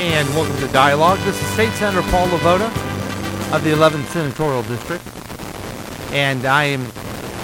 and 0.00 0.26
welcome 0.30 0.56
to 0.56 0.66
Dialogue. 0.68 1.18
This 1.26 1.38
is 1.38 1.46
State 1.48 1.72
Senator 1.74 2.00
Paul 2.10 2.26
LeVota 2.28 2.68
of 3.52 3.62
the 3.62 3.70
11th 3.70 4.06
Senatorial 4.06 4.62
District, 4.62 5.04
and 6.14 6.46
I 6.46 6.64
am 6.64 6.86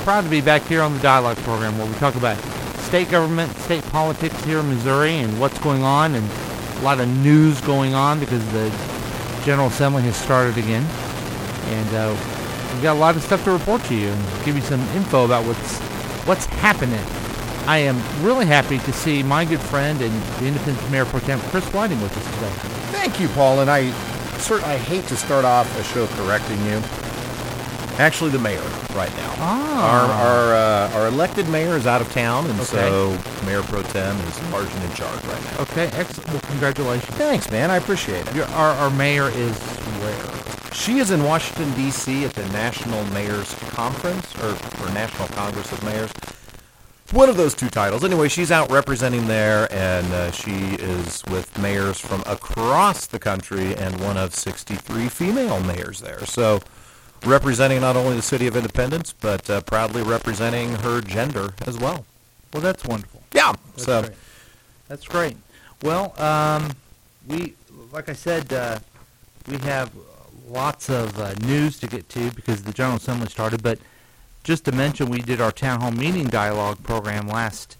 proud 0.04 0.24
to 0.24 0.30
be 0.30 0.40
back 0.40 0.62
here 0.62 0.80
on 0.80 0.94
the 0.94 1.00
Dialogue 1.00 1.36
program 1.38 1.76
where 1.76 1.86
we 1.86 1.92
talk 1.96 2.14
about 2.14 2.38
state 2.78 3.10
government, 3.10 3.54
state 3.58 3.84
politics 3.90 4.42
here 4.44 4.60
in 4.60 4.70
Missouri, 4.70 5.16
and 5.16 5.38
what's 5.38 5.58
going 5.58 5.82
on, 5.82 6.14
and 6.14 6.26
a 6.78 6.80
lot 6.80 6.98
of 6.98 7.06
news 7.18 7.60
going 7.60 7.92
on 7.92 8.20
because 8.20 8.42
the 8.52 8.70
General 9.44 9.68
Assembly 9.68 10.02
has 10.04 10.16
started 10.16 10.56
again, 10.56 10.84
and 10.84 11.94
uh, 11.94 12.72
we've 12.72 12.82
got 12.82 12.96
a 12.96 12.98
lot 12.98 13.16
of 13.16 13.22
stuff 13.22 13.44
to 13.44 13.50
report 13.50 13.84
to 13.84 13.94
you 13.94 14.08
and 14.08 14.44
give 14.46 14.56
you 14.56 14.62
some 14.62 14.80
info 14.96 15.26
about 15.26 15.44
what's 15.44 15.78
what's 16.26 16.46
happening. 16.46 17.04
I 17.66 17.78
am 17.78 17.96
really 18.24 18.46
happy 18.46 18.78
to 18.78 18.92
see 18.92 19.22
my 19.22 19.44
good 19.44 19.60
friend 19.60 20.00
and 20.00 20.12
the 20.40 20.46
Independent 20.46 20.90
Mayor 20.90 21.04
Pro 21.04 21.20
Tem 21.20 21.40
Chris 21.50 21.64
Whiting 21.72 22.00
with 22.00 22.16
us 22.16 22.24
today. 22.34 22.50
Thank 22.92 23.18
you, 23.20 23.28
Paul. 23.28 23.60
And 23.60 23.70
I 23.70 23.90
certainly 24.38 24.74
I 24.74 24.78
hate 24.78 25.04
to 25.08 25.16
start 25.16 25.44
off 25.44 25.66
a 25.78 25.82
show 25.84 26.06
correcting 26.08 26.58
you. 26.66 26.80
Actually, 27.98 28.30
the 28.30 28.38
mayor 28.38 28.60
right 28.94 29.10
now. 29.16 29.34
Ah. 29.38 29.90
Our 29.90 30.10
our, 30.12 30.54
uh, 30.54 30.98
our 31.00 31.06
elected 31.08 31.48
mayor 31.48 31.76
is 31.76 31.86
out 31.86 32.02
of 32.02 32.12
town, 32.12 32.44
and 32.46 32.60
Okay. 32.60 32.88
so 32.90 33.18
Mayor 33.46 33.62
Pro 33.62 33.82
Tem 33.82 34.14
is 34.20 34.42
large 34.52 34.68
in 34.74 34.92
charge 34.94 35.24
right 35.24 35.42
now. 35.44 35.62
Okay, 35.62 35.86
excellent. 35.94 36.30
Well, 36.30 36.40
congratulations. 36.42 37.16
Thanks, 37.16 37.50
man. 37.50 37.70
I 37.70 37.76
appreciate 37.78 38.26
it. 38.28 38.34
Your, 38.34 38.44
our, 38.48 38.72
our 38.76 38.90
mayor 38.90 39.30
is 39.30 39.56
where? 40.02 40.72
She 40.74 40.98
is 40.98 41.10
in 41.10 41.24
Washington 41.24 41.72
D.C. 41.74 42.24
at 42.26 42.34
the 42.34 42.46
National 42.50 43.02
Mayors 43.06 43.54
Conference 43.70 44.34
or, 44.42 44.50
or 44.84 44.90
National 44.92 45.26
Congress 45.28 45.72
of 45.72 45.82
Mayors. 45.82 46.12
One 47.12 47.28
of 47.28 47.36
those 47.36 47.54
two 47.54 47.70
titles. 47.70 48.04
Anyway, 48.04 48.28
she's 48.28 48.50
out 48.50 48.70
representing 48.70 49.26
there, 49.28 49.72
and 49.72 50.06
uh, 50.12 50.30
she 50.32 50.74
is 50.74 51.22
with 51.30 51.56
mayors 51.58 52.00
from 52.00 52.22
across 52.26 53.06
the 53.06 53.18
country 53.18 53.74
and 53.76 54.00
one 54.00 54.16
of 54.16 54.34
63 54.34 55.08
female 55.08 55.60
mayors 55.62 56.00
there. 56.00 56.26
So, 56.26 56.60
representing 57.24 57.80
not 57.80 57.96
only 57.96 58.16
the 58.16 58.22
city 58.22 58.46
of 58.48 58.56
Independence, 58.56 59.12
but 59.12 59.48
uh, 59.48 59.60
proudly 59.62 60.02
representing 60.02 60.74
her 60.76 61.00
gender 61.00 61.54
as 61.66 61.78
well. 61.78 62.04
Well, 62.52 62.62
that's 62.62 62.84
wonderful. 62.84 63.22
Yeah. 63.32 63.52
That's 63.52 63.84
so, 63.84 64.02
great. 64.02 64.12
That's 64.88 65.06
great. 65.06 65.36
Well, 65.82 66.20
um, 66.20 66.72
we, 67.28 67.54
like 67.92 68.08
I 68.08 68.14
said, 68.14 68.52
uh, 68.52 68.78
we 69.48 69.58
have 69.58 69.92
lots 70.48 70.88
of 70.88 71.18
uh, 71.18 71.34
news 71.34 71.78
to 71.80 71.86
get 71.86 72.08
to 72.10 72.30
because 72.32 72.62
the 72.62 72.72
General 72.72 72.96
Assembly 72.96 73.28
started. 73.28 73.62
But 73.62 73.78
just 74.46 74.64
to 74.64 74.70
mention, 74.70 75.10
we 75.10 75.18
did 75.18 75.40
our 75.40 75.50
town 75.50 75.80
hall 75.80 75.90
meeting 75.90 76.28
dialogue 76.28 76.80
program 76.84 77.26
last 77.26 77.76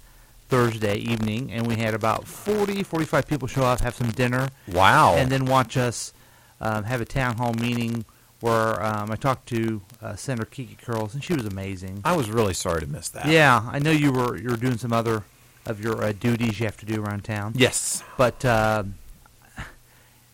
Thursday 0.48 0.97
evening, 0.97 1.53
and 1.53 1.64
we 1.64 1.77
had 1.77 1.95
about 1.95 2.27
40, 2.27 2.83
45 2.83 3.28
people 3.28 3.47
show 3.47 3.62
up, 3.62 3.81
have 3.83 3.95
some 3.95 4.11
dinner, 4.11 4.48
wow. 4.72 5.14
and 5.14 5.31
then 5.31 5.44
watch 5.44 5.77
us 5.77 6.12
um, 6.61 6.83
have 6.83 7.00
a 7.00 7.05
town 7.05 7.37
hall 7.37 7.55
meeting 7.55 8.05
where 8.41 8.83
um, 8.83 9.12
I 9.12 9.14
talked 9.14 9.48
to 9.50 9.81
uh, 10.03 10.17
Senator 10.17 10.44
Kiki 10.44 10.77
Curls, 10.83 11.14
and 11.14 11.22
she 11.22 11.34
was 11.34 11.47
amazing. 11.47 12.00
I 12.05 12.17
was 12.17 12.31
really 12.31 12.53
sorry 12.53 12.81
to 12.81 12.89
miss 12.89 13.11
that. 13.11 13.27
Yeah, 13.27 13.64
I 13.70 13.78
know 13.78 13.92
you 13.92 14.11
were 14.11 14.37
you 14.37 14.48
were 14.48 14.56
doing 14.56 14.77
some 14.77 14.92
other 14.92 15.22
of 15.67 15.81
your 15.81 16.03
uh, 16.03 16.12
duties 16.19 16.59
you 16.59 16.67
have 16.67 16.77
to 16.78 16.87
do 16.87 17.00
around 17.00 17.22
town. 17.22 17.53
Yes. 17.55 18.03
But 18.17 18.44
uh, 18.44 18.83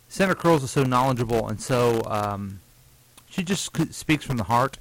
Senator 0.08 0.34
Curls 0.34 0.62
is 0.62 0.70
so 0.70 0.82
knowledgeable, 0.82 1.46
and 1.46 1.60
so 1.60 2.00
um, 2.06 2.60
she 3.28 3.42
just 3.42 3.94
speaks 3.94 4.24
from 4.24 4.38
the 4.38 4.44
heart. 4.44 4.78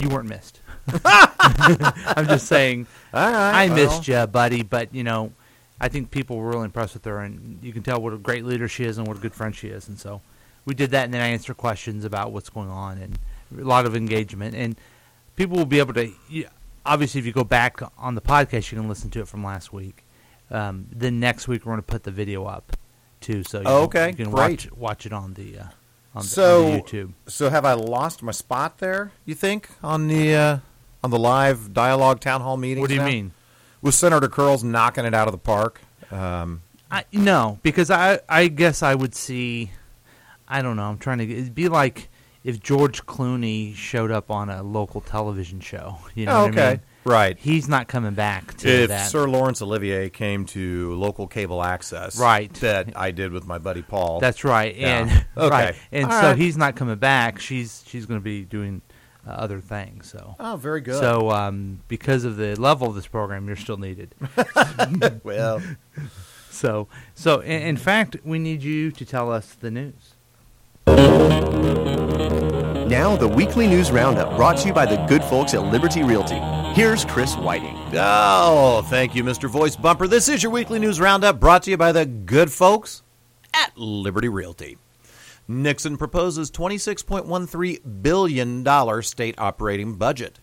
You 0.00 0.08
weren't 0.08 0.28
missed. 0.28 0.60
I'm 1.04 2.26
just 2.26 2.46
saying. 2.46 2.86
Right. 3.12 3.24
I 3.32 3.66
well, 3.66 3.76
missed 3.76 4.08
you, 4.08 4.26
buddy, 4.26 4.62
but 4.62 4.94
you 4.94 5.04
know, 5.04 5.32
I 5.80 5.88
think 5.88 6.10
people 6.10 6.36
were 6.36 6.48
really 6.50 6.64
impressed 6.66 6.94
with 6.94 7.04
her, 7.04 7.20
and 7.20 7.58
you 7.62 7.72
can 7.72 7.82
tell 7.82 8.00
what 8.00 8.12
a 8.12 8.18
great 8.18 8.44
leader 8.44 8.68
she 8.68 8.84
is 8.84 8.98
and 8.98 9.06
what 9.06 9.16
a 9.16 9.20
good 9.20 9.34
friend 9.34 9.54
she 9.54 9.68
is. 9.68 9.88
And 9.88 9.98
so 9.98 10.20
we 10.64 10.74
did 10.74 10.90
that, 10.92 11.04
and 11.04 11.14
then 11.14 11.20
I 11.20 11.28
answered 11.28 11.56
questions 11.56 12.04
about 12.04 12.32
what's 12.32 12.50
going 12.50 12.70
on, 12.70 12.98
and 12.98 13.18
a 13.58 13.64
lot 13.64 13.86
of 13.86 13.96
engagement. 13.96 14.54
And 14.54 14.76
people 15.36 15.56
will 15.56 15.66
be 15.66 15.78
able 15.78 15.94
to. 15.94 16.12
Obviously, 16.86 17.18
if 17.18 17.26
you 17.26 17.32
go 17.32 17.44
back 17.44 17.80
on 17.98 18.14
the 18.14 18.20
podcast, 18.20 18.70
you 18.72 18.78
can 18.78 18.88
listen 18.88 19.10
to 19.10 19.20
it 19.20 19.28
from 19.28 19.44
last 19.44 19.72
week. 19.72 20.04
Um, 20.50 20.86
then 20.90 21.20
next 21.20 21.46
week 21.48 21.66
we're 21.66 21.72
going 21.72 21.82
to 21.82 21.86
put 21.86 22.04
the 22.04 22.10
video 22.10 22.44
up 22.46 22.76
too, 23.20 23.42
so 23.42 23.58
you 23.58 23.66
Oh, 23.66 23.88
can, 23.88 24.10
you 24.10 24.14
can 24.14 24.30
watch 24.30 24.70
watch 24.72 25.04
it 25.04 25.12
on 25.12 25.34
the 25.34 25.58
uh, 25.58 25.64
on, 26.14 26.22
the, 26.22 26.28
So, 26.28 26.66
on 26.66 26.72
the 26.72 26.82
YouTube. 26.82 27.12
So 27.26 27.50
have 27.50 27.64
I 27.64 27.74
lost 27.74 28.22
my 28.22 28.32
spot 28.32 28.78
there? 28.78 29.12
You 29.24 29.34
think 29.34 29.68
on 29.82 30.08
the 30.08 30.34
uh, 30.34 30.58
on 31.02 31.10
the 31.10 31.18
live 31.18 31.72
dialogue 31.72 32.20
town 32.20 32.40
hall 32.40 32.56
meeting? 32.56 32.80
What 32.80 32.88
do 32.88 32.94
you 32.94 33.02
mean? 33.02 33.32
Was 33.80 33.94
Senator 33.94 34.28
Curls 34.28 34.64
knocking 34.64 35.04
it 35.04 35.14
out 35.14 35.28
of 35.28 35.32
the 35.32 35.38
park? 35.38 35.80
Um, 36.10 36.62
I, 36.90 37.04
no, 37.12 37.58
because 37.62 37.90
I 37.90 38.20
I 38.28 38.48
guess 38.48 38.82
I 38.82 38.94
would 38.94 39.14
see. 39.14 39.70
I 40.48 40.62
don't 40.62 40.76
know. 40.76 40.84
I'm 40.84 40.98
trying 40.98 41.18
to. 41.18 41.30
It'd 41.30 41.54
be 41.54 41.68
like 41.68 42.08
if 42.42 42.60
George 42.60 43.04
Clooney 43.04 43.74
showed 43.74 44.10
up 44.10 44.30
on 44.30 44.48
a 44.48 44.62
local 44.62 45.00
television 45.00 45.60
show. 45.60 45.98
You 46.14 46.26
know 46.26 46.32
oh, 46.32 46.42
what 46.44 46.50
okay, 46.52 46.66
I 46.66 46.70
mean? 46.70 46.80
Right. 47.04 47.38
He's 47.38 47.68
not 47.68 47.88
coming 47.88 48.14
back 48.14 48.54
to 48.58 48.68
If 48.68 48.88
that. 48.88 49.10
Sir 49.10 49.26
Laurence 49.28 49.62
Olivier 49.62 50.10
came 50.10 50.44
to 50.46 50.94
local 50.94 51.26
cable 51.26 51.62
access, 51.62 52.18
Right. 52.18 52.52
that 52.54 52.92
I 52.96 53.12
did 53.12 53.32
with 53.32 53.46
my 53.46 53.56
buddy 53.58 53.82
Paul. 53.82 54.20
That's 54.20 54.44
right. 54.44 54.76
Yeah. 54.76 54.98
And 55.00 55.10
Okay. 55.36 55.48
right. 55.48 55.74
And 55.92 56.04
All 56.06 56.20
so 56.20 56.26
right. 56.28 56.36
he's 56.36 56.56
not 56.56 56.76
coming 56.76 56.96
back. 56.96 57.38
She's 57.40 57.82
she's 57.86 58.04
going 58.04 58.20
to 58.20 58.24
be 58.24 58.44
doing 58.44 58.82
uh, 59.26 59.30
other 59.30 59.60
things. 59.60 60.10
So. 60.10 60.36
oh, 60.38 60.56
very 60.56 60.80
good. 60.80 61.00
So, 61.00 61.30
um, 61.30 61.80
because 61.88 62.24
of 62.24 62.36
the 62.36 62.56
level 62.60 62.88
of 62.88 62.94
this 62.94 63.06
program, 63.06 63.46
you're 63.46 63.56
still 63.56 63.76
needed. 63.78 64.14
well, 65.22 65.62
So, 66.50 66.88
so 67.14 67.40
in, 67.40 67.62
in 67.62 67.76
fact, 67.76 68.16
we 68.24 68.38
need 68.38 68.62
you 68.62 68.90
to 68.92 69.04
tell 69.04 69.30
us 69.32 69.54
the 69.54 69.70
news. 69.70 70.14
Now, 72.88 73.16
the 73.16 73.28
weekly 73.28 73.66
news 73.66 73.90
roundup 73.92 74.34
brought 74.36 74.56
to 74.58 74.68
you 74.68 74.72
by 74.74 74.86
the 74.86 74.96
good 75.06 75.22
folks 75.24 75.52
at 75.54 75.62
Liberty 75.62 76.02
Realty. 76.02 76.40
Here's 76.78 77.04
Chris 77.04 77.34
Whiting. 77.34 77.76
oh, 77.94 78.86
thank 78.86 79.16
you, 79.16 79.24
Mr. 79.24 79.50
Voice 79.50 79.74
Bumper. 79.74 80.06
This 80.06 80.28
is 80.28 80.44
your 80.44 80.52
weekly 80.52 80.78
news 80.78 81.00
roundup 81.00 81.40
brought 81.40 81.64
to 81.64 81.72
you 81.72 81.76
by 81.76 81.90
the 81.90 82.06
good 82.06 82.52
folks 82.52 83.02
at 83.52 83.76
Liberty 83.76 84.28
Realty. 84.28 84.78
Nixon 85.48 85.96
proposes 85.96 86.52
$26.13 86.52 87.80
billion 88.00 89.02
state 89.02 89.34
operating 89.38 89.94
budget. 89.96 90.38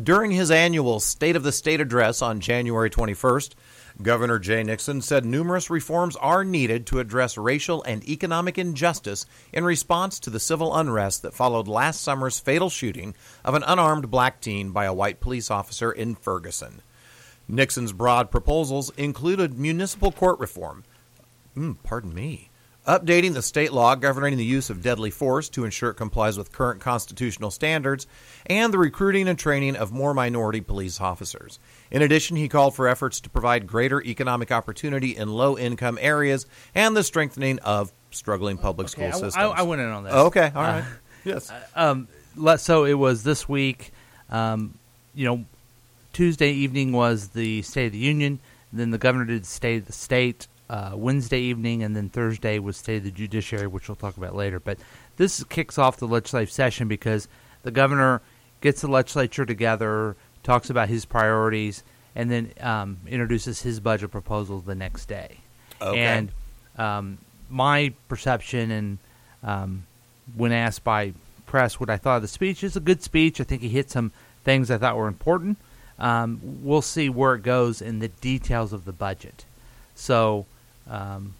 During 0.00 0.30
his 0.30 0.52
annual 0.52 1.00
State 1.00 1.34
of 1.34 1.42
the 1.42 1.50
State 1.50 1.80
address 1.80 2.22
on 2.22 2.38
January 2.38 2.88
21st, 2.88 3.54
Governor 4.02 4.38
Jay 4.38 4.62
Nixon 4.62 5.00
said 5.00 5.24
numerous 5.24 5.70
reforms 5.70 6.16
are 6.16 6.44
needed 6.44 6.86
to 6.86 6.98
address 6.98 7.38
racial 7.38 7.82
and 7.84 8.06
economic 8.08 8.58
injustice 8.58 9.26
in 9.52 9.64
response 9.64 10.18
to 10.20 10.30
the 10.30 10.40
civil 10.40 10.74
unrest 10.74 11.22
that 11.22 11.34
followed 11.34 11.68
last 11.68 12.02
summer's 12.02 12.38
fatal 12.40 12.70
shooting 12.70 13.14
of 13.44 13.54
an 13.54 13.62
unarmed 13.66 14.10
black 14.10 14.40
teen 14.40 14.70
by 14.70 14.84
a 14.84 14.94
white 14.94 15.20
police 15.20 15.50
officer 15.50 15.92
in 15.92 16.14
Ferguson. 16.14 16.82
Nixon's 17.48 17.92
broad 17.92 18.30
proposals 18.30 18.90
included 18.96 19.58
municipal 19.58 20.12
court 20.12 20.38
reform, 20.38 20.84
Mm, 21.56 21.76
pardon 21.82 22.14
me. 22.14 22.48
Updating 22.86 23.32
the 23.32 23.42
state 23.42 23.72
law 23.72 23.94
governing 23.94 24.36
the 24.36 24.44
use 24.44 24.68
of 24.68 24.82
deadly 24.82 25.10
force 25.10 25.48
to 25.50 25.64
ensure 25.64 25.90
it 25.90 25.94
complies 25.94 26.36
with 26.36 26.50
current 26.50 26.80
constitutional 26.80 27.52
standards, 27.52 28.08
and 28.46 28.74
the 28.74 28.78
recruiting 28.78 29.28
and 29.28 29.38
training 29.38 29.76
of 29.76 29.92
more 29.92 30.12
minority 30.12 30.60
police 30.60 31.00
officers. 31.00 31.60
In 31.92 32.02
addition, 32.02 32.36
he 32.36 32.48
called 32.48 32.74
for 32.74 32.88
efforts 32.88 33.20
to 33.20 33.30
provide 33.30 33.68
greater 33.68 34.02
economic 34.02 34.50
opportunity 34.50 35.16
in 35.16 35.28
low 35.28 35.56
income 35.56 35.96
areas 36.00 36.44
and 36.74 36.96
the 36.96 37.04
strengthening 37.04 37.60
of 37.60 37.92
struggling 38.10 38.58
public 38.58 38.88
school 38.88 39.06
I, 39.06 39.10
systems. 39.12 39.36
I, 39.36 39.44
I 39.44 39.62
went 39.62 39.80
in 39.80 39.88
on 39.88 40.02
that. 40.02 40.14
okay, 40.14 40.50
all 40.52 40.62
right. 40.62 40.80
Uh, 40.80 40.84
yes. 41.24 41.52
um, 41.76 42.08
let, 42.36 42.60
so 42.60 42.84
it 42.84 42.94
was 42.94 43.22
this 43.22 43.48
week. 43.48 43.92
Um, 44.28 44.76
you 45.14 45.26
know, 45.26 45.44
Tuesday 46.12 46.50
evening 46.50 46.92
was 46.92 47.28
the 47.28 47.62
State 47.62 47.86
of 47.86 47.92
the 47.92 47.98
Union. 47.98 48.40
Then 48.72 48.90
the 48.90 48.98
governor 48.98 49.26
did 49.26 49.46
State 49.46 49.82
of 49.82 49.86
the 49.86 49.92
State 49.92 50.48
uh, 50.72 50.92
Wednesday 50.94 51.38
evening, 51.38 51.82
and 51.82 51.94
then 51.94 52.08
Thursday 52.08 52.58
was 52.58 52.78
State 52.78 52.96
of 52.96 53.04
the 53.04 53.10
Judiciary, 53.10 53.66
which 53.66 53.88
we'll 53.88 53.96
talk 53.96 54.16
about 54.16 54.34
later. 54.34 54.58
But 54.58 54.78
this 55.18 55.44
kicks 55.44 55.76
off 55.76 55.98
the 55.98 56.08
legislative 56.08 56.50
session 56.50 56.88
because 56.88 57.28
the 57.62 57.70
governor 57.70 58.22
gets 58.62 58.80
the 58.80 58.88
legislature 58.88 59.44
together, 59.44 60.16
talks 60.42 60.70
about 60.70 60.88
his 60.88 61.04
priorities, 61.04 61.84
and 62.16 62.30
then 62.30 62.52
um, 62.60 62.96
introduces 63.06 63.60
his 63.60 63.80
budget 63.80 64.10
proposal 64.10 64.60
the 64.60 64.74
next 64.74 65.06
day. 65.06 65.36
Okay. 65.82 66.00
And 66.00 66.30
um, 66.78 67.18
my 67.50 67.92
perception 68.08 68.70
and 68.70 68.98
um, 69.42 69.84
when 70.34 70.52
asked 70.52 70.84
by 70.84 71.12
press 71.44 71.78
what 71.78 71.90
I 71.90 71.98
thought 71.98 72.16
of 72.16 72.22
the 72.22 72.28
speech, 72.28 72.64
it's 72.64 72.76
a 72.76 72.80
good 72.80 73.02
speech. 73.02 73.42
I 73.42 73.44
think 73.44 73.60
he 73.60 73.68
hit 73.68 73.90
some 73.90 74.10
things 74.42 74.70
I 74.70 74.78
thought 74.78 74.96
were 74.96 75.06
important. 75.06 75.58
Um, 75.98 76.40
we'll 76.42 76.80
see 76.80 77.10
where 77.10 77.34
it 77.34 77.42
goes 77.42 77.82
in 77.82 77.98
the 77.98 78.08
details 78.08 78.72
of 78.72 78.86
the 78.86 78.92
budget. 78.92 79.44
So, 79.94 80.46
um, 80.88 81.34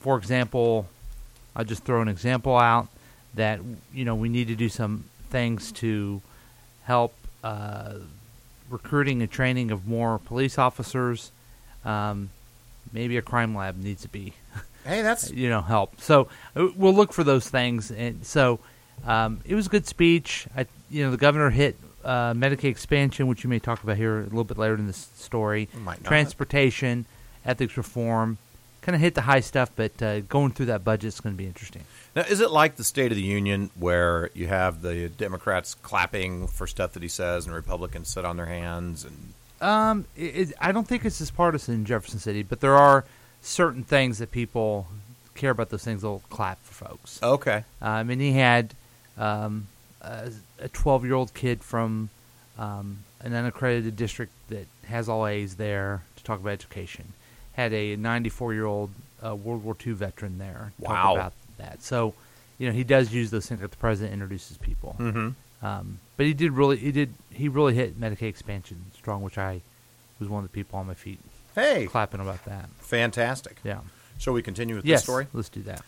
for 0.00 0.16
example, 0.16 0.88
I'll 1.54 1.64
just 1.64 1.84
throw 1.84 2.00
an 2.02 2.08
example 2.08 2.56
out 2.56 2.88
that 3.34 3.60
you 3.92 4.04
know 4.04 4.14
we 4.14 4.28
need 4.28 4.48
to 4.48 4.54
do 4.54 4.68
some 4.68 5.04
things 5.30 5.72
to 5.72 6.20
help 6.84 7.14
uh, 7.42 7.94
recruiting 8.68 9.22
and 9.22 9.30
training 9.30 9.70
of 9.70 9.86
more 9.86 10.18
police 10.18 10.58
officers. 10.58 11.30
Um, 11.84 12.30
maybe 12.92 13.16
a 13.16 13.22
crime 13.22 13.56
lab 13.56 13.76
needs 13.76 14.02
to 14.02 14.08
be 14.08 14.34
Hey, 14.84 15.02
that's 15.02 15.30
you 15.32 15.48
know 15.48 15.60
help. 15.60 16.00
So 16.00 16.28
uh, 16.56 16.68
we'll 16.76 16.94
look 16.94 17.12
for 17.12 17.24
those 17.24 17.48
things. 17.48 17.90
And 17.90 18.24
so 18.24 18.58
um, 19.04 19.40
it 19.44 19.54
was 19.54 19.66
a 19.66 19.70
good 19.70 19.86
speech. 19.86 20.46
I, 20.56 20.66
you 20.90 21.04
know, 21.04 21.10
the 21.10 21.16
governor 21.16 21.50
hit 21.50 21.76
uh, 22.04 22.32
Medicaid 22.32 22.64
expansion, 22.64 23.26
which 23.26 23.44
you 23.44 23.50
may 23.50 23.58
talk 23.58 23.82
about 23.82 23.96
here 23.96 24.20
a 24.20 24.24
little 24.24 24.44
bit 24.44 24.58
later 24.58 24.74
in 24.74 24.86
this 24.86 25.10
story. 25.16 25.68
Not. 26.90 27.02
Ethics 27.44 27.76
reform, 27.76 28.38
kind 28.82 28.94
of 28.94 29.00
hit 29.00 29.14
the 29.14 29.22
high 29.22 29.40
stuff. 29.40 29.70
But 29.74 30.02
uh, 30.02 30.20
going 30.20 30.52
through 30.52 30.66
that 30.66 30.84
budget 30.84 31.08
is 31.08 31.20
going 31.20 31.34
to 31.34 31.38
be 31.38 31.46
interesting. 31.46 31.82
Now, 32.14 32.22
is 32.22 32.40
it 32.40 32.50
like 32.50 32.76
the 32.76 32.84
State 32.84 33.10
of 33.10 33.16
the 33.16 33.22
Union 33.22 33.70
where 33.74 34.30
you 34.34 34.48
have 34.48 34.82
the 34.82 35.08
Democrats 35.08 35.74
clapping 35.74 36.46
for 36.46 36.66
stuff 36.66 36.92
that 36.92 37.02
he 37.02 37.08
says 37.08 37.46
and 37.46 37.54
Republicans 37.54 38.08
sit 38.08 38.24
on 38.24 38.36
their 38.36 38.46
hands? 38.46 39.04
And 39.04 39.32
Um, 39.60 40.04
it, 40.16 40.50
it, 40.50 40.52
I 40.60 40.72
don't 40.72 40.86
think 40.86 41.04
it's 41.04 41.20
as 41.20 41.30
partisan 41.30 41.74
in 41.74 41.84
Jefferson 41.84 42.18
City, 42.18 42.42
but 42.42 42.60
there 42.60 42.76
are 42.76 43.04
certain 43.40 43.82
things 43.82 44.18
that 44.18 44.30
people 44.30 44.88
care 45.34 45.50
about. 45.50 45.70
Those 45.70 45.84
things 45.84 46.02
they'll 46.02 46.22
clap 46.30 46.62
for 46.62 46.86
folks. 46.86 47.22
okay, 47.22 47.64
Um, 47.80 48.10
and 48.10 48.20
he 48.20 48.32
had 48.32 48.74
um, 49.16 49.68
a 50.02 50.68
12 50.72 51.04
year 51.04 51.14
old 51.14 51.34
kid 51.34 51.62
from 51.62 52.10
um, 52.58 52.98
an 53.20 53.34
unaccredited 53.34 53.96
district 53.96 54.32
that 54.48 54.66
has 54.86 55.08
all 55.08 55.26
A's 55.26 55.56
there 55.56 56.02
to 56.16 56.24
talk 56.24 56.40
about 56.40 56.50
education. 56.50 57.12
Had 57.52 57.72
a 57.72 57.96
94 57.96 58.54
year 58.54 58.64
old 58.66 58.90
uh, 59.24 59.34
World 59.34 59.62
War 59.64 59.76
II 59.86 59.92
veteran 59.92 60.38
there. 60.38 60.72
Wow. 60.78 60.88
Talk 60.94 61.14
about 61.14 61.32
that. 61.58 61.82
So, 61.82 62.14
you 62.58 62.66
know, 62.68 62.72
he 62.74 62.84
does 62.84 63.12
use 63.12 63.30
those 63.30 63.46
things 63.46 63.60
that 63.60 63.70
the 63.70 63.76
president 63.76 64.12
introduces 64.14 64.56
people. 64.58 64.96
mm-hmm. 64.98 65.30
Um, 65.64 65.98
but 66.16 66.26
he 66.26 66.34
did 66.34 66.50
really, 66.52 66.76
he 66.76 66.90
did, 66.90 67.14
he 67.30 67.48
really 67.48 67.72
hit 67.74 68.00
Medicaid 68.00 68.22
expansion 68.28 68.84
strong, 68.96 69.22
which 69.22 69.38
I 69.38 69.60
was 70.18 70.28
one 70.28 70.42
of 70.44 70.50
the 70.50 70.54
people 70.54 70.78
on 70.78 70.86
my 70.88 70.94
feet 70.94 71.20
hey, 71.54 71.86
clapping 71.86 72.20
about 72.20 72.44
that. 72.46 72.68
fantastic. 72.78 73.58
Yeah. 73.62 73.78
Shall 74.18 74.32
we 74.32 74.42
continue 74.42 74.74
with 74.74 74.84
Yes. 74.84 75.00
the 75.02 75.04
story? 75.04 75.26
Let's 75.32 75.48
do 75.48 75.62
that. 75.62 75.82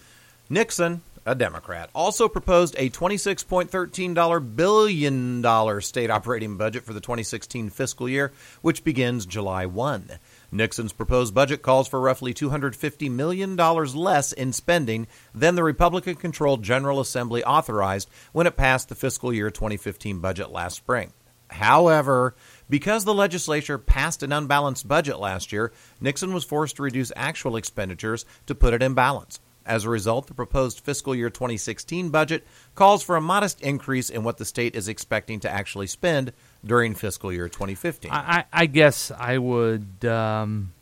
Nixon, 0.49 1.03
a 1.27 1.35
Democrat, 1.35 1.91
also 1.95 2.29
proposed 2.29 2.75
a 2.79 2.91
$26.13 2.91 4.57
billion 4.57 5.81
state 5.81 6.11
operating 6.11 6.57
budget 6.57 6.85
for 6.85 6.93
the 6.93 7.01
2016 7.01 7.71
fiscal 7.71 8.09
year, 8.09 8.33
which 8.63 8.85
begins 8.85 9.27
July 9.27 9.67
1. 9.67 10.11
Nixon's 10.55 10.93
proposed 10.93 11.35
budget 11.35 11.63
calls 11.63 11.89
for 11.89 12.01
roughly 12.01 12.33
$250 12.33 13.11
million 13.11 13.57
less 13.57 14.33
in 14.33 14.53
spending 14.53 15.09
than 15.35 15.57
the 15.57 15.65
Republican 15.65 16.15
controlled 16.15 16.63
General 16.63 17.01
Assembly 17.01 17.43
authorized 17.43 18.09
when 18.33 18.47
it 18.47 18.57
passed 18.57 18.89
the 18.89 18.95
fiscal 18.95 19.33
year 19.33 19.51
2015 19.51 20.21
budget 20.21 20.51
last 20.51 20.77
spring. 20.77 21.13
However, 21.49 22.37
because 22.71 23.05
the 23.05 23.13
legislature 23.13 23.79
passed 23.79 24.23
an 24.23 24.33
unbalanced 24.33 24.87
budget 24.87 25.19
last 25.19 25.53
year, 25.53 25.73
Nixon 26.01 26.33
was 26.33 26.45
forced 26.45 26.77
to 26.77 26.83
reduce 26.83 27.11
actual 27.17 27.57
expenditures 27.57 28.25
to 28.47 28.55
put 28.55 28.75
it 28.75 28.83
in 28.83 28.95
balance. 28.95 29.41
As 29.67 29.85
a 29.85 29.91
result, 29.91 30.27
the 30.27 30.35
proposed 30.35 30.81
fiscal 30.81 31.15
year 31.15 31.31
2016 31.31 32.11
budget 32.11 32.47
calls 32.75 33.03
for 33.03 33.17
a 33.17 33.21
modest 33.21 33.61
increase 33.63 34.11
in 34.11 34.23
what 34.23 34.37
the 34.37 34.45
state 34.45 34.77
is 34.77 34.89
expecting 34.89 35.41
to 35.41 35.51
actually 35.51 35.87
spend 35.87 36.33
during 36.65 36.95
fiscal 36.95 37.33
year 37.33 37.49
2015. 37.49 38.11
I, 38.11 38.17
I, 38.17 38.45
I 38.53 38.67
guess 38.67 39.11
I 39.11 39.39
would. 39.39 40.05
Um, 40.05 40.73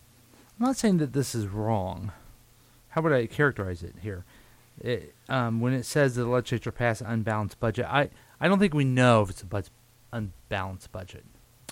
I'm 0.58 0.66
not 0.66 0.76
saying 0.76 0.98
that 0.98 1.12
this 1.12 1.34
is 1.34 1.46
wrong. 1.46 2.12
How 2.90 3.02
would 3.02 3.12
I 3.12 3.26
characterize 3.26 3.82
it 3.82 3.94
here? 4.00 4.24
It, 4.80 5.14
um, 5.28 5.60
when 5.60 5.72
it 5.72 5.84
says 5.84 6.14
the 6.14 6.26
legislature 6.26 6.72
passed 6.72 7.00
an 7.00 7.08
unbalanced 7.08 7.58
budget, 7.60 7.86
I, 7.86 8.10
I 8.40 8.48
don't 8.48 8.58
think 8.58 8.74
we 8.74 8.84
know 8.84 9.22
if 9.22 9.30
it's 9.30 9.42
a 9.42 9.46
bud- 9.46 9.70
unbalanced 10.12 10.92
budget. 10.92 11.24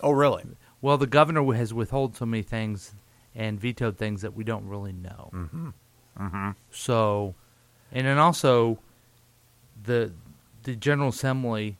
oh, 0.02 0.12
really? 0.12 0.44
Well, 0.80 0.96
the 0.96 1.06
governor 1.06 1.52
has 1.52 1.74
withheld 1.74 2.16
so 2.16 2.24
many 2.24 2.42
things 2.42 2.94
and 3.34 3.60
vetoed 3.60 3.98
things 3.98 4.22
that 4.22 4.34
we 4.34 4.44
don't 4.44 4.66
really 4.66 4.92
know. 4.92 5.30
Mm-hmm. 5.32 5.68
Mm-hmm. 6.18 6.50
So, 6.70 7.34
and 7.92 8.06
then 8.06 8.18
also, 8.18 8.78
the 9.82 10.12
the 10.62 10.76
General 10.76 11.08
Assembly 11.08 11.76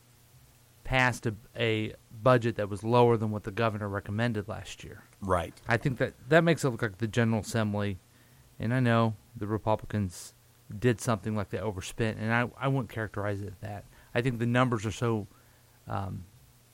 passed 0.84 1.26
a, 1.26 1.34
a 1.56 1.94
budget 2.22 2.56
that 2.56 2.68
was 2.68 2.82
lower 2.84 3.16
than 3.16 3.30
what 3.30 3.44
the 3.44 3.50
governor 3.50 3.88
recommended 3.88 4.48
last 4.48 4.84
year. 4.84 5.02
Right. 5.20 5.54
I 5.68 5.76
think 5.76 5.98
that 5.98 6.14
that 6.28 6.44
makes 6.44 6.64
it 6.64 6.70
look 6.70 6.82
like 6.82 6.98
the 6.98 7.06
General 7.06 7.40
Assembly, 7.40 7.98
and 8.58 8.72
I 8.74 8.80
know 8.80 9.14
the 9.36 9.46
Republicans 9.46 10.34
did 10.78 11.00
something 11.00 11.34
like 11.34 11.50
they 11.50 11.58
overspent, 11.58 12.18
and 12.18 12.32
I, 12.32 12.48
I 12.58 12.68
wouldn't 12.68 12.90
characterize 12.90 13.40
it 13.40 13.54
that. 13.60 13.84
I 14.14 14.22
think 14.22 14.38
the 14.38 14.46
numbers 14.46 14.86
are 14.86 14.92
so 14.92 15.26
um, 15.88 16.24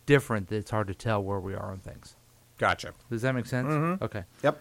different 0.07 0.49
that 0.49 0.57
it's 0.57 0.71
hard 0.71 0.89
to 0.89 0.95
tell 0.95 1.23
where 1.23 1.41
we 1.41 1.55
are 1.55 1.71
on 1.73 1.79
things. 1.79 2.17
Gotcha. 2.59 2.93
Does 3.11 3.23
that 3.23 3.35
make 3.35 3.47
sense? 3.47 3.69
Mhm. 3.69 4.01
Okay. 4.03 4.25
Yep. 4.43 4.61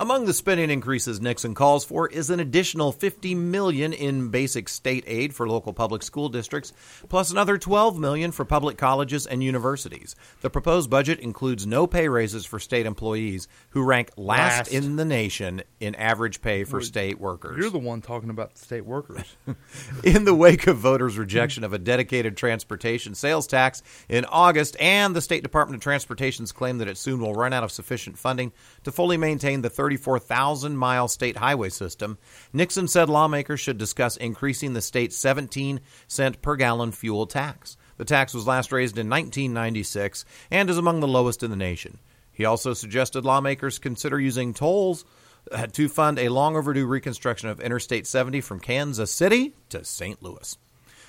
Among 0.00 0.24
the 0.24 0.34
spending 0.34 0.70
increases 0.70 1.20
Nixon 1.20 1.54
calls 1.54 1.84
for 1.84 2.08
is 2.08 2.28
an 2.28 2.40
additional 2.40 2.90
50 2.90 3.36
million 3.36 3.92
in 3.92 4.28
basic 4.30 4.68
state 4.68 5.04
aid 5.06 5.32
for 5.32 5.48
local 5.48 5.72
public 5.72 6.02
school 6.02 6.28
districts, 6.28 6.72
plus 7.08 7.30
another 7.30 7.58
12 7.58 7.96
million 7.96 8.32
for 8.32 8.44
public 8.44 8.76
colleges 8.76 9.24
and 9.24 9.40
universities. 9.40 10.16
The 10.40 10.50
proposed 10.50 10.90
budget 10.90 11.20
includes 11.20 11.64
no 11.64 11.86
pay 11.86 12.08
raises 12.08 12.44
for 12.44 12.58
state 12.58 12.86
employees 12.86 13.46
who 13.70 13.84
rank 13.84 14.10
last, 14.16 14.72
Last. 14.72 14.72
in 14.72 14.96
the 14.96 15.04
nation 15.04 15.62
in 15.78 15.94
average 15.94 16.42
pay 16.42 16.64
for 16.64 16.78
Well, 16.78 16.86
state 16.86 17.20
workers. 17.20 17.56
You're 17.56 17.70
the 17.70 17.78
one 17.78 18.02
talking 18.02 18.30
about 18.30 18.58
state 18.58 18.84
workers. 18.84 19.36
in 20.04 20.24
the 20.24 20.34
wake 20.34 20.66
of 20.66 20.76
voters' 20.78 21.16
rejection 21.16 21.62
of 21.62 21.72
a 21.72 21.78
dedicated 21.78 22.36
transportation 22.36 23.14
sales 23.14 23.46
tax 23.46 23.80
in 24.08 24.24
August 24.24 24.76
and 24.80 25.14
the 25.14 25.20
State 25.20 25.44
Department 25.44 25.76
of 25.76 25.82
Transportation's 25.84 26.50
claim 26.50 26.78
that 26.78 26.88
it 26.88 26.98
soon 26.98 27.20
will 27.20 27.32
run 27.34 27.52
out 27.52 27.62
of 27.62 27.70
sufficient 27.70 28.18
funding 28.18 28.50
to 28.82 28.90
fully 28.90 29.16
maintain 29.16 29.62
the 29.62 29.70
34,000 29.84 30.78
mile 30.78 31.08
state 31.08 31.36
highway 31.36 31.68
system, 31.68 32.16
Nixon 32.54 32.88
said 32.88 33.10
lawmakers 33.10 33.60
should 33.60 33.76
discuss 33.76 34.16
increasing 34.16 34.72
the 34.72 34.80
state's 34.80 35.14
17 35.14 35.78
cent 36.08 36.40
per 36.40 36.56
gallon 36.56 36.90
fuel 36.90 37.26
tax. 37.26 37.76
The 37.98 38.06
tax 38.06 38.32
was 38.32 38.46
last 38.46 38.72
raised 38.72 38.96
in 38.96 39.10
1996 39.10 40.24
and 40.50 40.70
is 40.70 40.78
among 40.78 41.00
the 41.00 41.06
lowest 41.06 41.42
in 41.42 41.50
the 41.50 41.56
nation. 41.56 41.98
He 42.32 42.46
also 42.46 42.72
suggested 42.72 43.26
lawmakers 43.26 43.78
consider 43.78 44.18
using 44.18 44.54
tolls 44.54 45.04
uh, 45.52 45.66
to 45.66 45.90
fund 45.90 46.18
a 46.18 46.30
long 46.30 46.56
overdue 46.56 46.86
reconstruction 46.86 47.50
of 47.50 47.60
Interstate 47.60 48.06
70 48.06 48.40
from 48.40 48.60
Kansas 48.60 49.10
City 49.10 49.54
to 49.68 49.84
St. 49.84 50.22
Louis. 50.22 50.56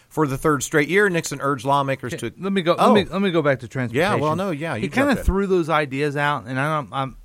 For 0.09 0.27
the 0.27 0.37
third 0.37 0.63
straight 0.63 0.89
year, 0.89 1.09
Nixon 1.09 1.39
urged 1.39 1.63
lawmakers 1.63 2.13
to 2.15 2.33
let 2.37 2.51
me 2.51 2.61
go. 2.61 2.75
Oh. 2.77 2.91
Let 2.91 3.05
me 3.05 3.09
let 3.09 3.21
me 3.21 3.31
go 3.31 3.41
back 3.41 3.61
to 3.61 3.69
transportation. 3.69 4.11
Yeah, 4.11 4.21
well, 4.21 4.35
no, 4.35 4.51
yeah, 4.51 4.75
you 4.75 4.81
he 4.81 4.89
kind 4.89 5.17
of 5.17 5.25
threw 5.25 5.47
those 5.47 5.69
ideas 5.69 6.17
out, 6.17 6.45
and 6.45 6.59
I 6.59 6.75
don't. 6.75 6.89
I'm, 6.91 7.17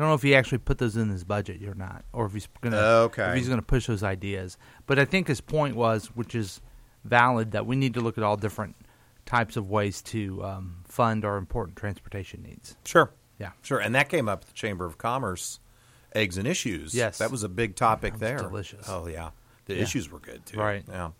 I 0.00 0.02
don't 0.02 0.08
know 0.12 0.14
if 0.14 0.22
he 0.22 0.34
actually 0.34 0.56
put 0.58 0.78
those 0.78 0.96
in 0.96 1.10
his 1.10 1.24
budget 1.24 1.62
or 1.62 1.74
not, 1.74 2.06
or 2.14 2.24
if 2.24 2.32
he's 2.32 2.48
gonna. 2.62 2.78
Okay. 2.78 3.28
If 3.28 3.34
he's 3.34 3.48
gonna 3.50 3.60
push 3.60 3.86
those 3.86 4.02
ideas, 4.02 4.56
but 4.86 4.98
I 4.98 5.04
think 5.04 5.28
his 5.28 5.42
point 5.42 5.76
was, 5.76 6.06
which 6.16 6.34
is 6.34 6.62
valid, 7.04 7.50
that 7.52 7.66
we 7.66 7.76
need 7.76 7.92
to 7.92 8.00
look 8.00 8.16
at 8.16 8.24
all 8.24 8.38
different 8.38 8.76
types 9.26 9.58
of 9.58 9.68
ways 9.68 10.00
to 10.00 10.42
um, 10.42 10.76
fund 10.86 11.22
our 11.26 11.36
important 11.36 11.76
transportation 11.76 12.40
needs. 12.42 12.78
Sure. 12.86 13.12
Yeah. 13.38 13.50
Sure. 13.60 13.78
And 13.78 13.94
that 13.94 14.08
came 14.08 14.26
up 14.26 14.40
at 14.40 14.46
the 14.48 14.54
Chamber 14.54 14.86
of 14.86 14.96
Commerce 14.96 15.60
Eggs 16.14 16.38
and 16.38 16.48
Issues. 16.48 16.94
Yes. 16.94 17.18
That 17.18 17.30
was 17.30 17.42
a 17.42 17.48
big 17.50 17.76
topic 17.76 18.16
there. 18.18 18.38
delicious. 18.38 18.86
Oh, 18.88 19.06
yeah. 19.06 19.32
The 19.66 19.74
Yeah. 19.74 19.82
issues 19.82 20.10
were 20.10 20.18
good, 20.18 20.46
too. 20.46 20.58
Right. 20.58 20.82
Yeah. 20.88 21.10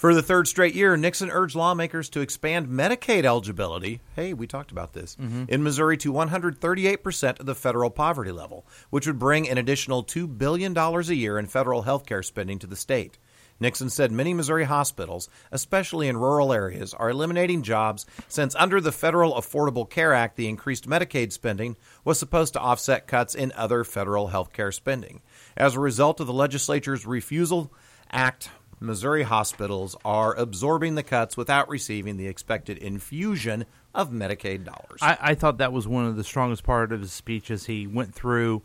For 0.00 0.14
the 0.14 0.22
third 0.22 0.48
straight 0.48 0.74
year, 0.74 0.96
Nixon 0.96 1.28
urged 1.28 1.54
lawmakers 1.54 2.08
to 2.08 2.22
expand 2.22 2.68
Medicaid 2.68 3.26
eligibility. 3.26 4.00
Hey, 4.16 4.32
we 4.32 4.46
talked 4.46 4.70
about 4.70 4.94
this 4.94 5.14
Mm-hmm. 5.16 5.44
in 5.48 5.62
Missouri 5.62 5.98
to 5.98 6.10
138% 6.10 7.38
of 7.38 7.44
the 7.44 7.54
federal 7.54 7.90
poverty 7.90 8.32
level, 8.32 8.64
which 8.88 9.06
would 9.06 9.18
bring 9.18 9.46
an 9.46 9.58
additional 9.58 10.02
$2 10.02 10.38
billion 10.38 10.74
a 10.74 11.00
year 11.12 11.38
in 11.38 11.44
federal 11.44 11.82
health 11.82 12.06
care 12.06 12.22
spending 12.22 12.58
to 12.60 12.66
the 12.66 12.76
state. 12.76 13.18
Nixon 13.60 13.90
said 13.90 14.10
many 14.10 14.32
Missouri 14.32 14.64
hospitals, 14.64 15.28
especially 15.52 16.08
in 16.08 16.16
rural 16.16 16.50
areas, 16.54 16.94
are 16.94 17.10
eliminating 17.10 17.62
jobs 17.62 18.06
since 18.26 18.54
under 18.54 18.80
the 18.80 18.92
Federal 18.92 19.34
Affordable 19.34 19.86
Care 19.90 20.14
Act, 20.14 20.36
the 20.36 20.48
increased 20.48 20.88
Medicaid 20.88 21.30
spending 21.30 21.76
was 22.06 22.18
supposed 22.18 22.54
to 22.54 22.60
offset 22.60 23.06
cuts 23.06 23.34
in 23.34 23.52
other 23.54 23.84
federal 23.84 24.28
health 24.28 24.54
care 24.54 24.72
spending. 24.72 25.20
As 25.58 25.74
a 25.76 25.80
result 25.80 26.20
of 26.20 26.26
the 26.26 26.32
legislature's 26.32 27.04
refusal 27.04 27.70
act, 28.10 28.48
Missouri 28.80 29.24
hospitals 29.24 29.94
are 30.04 30.34
absorbing 30.34 30.94
the 30.94 31.02
cuts 31.02 31.36
without 31.36 31.68
receiving 31.68 32.16
the 32.16 32.26
expected 32.26 32.78
infusion 32.78 33.66
of 33.94 34.10
Medicaid 34.10 34.64
dollars. 34.64 35.00
I, 35.02 35.18
I 35.20 35.34
thought 35.34 35.58
that 35.58 35.72
was 35.72 35.86
one 35.86 36.06
of 36.06 36.16
the 36.16 36.24
strongest 36.24 36.64
part 36.64 36.90
of 36.90 37.00
his 37.00 37.12
speech 37.12 37.50
as 37.50 37.66
he 37.66 37.86
went 37.86 38.14
through 38.14 38.62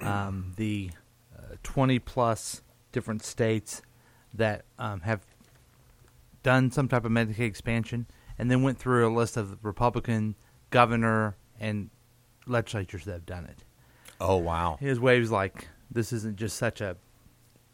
um, 0.00 0.52
the 0.56 0.90
uh, 1.36 1.54
20 1.62 1.98
plus 2.00 2.62
different 2.92 3.22
states 3.22 3.80
that 4.34 4.64
um, 4.78 5.00
have 5.00 5.24
done 6.42 6.70
some 6.70 6.88
type 6.88 7.04
of 7.04 7.10
Medicaid 7.10 7.40
expansion, 7.40 8.06
and 8.38 8.50
then 8.50 8.62
went 8.62 8.78
through 8.78 9.08
a 9.08 9.12
list 9.12 9.36
of 9.36 9.64
Republican 9.64 10.34
governor 10.70 11.36
and 11.58 11.88
legislatures 12.46 13.04
that 13.04 13.12
have 13.12 13.26
done 13.26 13.44
it. 13.46 13.64
oh, 14.20 14.36
wow. 14.36 14.76
His 14.78 15.00
way 15.00 15.18
was 15.18 15.30
like, 15.30 15.68
this 15.90 16.12
isn't 16.12 16.36
just 16.36 16.56
such 16.56 16.80
a 16.80 16.96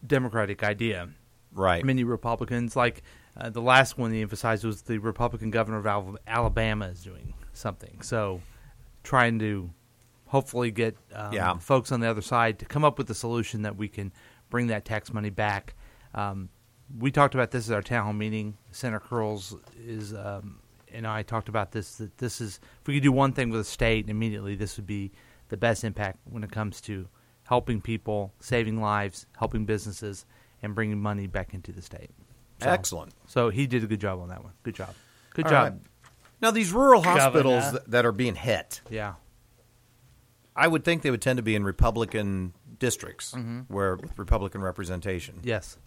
Democratic 0.07 0.63
idea. 0.63 1.09
Right. 1.53 1.85
Many 1.85 2.05
Republicans, 2.05 2.77
like 2.77 3.03
uh, 3.37 3.51
the 3.51 3.63
last 3.63 3.99
one 3.99 4.13
he 4.13 4.23
emphasized 4.23 4.65
was 4.65 4.83
the 4.83 4.99
Republican 4.99 5.51
governor 5.51 5.79
of 5.79 5.87
Al- 5.87 6.19
Alabama 6.27 6.87
is 6.87 7.03
doing 7.03 7.35
something. 7.53 8.01
So 8.03 8.41
trying 9.03 9.39
to 9.41 9.71
hopefully 10.27 10.71
get 10.71 10.97
um, 11.15 11.33
Yeah. 11.33 11.59
folks 11.59 11.91
on 11.93 12.01
the 12.01 12.09
other 12.09 12.23
side 12.23 12.59
to 12.61 12.65
come 12.67 12.85
up 12.85 12.99
with 12.99 13.11
a 13.11 13.15
solution 13.15 13.63
that 13.63 13.77
we 13.77 13.89
can 13.89 14.13
bring 14.49 14.69
that 14.69 14.85
tax 14.85 15.13
money 15.13 15.31
back. 15.31 15.75
Um, 16.15 16.49
we 16.99 17.11
talked 17.11 17.35
about 17.35 17.51
this 17.51 17.69
at 17.71 17.75
our 17.75 17.83
town 17.83 18.05
hall 18.05 18.13
meeting. 18.13 18.57
Senator 18.71 19.01
Curls 19.01 19.57
is 19.85 20.13
um, 20.15 20.59
and 20.93 21.07
I 21.07 21.23
talked 21.23 21.49
about 21.49 21.71
this. 21.71 21.97
That 21.97 22.19
this 22.19 22.41
is 22.41 22.59
if 22.81 22.87
we 22.89 22.95
could 22.95 23.03
do 23.05 23.13
one 23.13 23.33
thing 23.33 23.51
with 23.51 23.61
the 23.61 23.65
state 23.65 24.09
immediately, 24.09 24.57
this 24.57 24.77
would 24.77 24.87
be 24.87 25.13
the 25.49 25.57
best 25.57 25.85
impact 25.85 26.19
when 26.25 26.43
it 26.43 26.51
comes 26.51 26.81
to 26.83 27.07
helping 27.45 27.81
people, 27.81 28.33
saving 28.41 28.81
lives, 28.81 29.27
helping 29.39 29.65
businesses, 29.65 30.27
and 30.63 30.75
bringing 30.75 31.01
money 31.01 31.27
back 31.27 31.55
into 31.55 31.73
the 31.73 31.83
state. 31.83 32.11
So- 32.63 32.69
Excellent. 32.69 33.13
So 33.27 33.49
he 33.51 33.67
did 33.67 33.83
a 33.85 33.87
good 33.87 34.01
job 34.01 34.21
on 34.21 34.29
that 34.29 34.43
one. 34.45 34.53
Good 34.63 34.75
job. 34.75 34.95
Good 35.35 35.47
All 35.47 35.51
job. 35.51 35.73
right. 35.73 35.81
Now, 36.43 36.51
these 36.51 36.73
rural 36.73 37.03
hospitals 37.03 37.73
that, 37.73 37.91
that 37.91 38.07
are 38.07 38.13
being 38.13 38.35
hit, 38.35 38.81
Yeah. 38.91 39.15
I 40.57 40.67
would 40.67 40.85
think 40.85 41.03
they 41.03 41.11
would 41.11 41.23
tend 41.23 41.37
to 41.39 41.43
be 41.43 41.55
in 41.55 41.65
Republican 41.65 42.53
districts 42.79 43.33
Mm-hmm. 43.33 43.73
where 43.73 43.97
with 43.97 44.19
Republican 44.19 44.61
representation. 44.63 45.41
Yes. 45.43 45.79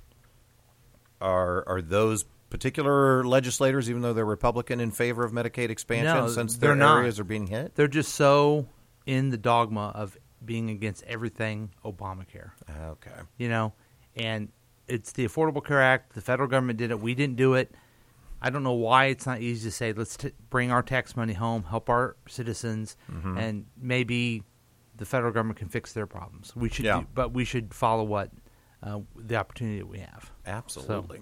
Are 1.21 1.63
are 1.67 1.81
those 1.81 2.25
particular 2.49 3.23
legislators, 3.23 3.89
even 3.89 4.01
though 4.01 4.13
they're 4.13 4.25
Republican, 4.25 4.79
in 4.79 4.91
favor 4.91 5.23
of 5.23 5.31
Medicaid 5.31 5.69
expansion 5.69 6.15
No, 6.15 6.27
since 6.27 6.57
their 6.57 6.75
not. 6.75 6.97
areas 6.99 7.19
are 7.19 7.23
being 7.23 7.47
hit? 7.47 7.75
They're 7.75 7.87
just 7.87 8.13
so 8.15 8.67
in 9.05 9.29
the 9.29 9.37
dogma 9.37 9.91
of 9.95 10.17
being 10.43 10.69
against 10.69 11.03
everything 11.03 11.71
Obamacare. 11.85 12.51
Okay. 12.87 13.11
you 13.37 13.49
know, 13.49 13.73
and 14.15 14.49
it's 14.87 15.11
the 15.11 15.25
Affordable 15.27 15.63
Care 15.65 15.81
Act. 15.81 16.13
The 16.13 16.21
federal 16.21 16.47
government 16.49 16.77
did 16.79 16.91
it. 16.91 16.99
We 16.99 17.15
didn't 17.15 17.35
do 17.37 17.53
it. 17.53 17.73
I 18.41 18.49
don't 18.49 18.63
know 18.63 18.73
why 18.73 19.05
it's 19.05 19.25
not 19.25 19.39
easy 19.41 19.67
to 19.69 19.71
say 19.71 19.93
let's 19.93 20.17
t- 20.17 20.31
bring 20.49 20.69
our 20.71 20.83
tax 20.83 21.15
money 21.15 21.33
home, 21.33 21.63
help 21.63 21.89
our 21.89 22.17
citizens, 22.27 22.97
Mm-hmm. 23.11 23.37
and 23.37 23.65
maybe 23.81 24.43
the 24.95 25.05
federal 25.05 25.31
government 25.31 25.57
can 25.59 25.69
fix 25.69 25.93
their 25.93 26.05
problems. 26.05 26.53
We 26.55 26.69
should, 26.69 26.85
Yeah. 26.85 26.99
do, 27.01 27.07
but 27.13 27.33
we 27.33 27.45
should 27.45 27.73
follow 27.73 28.03
what 28.03 28.31
uh, 28.83 28.99
the 29.15 29.37
opportunity 29.37 29.79
that 29.79 29.87
we 29.87 29.99
have. 29.99 30.29
Absolutely. 30.45 31.21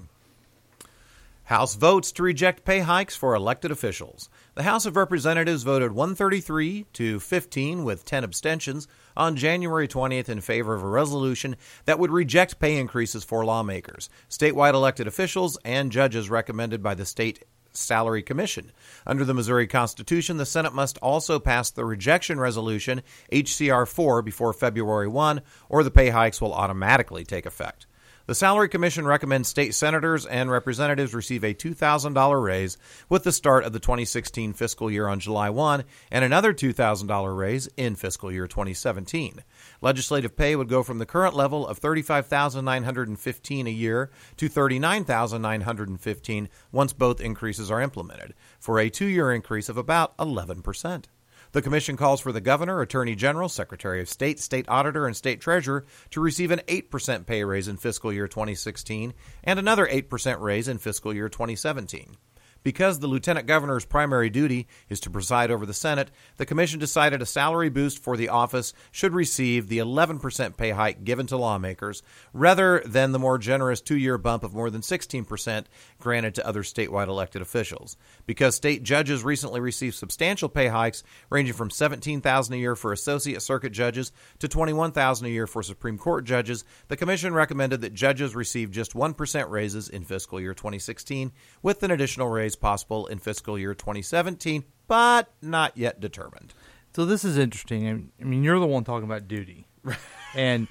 House 1.51 1.75
votes 1.75 2.13
to 2.13 2.23
reject 2.23 2.63
pay 2.63 2.79
hikes 2.79 3.13
for 3.13 3.35
elected 3.35 3.71
officials. 3.71 4.29
The 4.55 4.63
House 4.63 4.85
of 4.85 4.95
Representatives 4.95 5.63
voted 5.63 5.91
133 5.91 6.85
to 6.93 7.19
15 7.19 7.83
with 7.83 8.05
10 8.05 8.23
abstentions 8.23 8.87
on 9.17 9.35
January 9.35 9.85
20th 9.85 10.29
in 10.29 10.39
favor 10.39 10.73
of 10.73 10.81
a 10.81 10.87
resolution 10.87 11.57
that 11.83 11.99
would 11.99 12.09
reject 12.09 12.57
pay 12.61 12.77
increases 12.77 13.25
for 13.25 13.43
lawmakers, 13.43 14.09
statewide 14.29 14.73
elected 14.73 15.07
officials, 15.07 15.57
and 15.65 15.91
judges 15.91 16.29
recommended 16.29 16.81
by 16.81 16.95
the 16.95 17.03
state 17.03 17.43
Salary 17.73 18.23
Commission. 18.23 18.71
Under 19.05 19.25
the 19.25 19.33
Missouri 19.33 19.67
Constitution, 19.67 20.37
the 20.37 20.45
Senate 20.45 20.73
must 20.73 20.97
also 20.99 21.37
pass 21.37 21.69
the 21.69 21.83
rejection 21.83 22.39
resolution, 22.39 23.01
HCR 23.29 23.89
4, 23.89 24.21
before 24.21 24.53
February 24.53 25.09
1, 25.09 25.41
or 25.67 25.83
the 25.83 25.91
pay 25.91 26.11
hikes 26.11 26.39
will 26.39 26.53
automatically 26.53 27.25
take 27.25 27.45
effect. 27.45 27.87
The 28.27 28.35
Salary 28.35 28.69
Commission 28.69 29.07
recommends 29.07 29.49
state 29.49 29.73
senators 29.73 30.27
and 30.27 30.51
representatives 30.51 31.15
receive 31.15 31.43
a 31.43 31.55
$2,000 31.55 32.43
raise 32.43 32.77
with 33.09 33.23
the 33.23 33.31
start 33.31 33.63
of 33.63 33.73
the 33.73 33.79
2016 33.79 34.53
fiscal 34.53 34.91
year 34.91 35.07
on 35.07 35.19
July 35.19 35.49
1 35.49 35.83
and 36.11 36.23
another 36.23 36.53
$2,000 36.53 37.37
raise 37.37 37.67
in 37.77 37.95
fiscal 37.95 38.31
year 38.31 38.45
2017. 38.45 39.43
Legislative 39.81 40.37
pay 40.37 40.55
would 40.55 40.69
go 40.69 40.83
from 40.83 40.99
the 40.99 41.07
current 41.07 41.35
level 41.35 41.67
of 41.67 41.79
35,915 41.79 43.67
a 43.67 43.71
year 43.71 44.11
to 44.37 44.47
39,915 44.47 46.49
once 46.71 46.93
both 46.93 47.19
increases 47.19 47.71
are 47.71 47.81
implemented, 47.81 48.35
for 48.59 48.77
a 48.77 48.91
two-year 48.91 49.31
increase 49.31 49.67
of 49.67 49.77
about 49.77 50.15
11%. 50.17 51.05
The 51.53 51.61
Commission 51.61 51.97
calls 51.97 52.21
for 52.21 52.31
the 52.31 52.39
Governor, 52.39 52.79
Attorney 52.79 53.13
General, 53.13 53.49
Secretary 53.49 53.99
of 53.99 54.07
State, 54.07 54.39
State 54.39 54.69
Auditor, 54.69 55.05
and 55.05 55.15
State 55.15 55.41
Treasurer 55.41 55.85
to 56.11 56.21
receive 56.21 56.49
an 56.49 56.61
8% 56.67 57.25
pay 57.25 57.43
raise 57.43 57.67
in 57.67 57.75
fiscal 57.75 58.13
year 58.13 58.29
2016 58.29 59.13
and 59.43 59.59
another 59.59 59.85
8% 59.85 60.39
raise 60.39 60.69
in 60.69 60.77
fiscal 60.77 61.13
year 61.13 61.27
2017. 61.27 62.15
Because 62.63 62.99
the 62.99 63.07
Lieutenant 63.07 63.47
Governor's 63.47 63.85
primary 63.85 64.29
duty 64.29 64.67
is 64.89 64.99
to 65.01 65.09
preside 65.09 65.49
over 65.49 65.65
the 65.65 65.73
Senate, 65.73 66.11
the 66.37 66.45
Commission 66.45 66.79
decided 66.79 67.21
a 67.21 67.25
salary 67.25 67.69
boost 67.69 68.03
for 68.03 68.15
the 68.15 68.29
office 68.29 68.73
should 68.91 69.13
receive 69.13 69.67
the 69.67 69.79
11% 69.79 70.57
pay 70.57 70.71
hike 70.71 71.03
given 71.03 71.25
to 71.27 71.37
lawmakers 71.37 72.03
rather 72.33 72.81
than 72.85 73.11
the 73.11 73.19
more 73.19 73.37
generous 73.37 73.81
two 73.81 73.97
year 73.97 74.17
bump 74.17 74.43
of 74.43 74.53
more 74.53 74.69
than 74.69 74.81
16% 74.81 75.65
granted 75.99 76.35
to 76.35 76.47
other 76.47 76.63
statewide 76.63 77.07
elected 77.07 77.41
officials. 77.41 77.97
Because 78.25 78.55
state 78.55 78.83
judges 78.83 79.23
recently 79.23 79.59
received 79.59 79.95
substantial 79.95 80.49
pay 80.49 80.67
hikes 80.67 81.03
ranging 81.29 81.53
from 81.53 81.71
17,000 81.71 82.53
a 82.53 82.57
year 82.57 82.75
for 82.75 82.91
associate 82.91 83.41
circuit 83.41 83.71
judges 83.71 84.11
to 84.39 84.47
21,000 84.47 85.25
a 85.25 85.29
year 85.29 85.47
for 85.47 85.63
Supreme 85.63 85.97
Court 85.97 86.25
judges, 86.25 86.63
the 86.87 86.97
Commission 86.97 87.33
recommended 87.33 87.81
that 87.81 87.93
judges 87.93 88.35
receive 88.35 88.71
just 88.71 88.93
1% 88.93 89.49
raises 89.49 89.89
in 89.89 90.03
fiscal 90.03 90.39
year 90.39 90.53
2016 90.53 91.31
with 91.61 91.81
an 91.83 91.91
additional 91.91 92.27
raise 92.27 92.50
possible 92.55 93.07
in 93.07 93.19
fiscal 93.19 93.57
year 93.57 93.73
2017, 93.73 94.63
but 94.87 95.31
not 95.41 95.77
yet 95.77 95.99
determined. 95.99 96.53
So 96.95 97.05
this 97.05 97.23
is 97.23 97.37
interesting. 97.37 98.11
I 98.19 98.23
mean- 98.23 98.43
you're 98.43 98.59
the 98.59 98.67
one 98.67 98.83
talking 98.83 99.05
about 99.05 99.27
duty, 99.27 99.67
and 100.35 100.67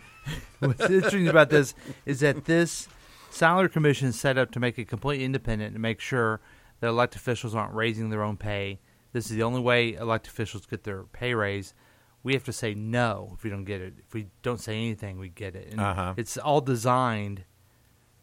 what's 0.59 0.81
interesting 0.83 1.29
about 1.29 1.51
this 1.51 1.75
is 2.05 2.21
that 2.21 2.45
this 2.45 2.89
salary 3.31 3.69
commission 3.71 4.09
is 4.09 4.19
set 4.21 4.37
up 4.37 4.51
to 4.53 4.61
make 4.61 4.79
it 4.79 4.87
completely 4.89 5.25
independent 5.25 5.73
and 5.75 5.81
make 5.83 6.01
sure 6.01 6.41
that 6.81 6.89
elected 6.89 7.21
officials 7.21 7.55
aren't 7.55 7.75
raising 7.75 8.11
their 8.11 8.23
own 8.23 8.37
pay. 8.37 8.81
This 9.13 9.31
is 9.31 9.37
the 9.37 9.43
only 9.43 9.61
way 9.61 9.95
elected 9.95 10.33
officials 10.33 10.67
get 10.67 10.85
their 10.85 11.03
pay 11.05 11.35
raise. 11.35 11.75
We 12.23 12.35
have 12.35 12.45
to 12.45 12.53
say 12.53 12.75
no 12.75 13.33
if 13.35 13.45
we 13.45 13.51
don't 13.51 13.65
get 13.65 13.81
it. 13.81 13.95
If 14.07 14.13
we 14.15 14.27
don't 14.43 14.61
say 14.61 14.75
anything, 14.77 15.19
we 15.19 15.31
get 15.31 15.57
it. 15.57 15.69
And 15.73 15.81
Uh-huh. 15.81 16.15
it's 16.19 16.37
all 16.37 16.61
designed 16.61 17.45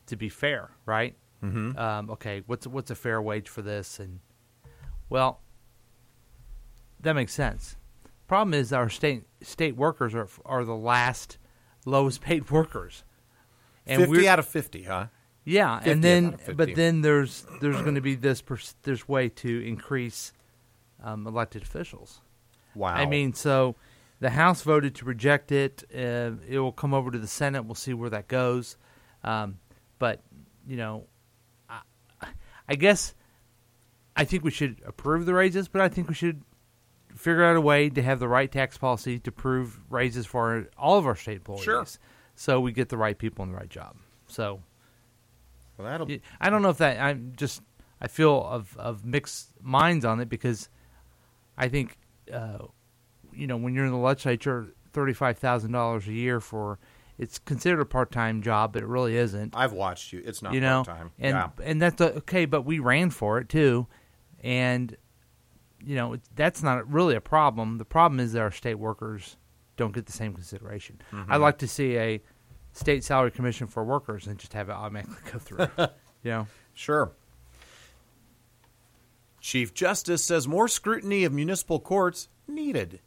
to 0.06 0.16
be 0.16 0.30
fair, 0.30 0.70
right? 0.86 1.16
Mm-hmm. 1.44 1.77
Um, 1.77 2.10
okay, 2.12 2.41
what's 2.48 2.65
what's 2.67 2.89
a 2.91 2.96
fair 2.96 3.22
wage 3.22 3.48
for 3.50 3.62
this? 3.62 4.00
And 4.00 4.20
well, 5.10 5.41
that 7.00 7.13
makes 7.13 7.34
sense. 7.34 7.75
Problem 8.27 8.53
is, 8.53 8.74
our 8.74 8.89
state 8.89 9.24
state 9.41 9.75
workers 9.75 10.13
are 10.15 10.27
are 10.46 10.65
the 10.65 10.75
last 10.75 11.38
lowest 11.86 12.22
paid 12.22 12.50
workers, 12.51 13.03
and 13.86 14.01
50 14.01 14.12
we're- 14.12 14.27
out 14.27 14.39
of 14.39 14.48
50, 14.48 14.84
huh? 14.84 15.08
yeah, 15.46 15.77
50 15.77 15.91
and 15.91 16.03
then 16.03 16.25
out 16.25 16.34
of 16.34 16.39
50. 16.41 16.53
but 16.53 16.75
then 16.75 17.01
there's 17.01 17.46
there's 17.62 17.82
going 17.82 17.96
to 17.96 18.01
be 18.01 18.15
this 18.15 18.41
pers- 18.41 18.75
this 18.84 19.08
way 19.08 19.29
to 19.29 19.65
increase 19.65 20.34
um, 21.03 21.25
elected 21.27 21.62
officials. 21.62 22.20
Wow. 22.75 22.94
I 22.94 23.06
mean, 23.06 23.34
so 23.34 23.75
the 24.20 24.32
House 24.32 24.62
voted 24.63 24.96
to 24.96 25.06
reject 25.06 25.51
it. 25.51 25.84
Uh, 25.94 26.32
it 26.48 26.60
will 26.60 26.72
come 26.74 26.94
over 26.94 27.12
to 27.12 27.17
the 27.20 27.27
Senate. 27.27 27.63
We'll 27.65 27.75
see 27.75 27.94
where 27.94 28.10
that 28.10 28.27
goes. 28.27 28.75
Um, 29.24 29.60
but 30.00 30.22
you 30.67 30.75
know, 30.75 31.06
I 32.68 32.76
guess 32.76 33.14
I 34.16 34.26
think 34.26 34.44
we 34.44 34.52
should 34.52 34.82
approve 34.86 35.26
the 35.26 35.34
raises, 35.34 35.68
but 35.68 35.82
I 35.82 35.90
think 35.90 36.10
we 36.10 36.16
should 36.16 36.42
figure 37.16 37.44
out 37.44 37.56
a 37.56 37.62
way 37.62 37.90
to 37.90 38.02
have 38.02 38.20
the 38.20 38.28
right 38.28 38.52
tax 38.52 38.78
policy 38.78 39.20
to 39.20 39.32
prove 39.32 39.80
raises 39.90 40.26
for 40.26 40.68
all 40.78 40.98
of 40.98 41.06
our 41.08 41.16
state 41.16 41.38
employees. 41.38 41.64
Sure. 41.64 41.86
So 42.36 42.60
we 42.60 42.72
get 42.72 42.90
the 42.90 42.98
right 42.98 43.18
people 43.18 43.44
in 43.44 43.52
the 43.52 43.58
right 43.58 43.70
job. 43.70 43.98
So 44.28 44.62
Well, 45.78 45.88
that'll 45.88 46.08
I 46.40 46.50
don't 46.50 46.62
know 46.62 46.70
if 46.70 46.78
that 46.78 47.00
I'm 47.00 47.34
just 47.36 47.62
I 48.00 48.08
feel 48.08 48.44
of 48.44 48.76
of 48.78 49.06
mixed 49.06 49.52
minds 49.62 50.06
on 50.06 50.20
it 50.20 50.30
because 50.30 50.70
I 51.58 51.68
think 51.70 51.98
uh, 52.32 52.60
you 53.34 53.48
know 53.48 53.58
when 53.58 53.74
you're 53.74 53.86
in 53.86 53.92
the 53.92 53.98
legislature, 53.98 54.68
thirty 54.94 55.14
five 55.14 55.38
thousand 55.38 55.72
dollars 55.72 56.08
a 56.08 56.14
year 56.14 56.40
for 56.40 56.80
it's 57.18 57.40
considered 57.40 57.80
a 57.82 57.86
part 57.86 58.12
time 58.12 58.42
job, 58.42 58.74
but 58.74 58.84
it 58.84 58.88
really 58.88 59.18
isn't. 59.18 59.56
I've 59.56 59.74
watched 59.74 60.14
you. 60.14 60.22
It's 60.24 60.42
not 60.42 60.54
you 60.54 60.62
know, 60.62 60.84
part-time. 60.84 61.12
and 61.20 61.36
yeah. 61.36 61.50
and 61.64 61.82
that's 61.82 62.00
uh, 62.00 62.14
okay, 62.18 62.46
but 62.46 62.62
we 62.62 62.80
ran 62.80 63.10
for 63.10 63.40
it 63.40 63.50
too, 63.50 63.88
and 64.42 64.96
you 65.84 65.96
know 65.96 66.18
that's 66.36 66.62
not 66.62 66.92
really 66.92 67.16
a 67.16 67.22
problem. 67.22 67.78
The 67.78 67.86
problem 67.86 68.20
is 68.20 68.34
that 68.34 68.42
our 68.42 68.52
state 68.52 68.76
workers 68.76 69.38
don't 69.78 69.94
get 69.94 70.06
the 70.06 70.12
same 70.12 70.34
consideration. 70.34 71.02
Mm-hmm. 71.12 71.32
I'd 71.32 71.38
like 71.38 71.60
to 71.60 71.68
see 71.68 71.98
a 71.98 72.22
state 72.74 73.04
salary 73.04 73.32
commission 73.32 73.68
for 73.68 73.84
workers 73.84 74.28
and 74.28 74.38
just 74.38 74.54
have 74.54 74.70
it 74.70 74.74
automatically 74.74 75.32
go 75.32 75.40
through. 75.40 75.68
you 76.24 76.32
know. 76.32 76.48
Sure. 76.74 77.12
Chief 79.40 79.74
Justice 79.74 80.24
says 80.24 80.48
more 80.48 80.68
scrutiny 80.68 81.24
of 81.24 81.34
municipal 81.34 81.80
courts 81.80 82.28
needed. 82.48 83.00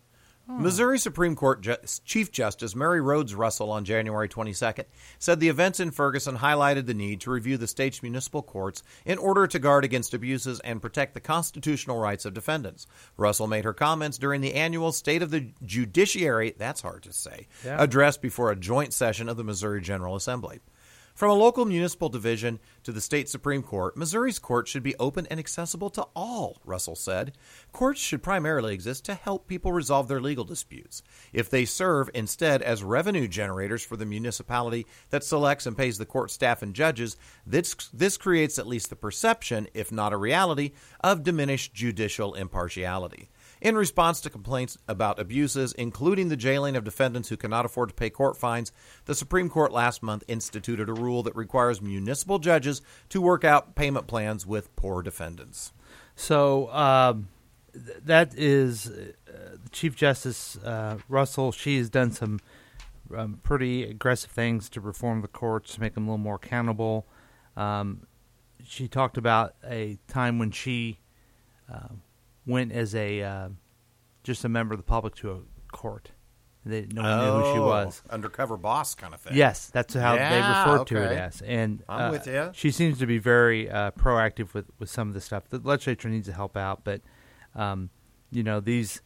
Oh. 0.51 0.59
Missouri 0.59 0.99
Supreme 0.99 1.37
Court 1.37 1.61
Ju- 1.61 1.77
Chief 2.05 2.33
Justice 2.33 2.75
Mary 2.75 3.01
Rhodes 3.01 3.35
Russell 3.35 3.71
on 3.71 3.85
January 3.85 4.29
22nd 4.29 4.85
said 5.19 5.39
the 5.39 5.49
events 5.49 5.79
in 5.81 5.91
Ferguson 5.91 6.39
highlighted 6.39 6.87
the 6.87 6.95
need 6.95 7.21
to 7.21 7.31
review 7.31 7.57
the 7.57 7.67
state's 7.69 8.03
municipal 8.03 8.43
courts 8.43 8.83
in 9.05 9.19
order 9.19 9.47
to 9.47 9.59
guard 9.59 9.85
against 9.85 10.13
abuses 10.15 10.59
and 10.61 10.83
protect 10.83 11.15
the 11.15 11.21
constitutional 11.21 11.99
rights 11.99 12.25
of 12.25 12.35
defendants. 12.35 12.87
Russell 13.17 13.47
made 13.47 13.65
her 13.65 13.73
comments 13.73 14.19
during 14.19 14.41
the 14.41 14.55
annual 14.55 14.93
State 14.93 15.23
of 15.23 15.31
the 15.31 15.53
Judiciary, 15.65 16.55
that's 16.59 16.81
hard 16.83 17.03
to 17.05 17.13
say, 17.13 17.47
Yeah. 17.65 17.81
address 17.83 18.17
before 18.17 18.51
a 18.51 18.57
joint 18.57 18.93
session 18.93 19.29
of 19.29 19.37
the 19.37 19.45
Missouri 19.45 19.81
General 19.81 20.17
Assembly. 20.17 20.61
From 21.21 21.33
a 21.33 21.35
local 21.35 21.67
municipal 21.67 22.09
division 22.09 22.61
to 22.83 22.93
the 22.93 23.01
state 23.03 23.29
Supreme 23.29 23.63
Court, 23.63 23.95
Missouri's 23.95 24.39
courts 24.39 24.71
should 24.71 24.83
be 24.83 24.97
open 24.99 25.27
and 25.27 25.39
accessible 25.39 25.91
to 25.91 26.07
all, 26.17 26.63
Russell 26.65 26.97
said. 26.97 27.37
Courts 27.73 28.01
should 28.01 28.23
primarily 28.23 28.73
exist 28.73 29.05
to 29.05 29.13
help 29.13 29.47
people 29.47 29.71
resolve 29.71 30.09
their 30.09 30.23
legal 30.23 30.45
disputes. 30.45 31.03
If 31.35 31.51
they 31.51 31.67
serve 31.67 32.09
instead 32.15 32.63
as 32.63 32.83
revenue 32.83 33.29
generators 33.29 33.85
for 33.85 33.99
the 33.99 34.07
municipality 34.07 34.87
that 35.11 35.23
selects 35.23 35.67
and 35.67 35.77
pays 35.77 35.99
the 35.99 36.07
court 36.07 36.31
staff 36.31 36.63
and 36.63 36.73
judges, 36.73 37.19
this, 37.47 37.75
this 37.93 38.17
creates 38.17 38.59
at 38.59 38.67
least 38.67 38.89
the 38.89 38.97
perception, 38.97 39.69
if 39.75 39.93
not 39.93 40.15
a 40.15 40.17
reality, 40.17 40.73
of 41.01 41.23
diminished 41.23 41.75
judicial 41.75 42.33
impartiality. 42.33 43.29
In 43.61 43.77
response 43.77 44.23
to 44.23 44.31
complaints 44.31 44.79
about 44.89 45.19
abuses, 45.19 45.75
including 45.75 46.29
the 46.29 46.37
jailing 46.37 46.77
of 46.77 46.85
defendants 46.85 47.29
who 47.29 47.37
cannot 47.37 47.67
afford 47.67 47.91
to 47.91 47.95
pay 47.95 48.09
court 48.09 48.39
fines, 48.39 48.73
the 49.05 49.15
Supreme 49.15 49.51
Court 49.51 49.71
last 49.71 50.03
month 50.03 50.25
instituted 50.29 50.89
a 50.89 50.95
rule 50.95 51.23
that 51.25 51.37
requires 51.37 51.83
municipal 51.83 52.39
judges 52.39 52.81
to 53.11 53.21
work 53.21 53.45
out 53.45 53.75
payment 53.75 54.07
plans 54.07 54.47
with 54.47 54.75
poor 54.77 55.03
defendants. 55.03 55.73
So 56.17 56.73
um, 56.73 57.29
th- 57.75 57.99
that 58.05 58.35
is 58.35 58.87
uh, 58.89 59.57
Chief 59.73 59.95
Justice 59.95 60.57
uh, 60.59 60.97
Russell. 61.09 61.53
She 61.53 61.77
has 61.77 61.91
done 61.91 62.13
some 62.13 62.41
um, 63.15 63.41
pretty 63.43 63.85
aggressive 63.85 64.31
things 64.31 64.71
to 64.71 64.81
reform 64.81 65.21
the 65.21 65.29
courts, 65.29 65.75
to 65.75 65.81
make 65.83 65.95
them 65.95 66.05
a 66.05 66.13
little 66.13 66.19
more 66.19 66.37
accountable. 66.37 67.07
Um, 67.59 68.07
she 68.65 68.89
talked 68.89 69.19
about 69.19 69.55
a 69.69 69.99
time 70.09 70.39
when 70.39 70.51
she 70.51 70.99
uh, 71.71 71.89
went 72.51 72.73
as 72.73 72.95
a 72.95 73.23
uh, 73.23 73.49
just 74.23 74.45
a 74.45 74.49
member 74.49 74.75
of 74.75 74.79
the 74.79 74.85
public 74.85 75.15
to 75.17 75.31
a 75.33 75.41
court. 75.73 76.11
They 76.65 76.87
no 76.93 77.03
one 77.03 77.19
knew 77.25 77.43
who 77.49 77.55
she 77.55 77.59
was. 77.61 78.03
Oh, 78.11 78.15
Undercover 78.15 78.59
boss 78.59 78.95
kind 78.95 79.15
of 79.15 79.21
thing. 79.21 79.35
Yes, 79.35 79.69
that's 79.69 79.95
how 79.95 80.15
Yeah, 80.15 80.29
they 80.67 80.71
refer 80.73 80.85
to 80.85 80.97
it 80.97 81.07
okay. 81.07 81.17
as. 81.17 81.41
And 81.41 81.83
I'm 81.89 82.09
uh, 82.09 82.11
with 82.11 82.27
ya. 82.27 82.51
She 82.53 82.71
seems 82.71 82.99
to 82.99 83.07
be 83.07 83.17
very 83.17 83.71
uh, 83.71 83.93
proactive 83.93 84.53
with, 84.53 84.67
with 84.79 84.91
some 84.91 85.09
of 85.09 85.15
the 85.15 85.23
stuff. 85.23 85.49
The 85.49 85.59
legislature 85.59 86.11
needs 86.11 86.27
to 86.27 86.35
help 86.35 86.59
out, 86.59 86.85
but 86.85 87.01
um, 87.55 87.89
you 88.31 88.43
know 88.43 88.61
these 88.61 89.01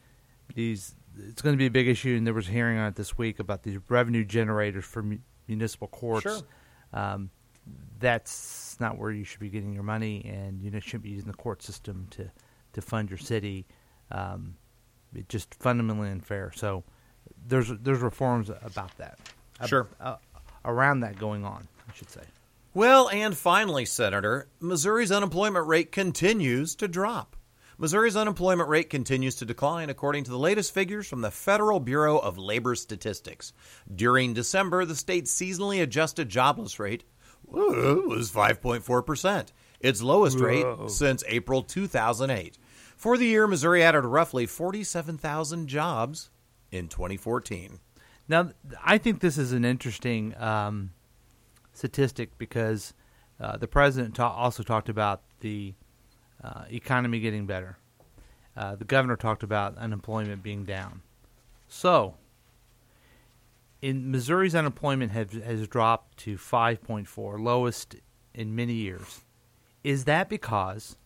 these 0.53 0.95
it's 1.17 1.41
going 1.41 1.53
to 1.53 1.57
be 1.57 1.67
a 1.67 1.71
big 1.71 1.87
issue. 1.87 2.15
And 2.17 2.27
there 2.27 2.33
was 2.33 2.49
a 2.49 2.51
hearing 2.51 2.77
on 2.77 2.87
it 2.89 2.95
this 2.95 3.17
week 3.17 3.39
about 3.39 3.63
these 3.63 3.79
revenue 3.87 4.25
generators 4.25 4.83
for 4.83 5.01
mu- 5.01 5.19
municipal 5.47 5.87
courts. 5.87 6.23
Sure. 6.23 6.41
Um, 6.91 7.29
that's 7.99 8.75
not 8.81 8.97
where 8.97 9.11
you 9.11 9.23
should 9.23 9.39
be 9.39 9.49
getting 9.49 9.71
your 9.73 9.83
money, 9.83 10.25
and 10.25 10.61
you 10.61 10.71
know, 10.71 10.79
shouldn't 10.81 11.03
be 11.03 11.09
using 11.11 11.31
the 11.31 11.37
court 11.37 11.63
system 11.63 12.07
to 12.11 12.29
to 12.75 12.81
fund 12.81 13.09
your 13.09 13.17
city. 13.17 13.65
Um, 14.11 14.55
it's 15.13 15.27
just 15.27 15.55
fundamentally 15.55 16.09
unfair. 16.09 16.51
So 16.55 16.83
there's 17.47 17.69
there's 17.81 17.99
reforms 17.99 18.49
about 18.49 18.95
that. 18.97 19.19
Sure. 19.65 19.87
uh, 19.99 20.17
around 20.63 21.01
that 21.01 21.17
going 21.17 21.45
on, 21.45 21.67
I 21.89 21.93
should 21.93 22.09
say. 22.09 22.21
Well, 22.73 23.09
and 23.09 23.37
finally, 23.37 23.85
Senator, 23.85 24.49
Missouri's 24.59 25.11
unemployment 25.11 25.65
rate 25.67 25.91
continues 25.91 26.75
to 26.75 26.87
drop. 26.87 27.37
Missouri's 27.77 28.15
unemployment 28.15 28.69
rate 28.69 28.89
continues 28.89 29.35
to 29.35 29.45
decline 29.45 29.89
according 29.89 30.23
to 30.25 30.31
the 30.31 30.37
latest 30.39 30.73
figures 30.73 31.07
from 31.07 31.21
the 31.21 31.31
Federal 31.31 31.79
Bureau 31.79 32.17
of 32.17 32.37
Labor 32.37 32.75
Statistics. 32.75 33.53
During 33.93 34.33
December, 34.33 34.85
the 34.85 34.95
state's 34.95 35.33
seasonally 35.33 35.81
adjusted 35.81 36.29
jobless 36.29 36.79
rate 36.79 37.03
was 37.45 38.31
5.4%, 38.31 39.47
its 39.79 40.01
lowest 40.01 40.39
rate 40.39 40.65
since 40.87 41.23
April 41.27 41.63
2008. 41.63 42.57
For 42.95 43.17
the 43.17 43.25
year, 43.25 43.47
Missouri 43.47 43.83
added 43.83 44.01
roughly 44.05 44.45
47,000 44.45 45.67
jobs 45.67 46.29
in 46.71 46.87
2014. 46.87 47.79
Now, 48.27 48.51
I 48.83 48.97
think 48.97 49.19
this 49.19 49.37
is 49.37 49.51
an 49.51 49.65
interesting 49.65 50.33
um, 50.37 50.91
statistic 51.73 52.37
because 52.37 52.93
uh, 53.39 53.57
the 53.57 53.67
president 53.67 54.15
ta- 54.15 54.33
also 54.33 54.63
talked 54.63 54.89
about 54.89 55.21
the 55.41 55.75
uh, 56.43 56.63
economy 56.71 57.19
getting 57.19 57.45
better. 57.45 57.77
Uh, 58.55 58.75
the 58.75 58.85
governor 58.85 59.15
talked 59.15 59.43
about 59.43 59.77
unemployment 59.77 60.41
being 60.41 60.63
down. 60.63 61.01
So, 61.67 62.15
in 63.81 64.09
Missouri's 64.09 64.55
unemployment 64.55 65.11
have, 65.11 65.31
has 65.33 65.67
dropped 65.67 66.17
to 66.19 66.37
5.4, 66.37 67.39
lowest 67.39 67.95
in 68.33 68.55
many 68.55 68.73
years. 68.73 69.23
Is 69.83 70.05
that 70.05 70.29
because 70.29 70.97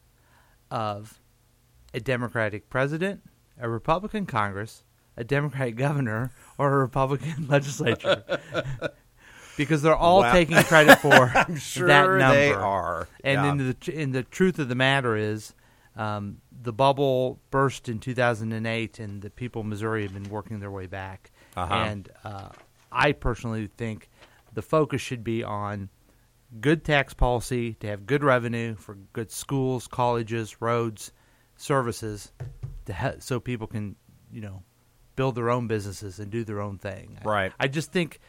of 0.71 1.18
a 1.93 1.99
Democratic 1.99 2.69
president, 2.69 3.21
a 3.59 3.69
Republican 3.69 4.25
Congress, 4.25 4.83
a 5.17 5.23
Democratic 5.23 5.75
governor, 5.75 6.31
or 6.57 6.73
a 6.73 6.77
Republican 6.77 7.47
legislature? 7.49 8.23
because 9.57 9.81
they're 9.81 9.95
all 9.95 10.21
Wow. 10.21 10.31
taking 10.31 10.55
credit 10.63 10.99
for 10.99 11.09
that 11.33 11.57
Sure 11.59 12.17
number. 12.17 12.35
they 12.35 12.53
are. 12.53 13.07
And 13.23 13.35
Yeah. 13.43 13.51
in 13.51 13.57
the 13.57 14.01
in 14.01 14.11
the 14.11 14.23
truth 14.23 14.59
of 14.59 14.69
the 14.69 14.75
matter 14.75 15.15
is, 15.15 15.53
um, 15.95 16.37
the 16.61 16.71
bubble 16.71 17.41
burst 17.51 17.89
in 17.89 17.99
2008, 17.99 18.99
and 18.99 19.21
the 19.21 19.29
people 19.29 19.61
of 19.61 19.67
Missouri 19.67 20.03
have 20.03 20.13
been 20.13 20.29
working 20.29 20.59
their 20.59 20.71
way 20.71 20.85
back. 20.87 21.31
Uh-huh. 21.57 21.73
And 21.73 22.09
uh, 22.23 22.49
I 22.91 23.11
personally 23.11 23.69
think 23.77 24.09
the 24.53 24.61
focus 24.61 25.01
should 25.01 25.23
be 25.23 25.43
on 25.43 25.89
good 26.61 26.83
tax 26.85 27.13
policy 27.13 27.73
to 27.75 27.87
have 27.87 28.05
good 28.05 28.23
revenue 28.23 28.75
for 28.75 28.95
good 29.13 29.31
schools, 29.31 29.87
colleges, 29.87 30.61
roads, 30.61 31.11
services, 31.59 32.31
to 32.85 32.93
he- 32.93 33.19
so 33.19 33.39
people 33.39 33.67
can, 33.67 33.95
you 34.31 34.41
know, 34.41 34.63
build 35.15 35.35
their 35.35 35.49
own 35.49 35.67
businesses 35.67 36.19
and 36.19 36.31
do 36.31 36.43
their 36.43 36.61
own 36.61 36.77
thing. 36.77 37.17
Right. 37.23 37.51
I, 37.59 37.67
just 37.67 37.91
think, 37.91 38.19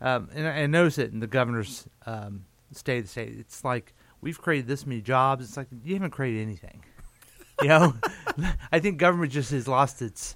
um, 0.00 0.30
and 0.34 0.48
I 0.48 0.62
I 0.62 0.66
notice 0.66 0.98
it 0.98 1.12
in 1.12 1.20
the 1.20 1.26
governor's 1.26 1.86
um, 2.06 2.46
state 2.72 2.98
of 2.98 3.04
the 3.04 3.10
state. 3.10 3.34
It's 3.38 3.62
like 3.64 3.92
we've 4.20 4.40
created 4.40 4.66
this 4.66 4.86
many 4.86 5.00
jobs. 5.02 5.44
It's 5.44 5.56
like 5.56 5.68
you 5.84 5.94
haven't 5.94 6.10
created 6.10 6.42
anything. 6.42 6.82
You 7.62 7.68
know, 7.68 7.94
I 8.72 8.80
think 8.80 8.98
government 8.98 9.30
just 9.30 9.52
has 9.52 9.68
lost 9.68 10.02
its, 10.02 10.34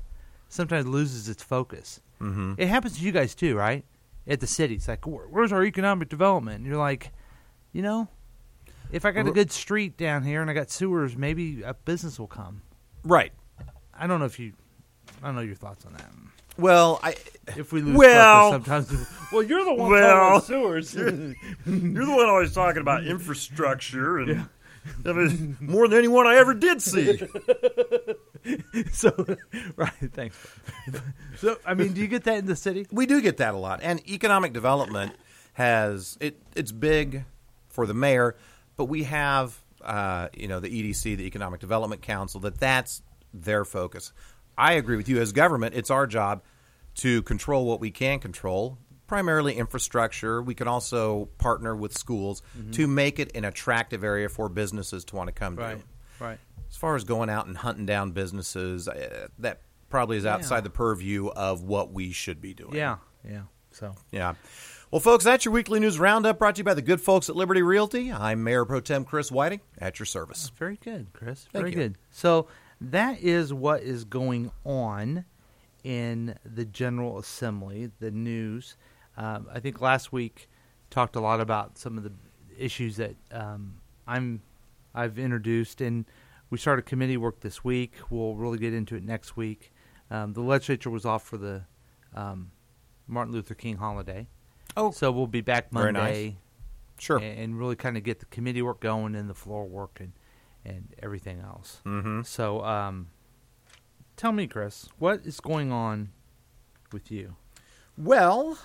sometimes 0.49 0.87
loses 0.87 1.29
its 1.29 1.43
focus. 1.43 2.01
Mm-hmm. 2.21 2.55
It 2.59 2.69
happens 2.69 2.97
to 2.97 3.05
you 3.05 3.11
guys 3.11 3.35
too, 3.35 3.57
right? 3.57 3.85
At 4.29 4.39
the 4.39 4.47
city, 4.47 4.77
it's 4.77 4.87
like, 4.87 5.05
where's 5.05 5.53
our 5.53 5.65
economic 5.65 6.09
development? 6.11 6.59
And 6.59 6.67
you're 6.67 6.77
like, 6.77 7.11
you 7.73 7.83
know, 7.83 8.07
if 8.93 9.05
I 9.05 9.11
got 9.11 9.27
a 9.27 9.31
good 9.33 9.51
street 9.53 9.97
down 9.97 10.23
here 10.23 10.41
and 10.43 10.51
I 10.51 10.55
got 10.55 10.71
sewers, 10.71 11.17
maybe 11.17 11.63
a 11.63 11.75
business 11.75 12.19
will 12.19 12.27
come. 12.27 12.63
Right. 13.05 13.33
I 13.99 14.07
don't 14.07 14.19
know 14.21 14.27
if 14.27 14.39
you, 14.39 14.53
I 15.23 15.27
don't 15.27 15.35
know 15.35 15.41
your 15.43 15.55
thoughts 15.55 15.85
on 15.85 15.93
that. 15.95 16.11
Well, 16.57 16.99
I 17.03 17.15
If 17.57 17.73
we 17.73 17.83
lose 17.83 17.97
Well- 17.97 18.53
focus, 18.53 18.89
sometimes. 18.89 19.09
Well, 19.33 19.43
you're 19.43 19.65
the 19.65 19.75
one 19.75 19.91
Well- 19.91 20.09
talking 20.09 20.37
about 20.37 20.45
sewers. 20.45 20.95
You're 20.95 21.11
the 22.07 22.15
one 22.17 22.29
always 22.29 22.53
talking 22.55 22.81
about 22.81 23.05
infrastructure 23.07 24.19
and 24.19 24.49
I 25.05 25.13
mean, 25.13 25.57
more 25.61 25.87
than 25.87 25.99
anyone 25.99 26.27
I 26.27 26.37
ever 26.37 26.55
did 26.55 26.81
see. 26.81 27.19
so, 28.93 29.37
right. 29.77 29.93
Thanks. 30.13 30.37
so, 31.37 31.59
I 31.67 31.75
mean, 31.75 31.93
do 31.93 32.01
you 32.01 32.07
get 32.07 32.25
that 32.25 32.39
in 32.39 32.47
the 32.47 32.57
city? 32.57 32.87
We 32.91 33.05
do 33.07 33.21
get 33.21 33.37
that 33.39 33.55
a 33.55 33.59
lot, 33.59 33.81
and 33.83 34.01
economic 34.09 34.53
development 34.53 35.13
has 35.55 36.17
it. 36.21 36.41
It's 36.57 36.73
big 36.73 37.25
for 37.69 37.87
the 37.87 37.95
mayor, 37.95 38.37
but 38.79 38.87
we 38.87 39.03
have 39.03 39.63
uh, 39.83 40.29
you 40.33 40.49
know 40.49 40.61
the 40.61 40.69
EDC, 40.71 41.19
the 41.19 41.27
Economic 41.27 41.61
Development 41.61 42.01
Council, 42.01 42.41
that 42.41 42.59
that's 42.59 43.03
their 43.35 43.67
focus. 43.67 44.13
I 44.57 44.73
agree 44.73 44.97
with 44.97 45.09
you. 45.11 45.21
As 45.21 45.33
government, 45.33 45.75
it's 45.75 45.91
our 45.91 46.07
job 46.07 46.43
to 46.97 47.23
control 47.23 47.67
what 47.67 47.79
we 47.81 47.91
can 47.91 48.19
control, 48.19 48.79
primarily 49.07 49.55
infrastructure. 49.55 50.43
We 50.43 50.55
can 50.55 50.67
also 50.67 51.27
partner 51.39 51.77
with 51.77 51.97
schools 51.97 52.43
to 52.73 52.87
make 52.89 53.19
it 53.21 53.37
an 53.37 53.45
attractive 53.45 54.03
area 54.03 54.29
for 54.29 54.49
businesses 54.49 55.05
to 55.07 55.17
want 55.17 55.29
to 55.29 55.33
come 55.33 55.57
to. 55.59 55.79
Right. 56.19 56.39
As 56.71 56.77
far 56.77 56.97
as 56.97 57.05
going 57.05 57.31
out 57.31 57.47
and 57.47 57.57
hunting 57.57 57.87
down 57.87 58.11
businesses, 58.11 58.89
uh, 58.89 59.29
that 59.39 59.61
probably 59.91 60.17
is 60.19 60.27
outside 60.27 60.57
Yeah. 60.57 60.61
the 60.63 60.71
purview 60.71 61.29
of 61.29 61.63
what 61.63 61.93
we 61.93 62.13
should 62.13 62.41
be 62.41 62.53
doing. 62.53 62.75
Yeah. 62.75 62.97
Yeah. 63.25 63.43
So. 63.71 63.95
Yeah. 64.11 64.35
Well, 64.91 65.01
folks, 65.01 65.23
that's 65.23 65.45
your 65.45 65.53
weekly 65.53 65.81
news 65.81 65.99
roundup 65.99 66.39
brought 66.39 66.55
to 66.55 66.61
you 66.61 66.65
by 66.65 66.73
the 66.73 66.81
good 66.81 67.03
folks 67.03 67.29
at 67.29 67.37
Liberty 67.37 67.61
Realty. 67.61 68.11
I'm 68.11 68.43
Mayor 68.43 68.65
Pro 68.65 68.81
Tem 68.81 69.05
Chris 69.05 69.31
Whiting 69.31 69.61
at 69.79 69.99
your 69.99 70.07
service. 70.07 70.51
Very 70.57 70.79
good, 70.83 71.13
Chris. 71.13 71.47
Thank 71.53 71.63
Very 71.63 71.71
you. 71.73 71.77
good. 71.77 71.99
So 72.11 72.49
that 72.81 73.21
is 73.21 73.53
what 73.53 73.83
is 73.83 74.05
going 74.05 74.51
on 74.65 75.27
in 75.85 76.37
the 76.43 76.65
General 76.65 77.19
Assembly, 77.19 77.91
the 78.01 78.11
news. 78.11 78.79
Um, 79.19 79.47
I 79.53 79.61
think 79.61 79.83
last 79.83 80.11
week 80.11 80.49
talked 80.89 81.17
a 81.17 81.21
lot 81.21 81.43
about 81.43 81.77
some 81.77 81.99
of 81.99 82.05
the 82.05 82.13
issues 82.57 82.97
that 82.97 83.15
um, 83.31 83.83
I'm 84.07 84.41
I've 84.95 85.19
introduced, 85.19 85.83
and 85.83 86.07
we 86.49 86.57
started 86.57 86.87
committee 86.87 87.19
work 87.19 87.41
this 87.41 87.63
week. 87.63 87.93
We'll 88.09 88.37
really 88.37 88.59
get 88.59 88.73
into 88.73 88.97
it 88.97 89.05
next 89.05 89.37
week. 89.37 89.71
Um, 90.11 90.33
the 90.33 90.41
legislature 90.41 90.89
was 90.89 91.05
off 91.05 91.25
for 91.25 91.37
the 91.37 91.65
um, 92.15 92.53
Martin 93.07 93.35
Luther 93.35 93.55
King 93.55 93.77
holiday, 93.77 94.29
Oh, 94.79 94.91
so 94.93 95.11
we'll 95.11 95.27
be 95.27 95.41
back 95.41 95.71
Very 95.73 95.93
nice. 95.93 96.03
Monday 96.03 96.37
sure. 96.99 97.19
and, 97.19 97.39
and 97.39 97.59
really 97.59 97.77
kind 97.77 97.97
of 97.97 98.05
get 98.05 98.21
the 98.21 98.27
committee 98.27 98.63
work 98.63 98.81
going 98.81 99.15
and 99.15 99.29
the 99.29 99.35
floor 99.35 99.65
work 99.67 99.99
and, 100.01 100.13
and 100.65 100.95
everything 101.03 101.41
else. 101.41 101.81
Mm-hmm. 101.85 102.23
So, 102.23 102.65
um, 102.65 103.09
tell 104.17 104.33
me, 104.33 104.47
Chris, 104.47 104.89
what 104.99 105.27
is 105.27 105.41
going 105.41 105.73
on 105.73 106.11
with 106.93 107.11
you? 107.11 107.35
Well, 107.97 108.57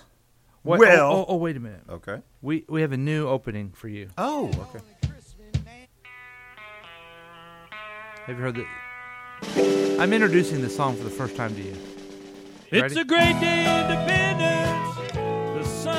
What- 0.62 0.78
Well- 0.78 1.10
oh, 1.12 1.20
oh, 1.22 1.24
oh, 1.30 1.36
wait 1.36 1.56
a 1.56 1.60
minute. 1.60 1.82
Okay. 1.90 2.20
We 2.40 2.64
we 2.68 2.80
have 2.82 2.92
a 2.92 2.96
new 2.96 3.26
opening 3.28 3.72
for 3.72 3.88
you. 3.88 4.08
Oh, 4.16 4.46
okay. 4.48 4.84
Have 8.26 8.36
you 8.38 8.42
heard 8.42 8.54
that? 8.56 9.98
I'm 10.00 10.12
introducing 10.12 10.62
the 10.62 10.70
song 10.70 10.96
for 10.96 11.04
the 11.04 11.10
first 11.10 11.36
time 11.36 11.54
to 11.54 11.60
you. 11.60 11.72
You 12.70 12.82
It's 12.84 12.94
ready? 12.94 13.00
a 13.00 13.04
great 13.04 13.38
day, 13.40 13.82
Independence. 13.82 14.63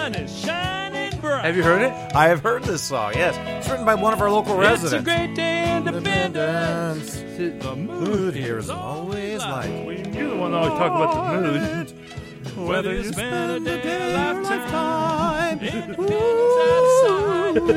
The 0.05 0.11
sun 0.11 0.23
is 0.23 0.39
shining 0.39 1.19
bright. 1.19 1.45
Have 1.45 1.57
you 1.57 1.63
heard 1.63 1.81
it? 1.81 1.91
I 2.15 2.27
have 2.27 2.43
heard 2.43 2.63
this 2.63 2.83
song. 2.83 3.13
Yes, 3.15 3.35
it's 3.39 3.67
written 3.67 3.85
by 3.87 3.95
one 3.95 4.13
of 4.13 4.21
our 4.21 4.29
local 4.29 4.53
It's 4.61 4.83
residents. 4.83 4.93
a 4.93 5.03
great 5.03 5.33
day, 5.35 5.75
Independence. 5.77 7.15
The 7.37 7.75
Mood 7.75 8.35
here 8.35 8.59
is 8.59 8.69
always 8.69 9.39
like. 9.39 9.67
You're 10.13 10.29
the 10.29 10.35
one 10.37 10.53
always 10.53 10.73
talk 10.73 10.91
about 10.91 11.41
the 11.41 11.51
mood. 11.51 12.67
Whether 12.67 12.93
you 12.93 13.03
spend 13.11 13.67
a 13.67 13.81
day, 13.81 14.13
a 14.13 14.43
lifetime. 14.43 15.59
Independence 15.59 16.11
out 16.61 17.57
of 17.57 17.67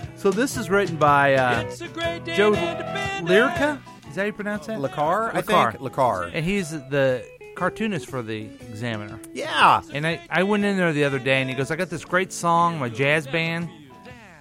sight. 0.00 0.18
So 0.18 0.30
this 0.30 0.56
is 0.56 0.70
written 0.70 0.96
by 0.96 1.34
uh, 1.34 1.60
It's 1.64 1.82
a 1.82 1.88
great 1.88 2.24
day, 2.24 2.34
Joe 2.34 2.54
Independence. 2.54 3.28
Lyrica. 3.30 3.78
Is 4.08 4.14
that 4.14 4.22
how 4.22 4.26
you 4.26 4.32
pronounce 4.32 4.66
that? 4.66 4.78
Lacar, 4.78 5.34
I 5.34 5.42
think. 5.42 5.80
Lacar. 5.82 6.30
And 6.32 6.44
he's 6.46 6.70
the 6.70 7.24
cartoonist 7.58 8.08
for 8.08 8.22
the 8.22 8.44
Examiner. 8.68 9.18
Yeah. 9.34 9.82
And 9.92 10.06
I, 10.06 10.20
I 10.30 10.44
went 10.44 10.64
in 10.64 10.76
there 10.76 10.92
the 10.92 11.04
other 11.04 11.18
day 11.18 11.40
and 11.40 11.50
he 11.50 11.56
goes, 11.56 11.70
I 11.70 11.76
got 11.76 11.90
this 11.90 12.04
great 12.04 12.32
song, 12.32 12.78
my 12.78 12.88
jazz 12.88 13.26
band. 13.26 13.68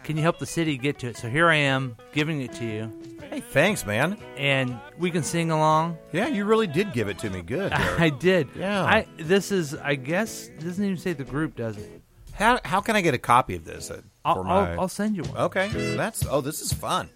Can 0.03 0.15
you 0.15 0.23
help 0.23 0.37
the 0.37 0.45
city 0.45 0.77
get 0.77 0.99
to 0.99 1.07
it? 1.07 1.17
So 1.17 1.27
here 1.27 1.49
I 1.49 1.55
am 1.55 1.97
giving 2.13 2.41
it 2.41 2.53
to 2.53 2.65
you. 2.65 2.91
Hey, 3.29 3.41
thanks, 3.41 3.85
man. 3.85 4.17
And 4.37 4.79
we 4.97 5.11
can 5.11 5.23
sing 5.23 5.51
along. 5.51 5.97
Yeah, 6.13 6.27
you 6.27 6.45
really 6.45 6.67
did 6.67 6.93
give 6.93 7.09
it 7.09 7.17
to 7.19 7.29
me. 7.29 7.41
Good. 7.41 7.71
Derek. 7.71 7.99
I 7.99 8.09
did. 8.09 8.47
Yeah. 8.55 8.83
I 8.83 9.07
this 9.17 9.51
is 9.51 9.75
I 9.75 9.95
guess 9.95 10.47
it 10.47 10.63
doesn't 10.63 10.83
even 10.83 10.97
say 10.97 11.13
the 11.13 11.25
group, 11.25 11.55
does 11.55 11.75
it? 11.77 12.01
how 12.33 12.59
how 12.63 12.79
can 12.79 12.95
I 12.95 13.01
get 13.01 13.15
a 13.15 13.17
copy 13.17 13.55
of 13.55 13.65
this? 13.65 13.91
uh, 13.91 14.01
I'll, 14.23 14.43
my... 14.43 14.73
I'll, 14.73 14.81
I'll 14.81 14.87
send 14.87 15.17
you 15.17 15.23
one. 15.23 15.37
Okay, 15.37 15.67
that's 15.95 16.25
oh, 16.29 16.41
this 16.41 16.61
is 16.61 16.71
fun. 16.71 17.09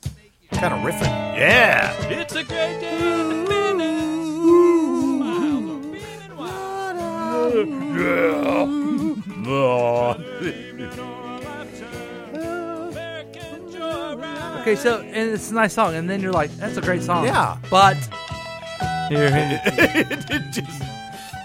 Kind 0.51 0.73
of 0.73 0.79
riffing. 0.81 1.37
Yeah. 1.37 1.93
It's 2.07 2.35
a 2.35 2.43
great 2.43 2.79
day, 2.81 3.90
wild. 7.45 7.58
American. 7.58 9.01
Okay, 14.62 14.75
so 14.75 14.99
and 15.01 15.32
it's 15.32 15.49
a 15.51 15.56
nice 15.56 15.73
song, 15.73 15.95
and 15.95 16.10
then 16.10 16.21
you're 16.21 16.32
like, 16.34 16.51
"That's 16.58 16.77
a 16.77 16.82
great 16.82 17.01
song." 17.01 17.25
Yeah. 17.25 17.58
but 17.69 17.97
here, 19.10 19.30
it 19.65 20.51
just, 20.51 20.82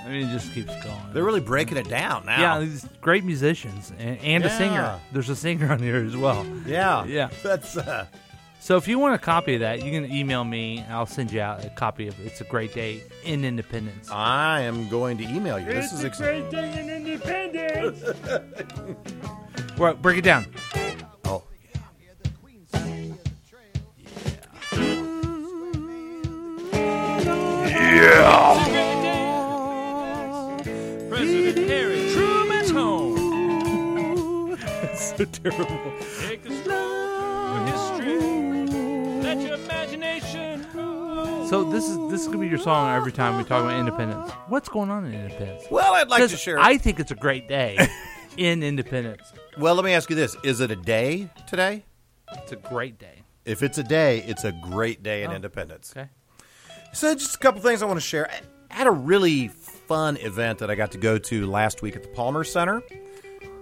I 0.04 0.08
mean, 0.08 0.28
it 0.28 0.32
just 0.32 0.52
keeps 0.52 0.74
going. 0.84 1.00
They're 1.12 1.24
really 1.24 1.40
breaking 1.40 1.78
it 1.78 1.88
down 1.88 2.26
now. 2.26 2.40
yeah, 2.40 2.60
these 2.60 2.86
great 3.00 3.24
musicians 3.24 3.90
and, 3.98 4.18
and 4.18 4.44
a 4.44 4.50
singer. 4.50 5.00
There's 5.12 5.30
a 5.30 5.36
singer 5.36 5.72
on 5.72 5.78
here 5.78 6.04
as 6.04 6.16
well. 6.16 6.44
yeah, 6.66 7.04
Yeah. 7.06 7.30
That's 7.42 7.76
uh, 7.78 8.06
So 8.58 8.76
if 8.76 8.88
you 8.88 8.98
want 8.98 9.14
a 9.14 9.18
copy 9.18 9.54
of 9.54 9.60
that, 9.60 9.82
you 9.84 9.92
can 9.92 10.10
email 10.10 10.42
me. 10.44 10.78
and 10.78 10.92
I'll 10.92 11.06
send 11.06 11.30
you 11.30 11.40
out 11.40 11.64
a 11.64 11.70
copy 11.70 12.08
of 12.08 12.18
"It's 12.26 12.40
a 12.40 12.44
Great 12.44 12.74
Day 12.74 13.02
in 13.24 13.44
Independence." 13.44 14.10
I 14.10 14.62
am 14.62 14.88
going 14.88 15.18
to 15.18 15.24
email 15.24 15.58
you. 15.58 15.66
This 15.66 15.92
is 15.92 16.02
exciting. 16.04 16.50
day 16.50 16.80
in 16.80 16.90
Independence. 16.90 18.02
Well, 19.78 19.92
break 19.92 20.16
it 20.16 20.22
down. 20.24 20.46
Oh, 21.26 21.42
President 31.08 31.68
Harry 31.68 32.10
Truman's 32.12 32.70
home. 32.70 34.56
so 34.96 35.24
terrible. 35.24 35.92
Take 36.22 36.42
the 36.42 36.50
stroll 36.62 37.52
through 37.52 37.64
history. 37.72 38.45
Let 39.26 39.40
your 39.40 39.54
imagination 39.54 40.66
rule. 40.72 41.48
So 41.48 41.64
this 41.64 41.88
is 41.88 41.96
this 42.10 42.20
is 42.20 42.26
gonna 42.28 42.38
be 42.38 42.46
your 42.48 42.58
song 42.58 42.94
every 42.94 43.10
time 43.10 43.36
we 43.36 43.42
talk 43.42 43.64
about 43.64 43.76
independence. 43.78 44.30
What's 44.46 44.68
going 44.68 44.88
on 44.88 45.04
in 45.04 45.14
Independence? 45.14 45.64
well, 45.68 45.94
I'd 45.94 46.08
like 46.08 46.22
to 46.22 46.28
'Cause 46.28 46.40
share. 46.40 46.60
I 46.60 46.78
think 46.78 47.00
it's 47.00 47.10
a 47.10 47.16
great 47.16 47.48
day 47.48 47.76
in 48.36 48.62
Independence. 48.62 49.22
well, 49.58 49.74
let 49.74 49.84
me 49.84 49.92
ask 49.94 50.08
you 50.10 50.14
this: 50.16 50.36
Is 50.44 50.60
it 50.60 50.70
a 50.70 50.76
day 50.76 51.28
today? 51.48 51.84
It's 52.34 52.52
a 52.52 52.56
great 52.56 52.98
day. 53.00 53.22
If 53.44 53.64
it's 53.64 53.78
a 53.78 53.82
day, 53.82 54.22
it's 54.28 54.44
a 54.44 54.52
great 54.52 55.02
day 55.02 55.24
in 55.24 55.32
Oh. 55.32 55.34
Independence. 55.34 55.92
Okay. 55.96 56.08
So, 56.92 57.12
just 57.14 57.34
a 57.34 57.38
couple 57.38 57.60
things 57.60 57.82
I 57.82 57.86
want 57.86 57.98
to 57.98 58.06
share. 58.06 58.30
I 58.70 58.74
had 58.74 58.86
a 58.86 58.90
really 58.92 59.48
fun 59.48 60.16
event 60.18 60.60
that 60.60 60.70
I 60.70 60.76
got 60.76 60.92
to 60.92 60.98
go 60.98 61.18
to 61.18 61.46
last 61.50 61.82
week 61.82 61.96
at 61.96 62.02
the 62.04 62.08
Palmer 62.10 62.44
Center, 62.44 62.80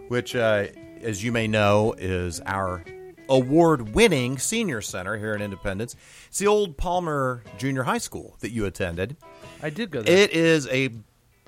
which, 0.09 0.37
uh, 0.37 0.67
as 1.03 1.25
you 1.25 1.33
may 1.33 1.49
know, 1.49 1.95
is 1.97 2.41
our 2.47 2.85
award 3.29 3.95
winning 3.95 4.39
senior 4.39 4.81
center 4.81 5.17
here 5.17 5.35
in 5.35 5.43
Independence. 5.43 5.97
It's 6.29 6.39
the 6.39 6.47
old 6.47 6.77
Palmer 6.77 7.43
Junior 7.59 7.83
High 7.83 7.99
School 7.99 8.37
that 8.41 8.51
you 8.51 8.67
attended. 8.67 9.17
I 9.63 9.71
did 9.71 9.91
go 9.91 10.03
there. 10.03 10.17
It 10.17 10.33
is 10.33 10.67
a 10.69 10.91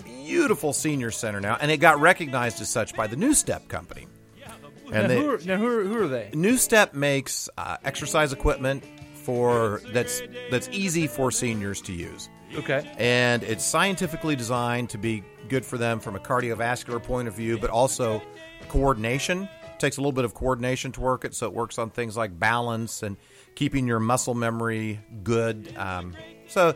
beautiful 0.04 0.72
senior 0.72 1.10
center 1.10 1.40
now, 1.40 1.56
and 1.60 1.70
it 1.70 1.78
got 1.78 2.00
recognized 2.00 2.60
as 2.60 2.68
such 2.68 2.94
by 2.94 3.06
the 3.06 3.16
NuStep 3.16 3.68
Company. 3.68 4.06
now, 4.40 4.54
And 4.92 5.10
they, 5.10 5.18
who 5.20 5.30
are, 5.34 5.38
now 5.44 5.56
who 5.56 5.66
are, 5.66 5.84
who 5.84 6.02
are 6.02 6.08
they? 6.08 6.30
NuStep 6.32 6.94
makes 6.94 7.48
uh, 7.58 7.76
exercise 7.84 8.32
equipment 8.32 8.84
for 9.14 9.80
that's 9.92 10.22
that's 10.50 10.68
easy 10.70 11.06
for 11.08 11.32
seniors 11.32 11.80
to 11.82 11.92
use, 11.92 12.28
Okay. 12.54 12.88
and 12.96 13.42
it's 13.42 13.64
scientifically 13.64 14.36
designed 14.36 14.88
to 14.90 14.98
be 14.98 15.24
good 15.48 15.64
for 15.66 15.78
them 15.78 15.98
from 15.98 16.14
a 16.14 16.20
cardiovascular 16.20 17.02
point 17.02 17.26
of 17.26 17.34
view, 17.34 17.58
but 17.58 17.68
also 17.70 18.22
coordination. 18.68 19.48
Takes 19.78 19.96
a 19.96 20.00
little 20.00 20.12
bit 20.12 20.24
of 20.24 20.34
coordination 20.34 20.92
to 20.92 21.00
work 21.00 21.24
it, 21.24 21.34
so 21.34 21.46
it 21.46 21.52
works 21.52 21.78
on 21.78 21.90
things 21.90 22.16
like 22.16 22.38
balance 22.38 23.02
and 23.02 23.16
keeping 23.54 23.86
your 23.86 24.00
muscle 24.00 24.34
memory 24.34 25.00
good. 25.22 25.74
Um, 25.76 26.14
so 26.48 26.74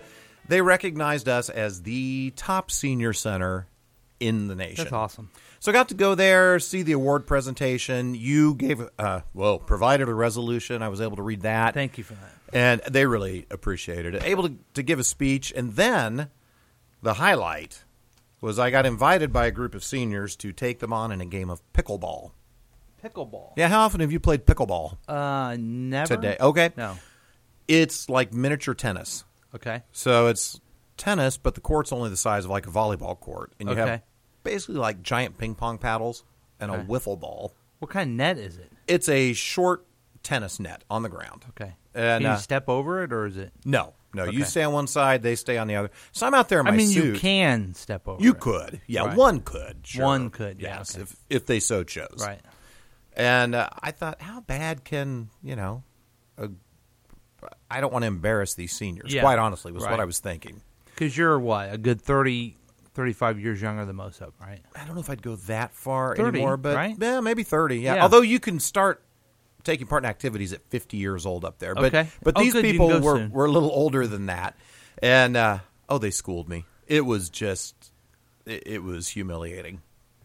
they 0.49 0.61
recognized 0.63 1.29
us 1.29 1.49
as 1.49 1.83
the 1.83 2.33
top 2.37 2.71
senior 2.71 3.13
center 3.13 3.67
in 4.19 4.49
the 4.49 4.55
nation. 4.55 4.85
That's 4.85 4.93
awesome. 4.93 5.31
So 5.61 5.71
I 5.71 5.75
got 5.75 5.89
to 5.89 5.95
go 5.95 6.15
there, 6.15 6.59
see 6.59 6.83
the 6.83 6.93
award 6.93 7.27
presentation. 7.27 8.15
You 8.15 8.55
gave, 8.55 8.83
uh, 8.99 9.21
well, 9.35 9.59
provided 9.59 10.09
a 10.09 10.15
resolution. 10.15 10.83
I 10.83 10.89
was 10.89 11.01
able 11.01 11.17
to 11.17 11.23
read 11.23 11.43
that. 11.43 11.75
Thank 11.75 11.99
you 11.99 12.05
for 12.05 12.15
that. 12.15 12.33
And 12.53 12.81
they 12.93 13.07
really 13.07 13.47
appreciated 13.51 14.15
it. 14.15 14.25
Able 14.25 14.49
to, 14.49 14.57
to 14.75 14.83
give 14.83 14.99
a 14.99 15.05
speech. 15.05 15.53
And 15.55 15.75
then 15.75 16.31
the 17.03 17.15
highlight 17.15 17.85
was 18.41 18.59
I 18.59 18.71
got 18.71 18.87
invited 18.87 19.33
by 19.33 19.47
a 19.47 19.51
group 19.51 19.75
of 19.75 19.85
seniors 19.85 20.35
to 20.37 20.53
take 20.53 20.79
them 20.79 20.93
on 20.93 21.13
in 21.13 21.21
a 21.21 21.27
game 21.27 21.51
of 21.51 21.61
pickleball. 21.73 22.33
Pickleball. 23.03 23.53
Yeah, 23.57 23.69
how 23.69 23.81
often 23.81 24.01
have 24.01 24.13
you 24.13 24.21
played 24.21 24.45
pickleball 24.47 24.97
Uh, 25.09 25.57
never 25.59 26.17
today? 26.17 26.37
Okay. 26.41 26.71
No. 26.77 26.97
It's 27.69 28.09
like 28.09 28.33
miniature 28.33 28.75
tennis. 28.75 29.25
Okay. 29.55 29.83
So 29.93 30.27
it's 30.27 30.61
tennis, 30.97 31.37
but 31.37 31.55
the 31.55 31.61
court's 31.61 31.93
only 31.93 32.11
the 32.11 32.17
size 32.17 32.45
of 32.45 32.51
like 32.51 32.67
a 32.67 32.71
volleyball 32.71 33.19
court. 33.19 33.53
And 33.61 33.69
you 33.69 33.77
have 33.77 33.89
Okay. 33.89 34.03
basically 34.43 34.77
like 34.77 35.03
giant 35.03 35.39
ping 35.39 35.55
pong 35.55 35.79
paddles 35.79 36.25
and 36.59 36.71
a 36.71 36.75
Okay. 36.75 36.85
wiffle 36.85 37.19
ball. 37.19 37.55
What 37.79 37.91
kind 37.91 38.11
of 38.11 38.17
net 38.17 38.39
is 38.39 38.59
it? 38.59 38.71
It's 38.87 39.09
a 39.09 39.33
short 39.33 39.87
tennis 40.23 40.61
net 40.61 40.85
on 40.91 41.03
the 41.03 41.09
ground. 41.09 41.47
Okay. 41.51 41.75
And, 41.95 42.23
Can 42.23 42.33
uh, 42.33 42.35
you 42.37 42.41
step 42.41 42.69
over 42.69 43.03
it, 43.03 43.13
or 43.13 43.27
is 43.27 43.37
it? 43.37 43.53
No, 43.65 43.95
no, 44.15 44.25
you 44.25 44.41
Okay. 44.43 44.45
stay 44.45 44.63
on 44.63 44.73
one 44.73 44.87
side, 44.87 45.23
they 45.23 45.35
stay 45.35 45.59
on 45.59 45.67
the 45.67 45.75
other. 45.77 45.91
So 46.13 46.25
I'm 46.27 46.35
out 46.35 46.49
there 46.49 46.61
in 46.61 46.67
my 46.67 46.73
I 46.73 46.77
mean, 46.77 46.87
suit. 46.89 47.05
you 47.15 47.19
can 47.19 47.75
step 47.75 48.07
over. 48.07 48.23
You 48.23 48.33
it. 48.33 48.39
could, 48.41 48.81
yeah, 48.87 49.07
Right. 49.07 49.17
one 49.17 49.41
could, 49.41 49.79
sure. 49.85 50.05
One 50.05 50.31
could, 50.31 50.61
yeah, 50.61 50.79
yes, 50.79 50.95
okay. 50.95 51.03
if 51.03 51.17
if 51.31 51.47
they 51.47 51.59
so 51.59 51.83
chose, 51.83 52.17
Right. 52.25 52.41
And 53.17 53.55
uh, 53.55 53.69
I 53.83 53.91
thought, 53.91 54.21
how 54.23 54.41
bad 54.41 54.85
can 54.85 55.31
you 55.43 55.57
know? 55.57 55.83
I 57.71 57.81
don't 57.81 57.93
want 57.93 58.03
to 58.03 58.07
embarrass 58.07 58.55
these 58.55 58.73
seniors. 58.73 59.13
Yeah. 59.15 59.23
Quite 59.23 59.39
honestly, 59.39 59.73
was 59.73 59.85
Right. 59.85 59.91
what 59.93 60.01
I 60.01 60.05
was 60.05 60.19
thinking. 60.19 60.61
Because 60.87 61.17
you're 61.17 61.39
what 61.39 61.73
a 61.73 61.79
good 61.79 62.01
30, 62.01 62.57
35 62.95 63.41
years 63.41 63.63
younger 63.63 63.87
than 63.87 63.97
most 63.97 64.21
of 64.21 64.37
them, 64.39 64.47
right? 64.49 64.61
I 64.77 64.85
don't 64.85 64.95
know 64.95 65.01
if 65.01 65.09
I'd 65.09 65.23
go 65.23 65.37
that 65.37 65.73
far 65.75 66.15
30, 66.17 66.29
anymore, 66.39 66.57
but 66.59 66.77
right? 66.77 66.95
yeah, 66.99 67.21
maybe 67.21 67.43
thirty. 67.43 67.79
Yeah. 67.79 67.95
Yeah. 67.97 68.03
although 68.03 68.21
you 68.21 68.39
can 68.41 68.61
start 68.61 69.03
taking 69.65 69.87
part 69.87 70.05
in 70.05 70.11
activities 70.11 70.53
at 70.53 70.63
fifty 70.69 70.99
years 70.99 71.25
old 71.25 71.45
up 71.45 71.59
there. 71.59 71.75
But 71.75 71.87
Okay. 71.95 72.09
but 72.23 72.35
Oh, 72.37 72.41
these 72.43 72.53
good, 72.53 72.67
you 72.67 72.73
people 72.73 72.89
go 72.89 73.01
were 73.01 73.17
soon. 73.17 73.31
were 73.31 73.47
a 73.47 73.51
little 73.51 73.71
older 73.71 74.07
than 74.07 74.27
that, 74.27 74.55
and 75.03 75.37
uh, 75.37 75.59
oh, 75.89 75.97
they 75.99 76.11
schooled 76.11 76.49
me. 76.49 76.67
It 76.87 77.07
was 77.07 77.31
just 77.31 77.93
it, 78.45 78.65
it 78.67 78.83
was 78.83 79.09
humiliating 79.09 79.81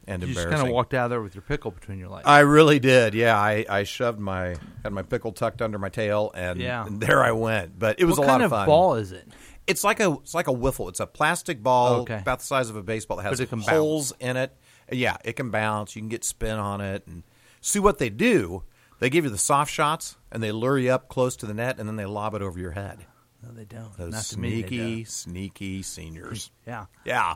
and 0.07 0.21
You 0.21 0.27
just 0.29 0.39
embarrassing. 0.39 0.57
kind 0.59 0.69
of 0.69 0.73
walked 0.73 0.93
out 0.93 1.07
there 1.09 1.21
with 1.21 1.35
your 1.35 1.41
pickle 1.41 1.71
between 1.71 1.99
your 1.99 2.09
legs. 2.09 2.27
I 2.27 2.39
really 2.41 2.79
did. 2.79 3.13
Yeah, 3.13 3.37
I, 3.37 3.65
I 3.69 3.83
shoved 3.83 4.19
my 4.19 4.55
had 4.83 4.93
my 4.93 5.01
pickle 5.01 5.31
tucked 5.31 5.61
under 5.61 5.79
my 5.79 5.89
tail, 5.89 6.31
and, 6.35 6.59
Yeah. 6.59 6.85
and 6.85 7.01
there 7.01 7.23
I 7.23 7.31
went. 7.31 7.77
But 7.79 7.99
it 7.99 8.05
was 8.05 8.17
what 8.17 8.25
a 8.25 8.27
lot 8.27 8.33
kind 8.33 8.43
of 8.43 8.53
of 8.53 8.59
fun. 8.59 8.67
ball 8.67 8.95
is 8.95 9.11
it? 9.11 9.27
It's 9.67 9.83
like 9.83 9.99
a 9.99 10.11
it's 10.21 10.33
like 10.35 10.47
a 10.47 10.53
wiffle. 10.53 10.89
It's 10.89 10.99
a 10.99 11.07
plastic 11.07 11.63
ball 11.63 11.87
oh, 11.93 12.01
Okay. 12.01 12.19
about 12.19 12.39
the 12.39 12.45
size 12.45 12.69
of 12.69 12.75
a 12.75 12.83
baseball 12.83 13.17
that 13.17 13.23
has 13.23 13.39
it 13.39 13.49
holes 13.49 14.13
in 14.19 14.37
it. 14.37 14.55
Yeah, 14.91 15.17
it 15.25 15.33
can 15.33 15.49
bounce. 15.49 15.95
You 15.95 16.01
can 16.03 16.09
get 16.09 16.23
spin 16.23 16.57
on 16.59 16.81
it 16.81 17.07
and 17.07 17.23
see 17.61 17.79
what 17.79 17.97
they 17.97 18.09
do. 18.09 18.63
They 18.99 19.09
give 19.09 19.23
you 19.25 19.31
the 19.31 19.37
soft 19.39 19.73
shots 19.73 20.17
and 20.31 20.41
they 20.43 20.51
lure 20.51 20.77
you 20.77 20.91
up 20.91 21.09
close 21.09 21.35
to 21.37 21.45
the 21.47 21.53
net 21.55 21.79
and 21.79 21.89
then 21.89 21.95
they 21.95 22.05
lob 22.05 22.35
it 22.35 22.41
over 22.43 22.59
your 22.59 22.71
head. 22.71 23.05
No, 23.43 23.51
they 23.51 23.65
don't. 23.65 23.95
Those 23.97 24.11
Not 24.13 24.23
to 24.25 24.39
me. 24.39 24.49
sneaky, 24.61 24.95
don't. 24.97 25.07
sneaky 25.09 25.81
seniors. 25.81 26.51
Yeah. 26.67 26.85
Yeah. 27.03 27.33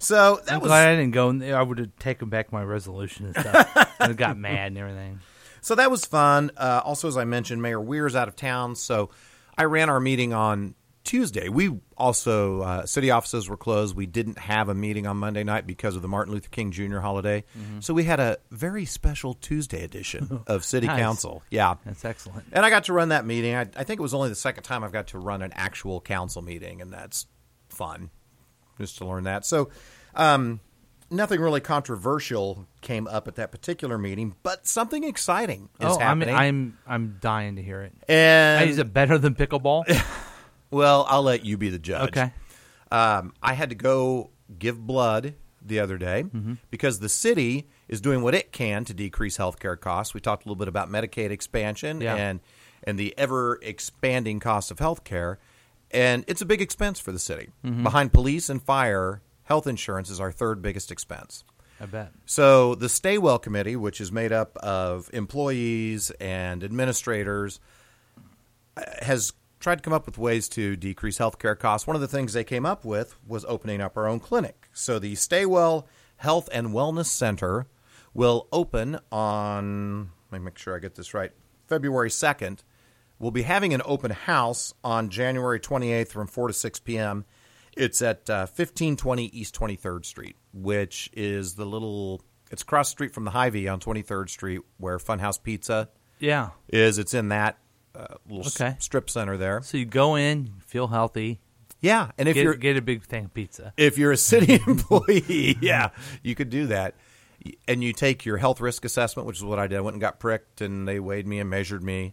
So 0.00 0.40
that 0.46 0.54
I'm 0.54 0.60
was 0.60 0.68
glad 0.68 0.88
I 0.88 0.96
didn't 0.96 1.12
go. 1.12 1.28
in 1.30 1.38
there. 1.38 1.56
I 1.58 1.62
would 1.62 1.78
have 1.78 1.96
taken 1.98 2.28
back 2.28 2.52
my 2.52 2.62
resolution 2.64 3.26
and 3.26 3.36
stuff. 3.36 3.94
and 4.00 4.16
got 4.16 4.36
mad 4.36 4.68
and 4.68 4.78
everything. 4.78 5.20
So 5.60 5.74
that 5.74 5.90
was 5.90 6.04
fun. 6.06 6.50
Uh, 6.56 6.80
also, 6.84 7.06
as 7.06 7.16
I 7.18 7.24
mentioned, 7.24 7.60
Mayor 7.60 7.80
Weir's 7.80 8.16
out 8.16 8.28
of 8.28 8.34
town, 8.34 8.74
so 8.76 9.10
I 9.58 9.64
ran 9.64 9.90
our 9.90 10.00
meeting 10.00 10.32
on 10.32 10.74
Tuesday. 11.04 11.50
We 11.50 11.78
also 11.98 12.62
uh, 12.62 12.86
city 12.86 13.10
offices 13.10 13.46
were 13.48 13.58
closed. 13.58 13.94
We 13.94 14.06
didn't 14.06 14.38
have 14.38 14.70
a 14.70 14.74
meeting 14.74 15.06
on 15.06 15.18
Monday 15.18 15.44
night 15.44 15.66
because 15.66 15.96
of 15.96 16.02
the 16.02 16.08
Martin 16.08 16.32
Luther 16.32 16.48
King 16.48 16.70
Jr. 16.72 16.98
holiday. 17.00 17.44
So 17.80 17.92
we 17.92 18.04
had 18.04 18.20
a 18.20 18.38
very 18.50 18.86
special 18.86 19.34
Tuesday 19.34 19.82
edition 19.84 20.40
of 20.46 20.64
City 20.64 20.86
Nice. 20.86 20.98
Council. 20.98 21.42
Yeah, 21.50 21.74
That's 21.84 22.04
excellent. 22.06 22.46
and 22.52 22.64
I 22.64 22.70
got 22.70 22.84
to 22.84 22.94
run 22.94 23.10
that 23.10 23.26
meeting. 23.26 23.54
I, 23.54 23.62
I 23.76 23.84
think 23.84 24.00
it 24.00 24.02
was 24.02 24.14
only 24.14 24.30
the 24.30 24.34
second 24.34 24.62
time 24.62 24.82
I've 24.82 24.92
got 24.92 25.08
to 25.08 25.18
run 25.18 25.42
an 25.42 25.52
actual 25.54 26.00
council 26.00 26.40
meeting, 26.40 26.80
and 26.80 26.90
that's 26.90 27.26
fun 27.68 28.10
just 28.80 28.98
to 28.98 29.04
learn 29.04 29.24
that. 29.24 29.44
So, 29.46 29.70
um, 30.14 30.60
nothing 31.10 31.40
really 31.40 31.60
controversial 31.60 32.66
came 32.80 33.06
up 33.06 33.28
at 33.28 33.34
that 33.36 33.50
particular 33.50 33.98
meeting, 33.98 34.34
but 34.42 34.66
something 34.66 35.04
exciting 35.04 35.68
is 35.80 35.86
oh, 35.88 35.94
I'm, 35.98 36.20
happening. 36.20 36.34
I'm 36.34 36.78
I'm 36.86 37.18
dying 37.20 37.56
to 37.56 37.62
hear 37.62 37.82
it. 37.82 37.92
and 38.08 38.68
is 38.70 38.78
it 38.78 38.92
better 38.92 39.18
than 39.18 39.34
pickleball? 39.34 39.84
well, 40.70 41.06
I'll 41.08 41.22
let 41.22 41.44
you 41.44 41.56
be 41.56 41.68
the 41.70 41.78
judge. 41.78 42.08
okay. 42.10 42.32
Um, 42.90 43.34
I 43.42 43.54
had 43.54 43.68
to 43.70 43.76
go 43.76 44.30
give 44.58 44.84
blood 44.84 45.34
the 45.62 45.78
other 45.78 45.96
day 45.98 46.24
Mm-hmm. 46.24 46.54
because 46.70 46.98
the 47.00 47.08
city 47.08 47.68
is 47.86 48.00
doing 48.00 48.22
what 48.22 48.34
it 48.34 48.50
can 48.50 48.84
to 48.86 48.94
decrease 48.94 49.36
healthcare 49.38 49.78
costs. 49.78 50.14
We 50.14 50.20
talked 50.20 50.44
a 50.44 50.48
little 50.48 50.58
bit 50.58 50.68
about 50.68 50.88
Medicaid 50.90 51.30
expansion 51.30 52.00
Yeah. 52.00 52.16
and 52.16 52.40
and 52.82 52.98
the 52.98 53.14
ever 53.18 53.58
expanding 53.62 54.40
cost 54.40 54.70
of 54.70 54.78
healthcare, 54.78 55.36
and 55.90 56.24
it's 56.26 56.40
a 56.40 56.46
big 56.46 56.60
expense 56.60 57.00
for 57.00 57.12
the 57.12 57.18
city. 57.18 57.50
Mm-hmm. 57.64 57.82
Behind 57.82 58.12
police 58.12 58.48
and 58.48 58.62
fire, 58.62 59.22
health 59.44 59.66
insurance 59.66 60.10
is 60.10 60.20
our 60.20 60.32
third 60.32 60.62
biggest 60.62 60.90
expense. 60.90 61.44
I 61.80 61.86
bet. 61.86 62.12
So 62.26 62.74
the 62.74 62.88
Stay 62.88 63.16
Well 63.16 63.38
Committee, 63.38 63.76
which 63.76 64.00
is 64.00 64.12
made 64.12 64.32
up 64.32 64.56
of 64.58 65.08
employees 65.14 66.10
and 66.20 66.62
administrators, 66.62 67.58
has 69.02 69.32
tried 69.60 69.76
to 69.76 69.82
come 69.82 69.92
up 69.92 70.06
with 70.06 70.18
ways 70.18 70.48
to 70.50 70.76
decrease 70.76 71.18
healthcare 71.18 71.58
costs. 71.58 71.86
One 71.86 71.96
of 71.96 72.02
the 72.02 72.08
things 72.08 72.32
they 72.32 72.44
came 72.44 72.66
up 72.66 72.84
with 72.84 73.16
was 73.26 73.44
opening 73.46 73.80
up 73.80 73.96
our 73.96 74.06
own 74.06 74.20
clinic. 74.20 74.68
So 74.72 74.98
the 74.98 75.14
Stay 75.14 75.46
Well 75.46 75.86
Health 76.16 76.48
and 76.52 76.68
Wellness 76.68 77.06
Center 77.06 77.66
will 78.12 78.46
open 78.52 78.98
on, 79.10 80.10
let 80.30 80.40
me 80.40 80.44
make 80.44 80.58
sure 80.58 80.76
I 80.76 80.80
get 80.80 80.96
this 80.96 81.14
right, 81.14 81.32
February 81.66 82.10
2nd. 82.10 82.58
We'll 83.20 83.30
be 83.30 83.42
having 83.42 83.72
an 83.74 83.82
open 83.84 84.10
house 84.10 84.74
on 84.82 85.10
January 85.10 85.60
28th 85.60 86.08
from 86.08 86.26
4 86.26 86.48
to 86.48 86.54
6 86.54 86.80
p.m. 86.80 87.24
It's 87.76 88.02
at 88.02 88.28
uh, 88.28 88.48
1520 88.48 89.26
East 89.26 89.54
23rd 89.54 90.04
Street, 90.04 90.36
which 90.52 91.08
is 91.12 91.54
the 91.54 91.64
little, 91.66 92.22
it's 92.50 92.62
across 92.62 92.88
the 92.88 92.92
street 92.92 93.12
from 93.14 93.24
the 93.24 93.30
Hy-Vee 93.30 93.68
on 93.68 93.78
23rd 93.78 94.28
Street 94.30 94.60
where 94.78 94.98
Funhouse 94.98 95.40
Pizza 95.40 95.88
Yeah. 96.18 96.48
is. 96.68 96.98
It's 96.98 97.14
in 97.14 97.28
that 97.28 97.58
uh, 97.94 98.06
little 98.28 98.46
s- 98.46 98.82
strip 98.82 99.08
center 99.10 99.36
there. 99.36 99.60
So 99.62 99.76
you 99.78 99.84
go 99.84 100.16
in, 100.16 100.54
feel 100.66 100.86
healthy, 100.88 101.40
Yeah, 101.80 102.10
and 102.18 102.28
if 102.28 102.36
you're 102.36 102.54
get 102.54 102.76
a 102.76 102.82
big 102.82 103.02
thing 103.04 103.26
of 103.26 103.34
pizza. 103.34 103.72
if 103.76 103.98
you're 103.98 104.12
a 104.12 104.16
city 104.16 104.54
employee, 104.66 105.58
yeah, 105.60 105.90
you 106.22 106.34
could 106.34 106.48
do 106.50 106.66
that. 106.68 106.94
And 107.68 107.82
you 107.82 107.92
take 107.92 108.24
your 108.26 108.36
health 108.36 108.60
risk 108.60 108.84
assessment, 108.84 109.26
which 109.26 109.38
is 109.38 109.44
what 109.44 109.58
I 109.58 109.66
did. 109.66 109.78
I 109.78 109.80
went 109.80 109.94
and 109.94 110.00
got 110.00 110.20
pricked, 110.20 110.60
and 110.60 110.86
they 110.86 111.00
weighed 111.00 111.26
me 111.26 111.38
and 111.38 111.48
measured 111.48 111.82
me, 111.82 112.12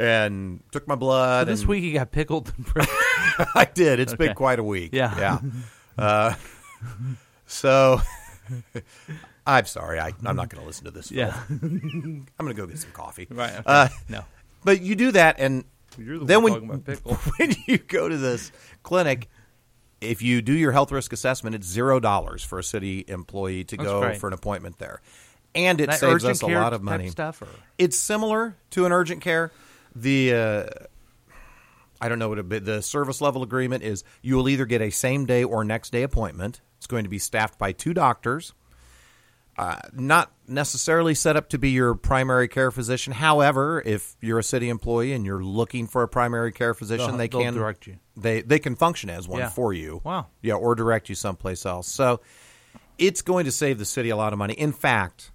and 0.00 0.60
took 0.72 0.86
my 0.88 0.94
blood. 0.94 1.46
So 1.46 1.52
this 1.52 1.60
and- 1.60 1.68
week 1.68 1.84
you 1.84 1.92
got 1.94 2.10
pickled. 2.12 2.52
I 3.54 3.68
did. 3.72 4.00
It's 4.00 4.14
been 4.14 4.34
quite 4.34 4.58
a 4.58 4.64
week. 4.64 4.90
Yeah. 4.92 5.18
yeah. 5.18 5.38
Uh, 5.96 6.34
so 7.46 8.00
I'm 9.46 9.66
sorry. 9.66 10.00
I, 10.00 10.12
I'm 10.24 10.36
not 10.36 10.48
going 10.48 10.60
to 10.60 10.66
listen 10.66 10.84
to 10.86 10.90
this. 10.90 11.12
yeah. 11.12 11.40
I'm 11.48 12.26
going 12.38 12.48
to 12.48 12.54
go 12.54 12.66
get 12.66 12.78
some 12.78 12.90
coffee. 12.90 13.26
Right. 13.30 13.52
okay. 13.52 13.62
Uh, 13.64 13.88
no. 14.08 14.24
But 14.64 14.80
you 14.80 14.96
do 14.96 15.12
that, 15.12 15.36
and 15.38 15.64
You're 15.98 16.18
the 16.18 16.24
then 16.24 16.42
one 16.42 16.52
when, 16.52 16.60
talking 16.62 16.70
about 16.70 16.84
pickle. 16.84 17.14
when 17.38 17.54
you 17.66 17.78
go 17.78 18.08
to 18.08 18.16
this 18.16 18.50
clinic, 18.82 19.28
if 20.00 20.20
you 20.22 20.42
do 20.42 20.52
your 20.52 20.72
health 20.72 20.90
risk 20.90 21.12
assessment, 21.12 21.54
it's 21.54 21.66
zero 21.66 22.00
dollars 22.00 22.42
for 22.42 22.58
a 22.58 22.64
city 22.64 23.04
employee 23.06 23.64
to 23.64 23.76
That's 23.76 23.88
go 23.88 24.00
great. 24.00 24.18
for 24.18 24.26
an 24.26 24.32
appointment 24.32 24.78
there, 24.78 25.00
and 25.54 25.80
it 25.80 25.90
That 25.90 26.00
saves 26.00 26.24
us 26.24 26.42
a 26.42 26.46
lot 26.46 26.72
of 26.72 26.82
money. 26.82 27.08
Stuff 27.10 27.40
or 27.42 27.48
It's 27.78 27.96
similar 27.96 28.56
to 28.70 28.84
an 28.86 28.92
urgent 28.92 29.20
care. 29.20 29.52
The 29.94 30.34
uh, 30.34 30.64
I 32.00 32.08
don't 32.08 32.18
know 32.18 32.28
what 32.28 32.38
it, 32.38 32.64
the 32.64 32.82
service 32.82 33.20
level 33.20 33.42
agreement 33.42 33.82
is. 33.82 34.04
You 34.22 34.36
will 34.36 34.48
either 34.48 34.66
get 34.66 34.82
a 34.82 34.90
same 34.90 35.24
day 35.26 35.44
or 35.44 35.64
next 35.64 35.90
day 35.90 36.02
appointment. 36.02 36.60
It's 36.78 36.86
going 36.86 37.04
to 37.04 37.10
be 37.10 37.18
staffed 37.18 37.58
by 37.58 37.72
two 37.72 37.94
doctors. 37.94 38.52
Uh, 39.56 39.78
not 39.92 40.32
necessarily 40.48 41.14
set 41.14 41.36
up 41.36 41.48
to 41.50 41.58
be 41.58 41.70
your 41.70 41.94
primary 41.94 42.48
care 42.48 42.72
physician. 42.72 43.12
However, 43.12 43.80
if 43.86 44.16
you're 44.20 44.40
a 44.40 44.42
city 44.42 44.68
employee 44.68 45.12
and 45.12 45.24
you're 45.24 45.44
looking 45.44 45.86
for 45.86 46.02
a 46.02 46.08
primary 46.08 46.50
care 46.50 46.74
physician, 46.74 47.06
They'll- 47.06 47.16
they 47.18 47.28
can 47.28 47.54
direct 47.54 47.86
you. 47.86 47.98
They 48.16 48.42
they 48.42 48.58
can 48.58 48.74
function 48.74 49.10
as 49.10 49.28
one 49.28 49.38
Yeah. 49.40 49.48
for 49.50 49.72
you. 49.72 50.00
Wow. 50.02 50.26
Yeah, 50.42 50.54
or 50.54 50.74
direct 50.74 51.08
you 51.08 51.14
someplace 51.14 51.64
else. 51.64 51.86
So 51.86 52.20
it's 52.98 53.22
going 53.22 53.44
to 53.44 53.52
save 53.52 53.78
the 53.78 53.84
city 53.84 54.10
a 54.10 54.16
lot 54.16 54.32
of 54.32 54.40
money. 54.40 54.54
In 54.54 54.72
fact, 54.72 55.30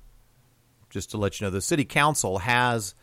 just 0.89 1.11
to 1.11 1.17
let 1.17 1.39
you 1.39 1.47
know, 1.47 1.51
the 1.51 1.61
city 1.61 1.85
council 1.85 2.39
has 2.39 2.93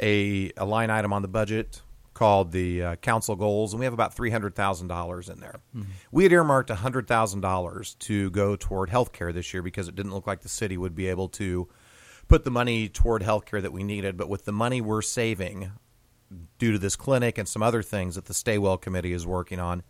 a, 0.00 0.52
a 0.56 0.64
line 0.64 0.90
item 0.90 1.12
on 1.12 1.22
the 1.22 1.28
budget 1.28 1.82
called 2.14 2.50
the 2.50 2.82
uh, 2.82 2.96
council 2.96 3.36
goals, 3.36 3.72
and 3.72 3.78
we 3.78 3.84
have 3.86 3.94
about 3.94 4.12
three 4.12 4.30
hundred 4.30 4.56
thousand 4.56 4.88
dollars 4.88 5.28
in 5.28 5.38
there. 5.38 5.60
We 6.10 6.24
had 6.24 6.32
earmarked 6.32 6.68
hundred 6.70 7.06
thousand 7.06 7.42
dollars 7.42 7.94
to 8.00 8.30
go 8.30 8.56
toward 8.56 8.90
health 8.90 9.12
care 9.12 9.32
this 9.32 9.54
year 9.54 9.62
because 9.62 9.86
it 9.86 9.94
didn't 9.94 10.12
look 10.12 10.26
like 10.26 10.40
the 10.40 10.48
city 10.48 10.76
would 10.76 10.96
be 10.96 11.06
able 11.06 11.28
to 11.30 11.68
put 12.26 12.44
the 12.44 12.50
money 12.50 12.88
toward 12.88 13.22
health 13.22 13.46
care 13.46 13.60
that 13.60 13.72
we 13.72 13.84
needed. 13.84 14.16
But 14.16 14.28
with 14.28 14.44
the 14.46 14.52
money 14.52 14.80
we're 14.80 15.00
saving 15.02 15.70
due 16.58 16.72
to 16.72 16.78
this 16.78 16.96
clinic 16.96 17.38
and 17.38 17.48
some 17.48 17.62
other 17.62 17.82
things 17.82 18.16
that 18.16 18.24
the 18.24 18.34
Stay 18.34 18.58
Well 18.58 18.78
Committee 18.78 19.12
is 19.12 19.26
working 19.26 19.60
on, 19.60 19.82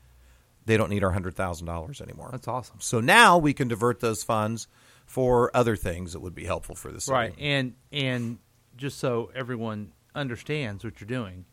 they 0.67 0.77
don't 0.77 0.91
need 0.91 1.03
our 1.03 1.13
hundred 1.13 1.35
thousand 1.35 1.67
dollars 1.67 2.03
anymore. 2.03 2.29
That's 2.31 2.47
awesome. 2.47 2.77
So 2.81 3.01
now 3.01 3.39
we 3.39 3.55
can 3.55 3.69
divert 3.69 4.01
those 4.01 4.23
funds 4.23 4.69
for 5.07 5.51
other 5.57 5.77
things 5.77 6.13
that 6.13 6.21
would 6.21 6.35
be 6.35 6.45
helpful 6.45 6.75
for 6.75 6.93
the 6.93 7.01
city. 7.01 7.15
Right. 7.15 7.35
And 7.39 7.75
and 7.91 8.39
just 8.77 8.99
so 8.99 9.31
everyone 9.35 9.93
understands 10.15 10.85
what 10.85 11.01
you're 11.01 11.09
doing, 11.09 11.45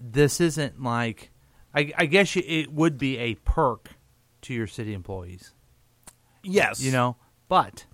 this 0.00 0.40
isn't 0.40 0.82
like 0.82 1.30
I, 1.74 1.92
I 1.96 2.06
guess 2.06 2.36
you, 2.36 2.42
it 2.46 2.72
would 2.72 2.98
be 2.98 3.16
a 3.18 3.34
perk 3.36 3.90
to 4.42 4.52
your 4.54 4.66
city 4.66 4.92
employees, 4.92 5.54
Yes. 6.42 6.80
you 6.82 6.92
know, 6.92 7.16
but 7.48 7.86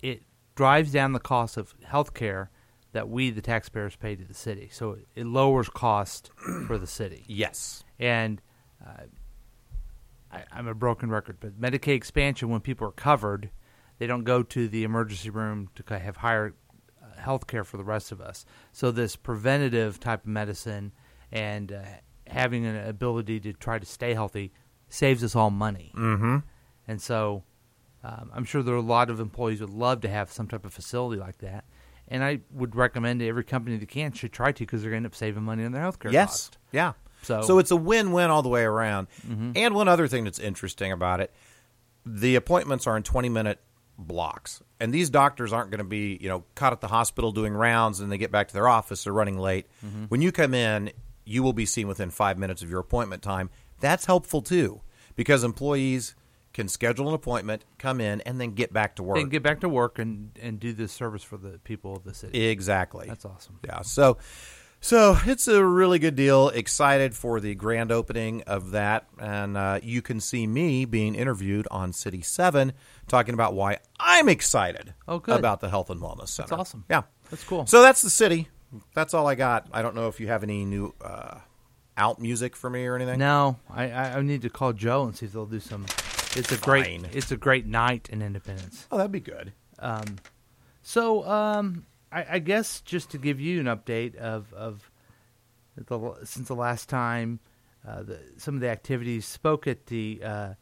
it 0.00 0.22
drives 0.54 0.92
down 0.92 1.12
the 1.12 1.18
cost 1.18 1.56
of 1.56 1.74
health 1.84 2.14
care 2.14 2.50
that 2.92 3.08
we 3.08 3.30
the 3.30 3.40
taxpayers 3.40 3.96
pay 3.96 4.14
to 4.14 4.24
the 4.24 4.34
city. 4.34 4.68
So 4.70 4.92
it, 4.92 5.06
it 5.16 5.26
lowers 5.26 5.68
cost 5.68 6.30
for 6.66 6.78
the 6.78 6.86
city. 6.86 7.24
Yes. 7.26 7.82
and 7.98 8.40
uh, 8.86 9.04
I, 10.30 10.44
I'm 10.52 10.66
a 10.68 10.74
broken 10.74 11.10
record, 11.10 11.38
but 11.40 11.60
Medicaid 11.60 11.94
expansion, 11.96 12.50
when 12.50 12.60
people 12.60 12.86
are 12.86 12.92
covered, 12.92 13.50
they 13.98 14.06
don't 14.06 14.24
go 14.24 14.42
to 14.44 14.68
the 14.68 14.84
emergency 14.84 15.30
room 15.30 15.68
to 15.74 15.98
have 15.98 16.16
higher 16.18 16.54
uh, 17.22 17.24
health 17.24 17.46
care 17.46 17.64
for 17.64 17.76
the 17.76 17.84
rest 17.84 18.12
of 18.12 18.20
us. 18.20 18.44
So 18.72 18.90
this 18.90 19.16
preventative 19.16 20.00
type 20.00 20.22
of 20.24 20.28
medicine 20.28 20.92
and 21.30 21.72
uh, 21.72 21.82
having 22.26 22.66
an 22.66 22.88
ability 22.88 23.40
to 23.40 23.52
try 23.52 23.78
to 23.78 23.86
stay 23.86 24.14
healthy 24.14 24.52
saves 24.88 25.22
us 25.24 25.34
all 25.36 25.50
money. 25.50 25.92
Mm-hmm. 25.96 26.38
And 26.88 27.00
so 27.00 27.44
um, 28.04 28.30
I'm 28.34 28.44
sure 28.44 28.62
there 28.62 28.74
are 28.74 28.78
a 28.78 28.82
lot 28.82 29.10
of 29.10 29.20
employees 29.20 29.60
would 29.60 29.70
love 29.70 30.00
to 30.02 30.08
have 30.08 30.30
some 30.32 30.48
type 30.48 30.64
of 30.64 30.72
facility 30.72 31.20
like 31.20 31.38
that. 31.38 31.64
And 32.08 32.22
I 32.22 32.40
would 32.50 32.74
recommend 32.76 33.20
to 33.20 33.28
every 33.28 33.44
company 33.44 33.76
that 33.78 33.88
can 33.88 34.12
should 34.12 34.32
try 34.32 34.52
to 34.52 34.58
because 34.58 34.82
they're 34.82 34.90
going 34.90 35.02
to 35.02 35.06
end 35.06 35.12
up 35.12 35.14
saving 35.14 35.44
money 35.44 35.64
on 35.64 35.72
their 35.72 35.80
health 35.82 35.98
care 35.98 36.10
Yes. 36.12 36.28
cost. 36.30 36.58
Yeah. 36.72 36.92
So- 37.22 37.42
so 37.42 37.58
it's 37.58 37.70
a 37.70 37.76
win-win 37.76 38.30
all 38.30 38.42
the 38.42 38.48
way 38.48 38.64
around. 38.64 39.06
And 39.54 39.74
one 39.74 39.86
other 39.88 40.08
thing 40.08 40.24
that's 40.24 40.40
interesting 40.40 40.90
about 40.92 41.20
it, 41.20 41.32
the 42.04 42.34
appointments 42.34 42.86
are 42.88 42.96
in 42.96 43.04
20-minute 43.04 43.60
blocks. 43.98 44.62
And 44.80 44.92
these 44.92 45.10
doctors 45.10 45.52
aren't 45.52 45.70
going 45.70 45.78
to 45.78 45.84
be, 45.84 46.18
you 46.20 46.28
know, 46.28 46.44
caught 46.54 46.72
at 46.72 46.80
the 46.80 46.88
hospital 46.88 47.32
doing 47.32 47.52
rounds 47.52 48.00
and 48.00 48.10
they 48.10 48.18
get 48.18 48.30
back 48.32 48.48
to 48.48 48.54
their 48.54 48.68
office 48.68 49.04
they're 49.04 49.12
running 49.12 49.38
late. 49.38 49.66
Mm-hmm. 49.84 50.04
When 50.04 50.22
you 50.22 50.32
come 50.32 50.54
in, 50.54 50.90
you 51.24 51.42
will 51.42 51.52
be 51.52 51.66
seen 51.66 51.88
within 51.88 52.10
5 52.10 52.38
minutes 52.38 52.62
of 52.62 52.70
your 52.70 52.80
appointment 52.80 53.22
time. 53.22 53.50
That's 53.80 54.04
helpful 54.04 54.42
too 54.42 54.80
because 55.16 55.44
employees 55.44 56.14
can 56.52 56.68
schedule 56.68 57.08
an 57.08 57.14
appointment, 57.14 57.64
come 57.78 58.00
in 58.00 58.20
and 58.22 58.40
then 58.40 58.52
get 58.52 58.72
back 58.72 58.96
to 58.96 59.02
work. 59.02 59.18
and 59.18 59.30
get 59.30 59.42
back 59.42 59.60
to 59.60 59.68
work 59.68 59.98
and, 59.98 60.30
and 60.40 60.60
do 60.60 60.72
this 60.72 60.92
service 60.92 61.22
for 61.22 61.36
the 61.36 61.58
people 61.64 61.96
of 61.96 62.04
the 62.04 62.14
city. 62.14 62.46
exactly. 62.46 63.06
That's 63.08 63.24
awesome. 63.24 63.58
Yeah. 63.64 63.82
So, 63.82 64.18
so 64.82 65.16
it's 65.24 65.46
a 65.46 65.64
really 65.64 65.98
good 65.98 66.16
deal. 66.16 66.48
Excited 66.48 67.14
for 67.14 67.38
the 67.38 67.54
grand 67.54 67.90
opening 67.92 68.42
of 68.42 68.72
that, 68.72 69.06
and 69.18 69.56
uh, 69.56 69.78
you 69.82 70.02
can 70.02 70.20
see 70.20 70.46
me 70.46 70.84
being 70.84 71.14
interviewed 71.14 71.66
on 71.70 71.92
City 71.92 72.20
Seven, 72.20 72.72
talking 73.06 73.32
about 73.32 73.54
why 73.54 73.78
I'm 73.98 74.28
excited. 74.28 74.92
Oh, 75.06 75.20
good. 75.20 75.38
about 75.38 75.60
the 75.60 75.70
Health 75.70 75.88
and 75.88 76.00
Wellness 76.00 76.28
Center. 76.28 76.48
That's 76.48 76.60
awesome. 76.60 76.84
Yeah, 76.90 77.02
That's 77.30 77.44
cool. 77.44 77.66
So 77.66 77.80
that's 77.80 78.02
the 78.02 78.10
city. 78.10 78.48
That's 78.92 79.14
all 79.14 79.26
I 79.26 79.36
got. 79.36 79.68
I 79.72 79.80
don't 79.82 79.94
know 79.94 80.08
if 80.08 80.18
you 80.18 80.26
have 80.26 80.42
any 80.42 80.64
new 80.64 80.94
uh, 81.00 81.38
out 81.96 82.20
music 82.20 82.56
for 82.56 82.68
me 82.68 82.84
or 82.84 82.96
anything. 82.96 83.20
No, 83.20 83.58
I, 83.70 83.84
I, 83.84 84.20
need 84.22 84.42
to 84.42 84.50
call 84.50 84.72
Joe 84.72 85.04
and 85.04 85.16
see 85.16 85.26
if 85.26 85.32
they'll 85.32 85.46
do 85.46 85.60
some 85.60 85.86
it's 86.34 86.50
a 86.50 86.56
great 86.56 87.04
it's 87.12 87.30
a 87.30 87.36
great 87.36 87.66
night 87.66 88.08
in 88.10 88.20
Independence. 88.20 88.86
Oh, 88.90 88.96
that'd 88.96 89.12
be 89.12 89.20
good. 89.20 89.52
So, 90.82 91.26
um, 91.28 91.86
I, 92.12 92.26
I 92.32 92.38
guess 92.38 92.80
just 92.80 93.10
to 93.10 93.18
give 93.18 93.40
you 93.40 93.60
an 93.60 93.66
update 93.66 94.16
of 94.16 94.52
of 94.52 94.90
the 95.76 96.14
since 96.24 96.48
the 96.48 96.54
last 96.54 96.88
time, 96.88 97.40
uh, 97.86 98.02
the, 98.02 98.20
some 98.36 98.54
of 98.54 98.60
the 98.60 98.68
activities 98.68 99.26
spoke 99.26 99.66
at 99.66 99.86
the 99.86 100.20
uh, 100.24 100.54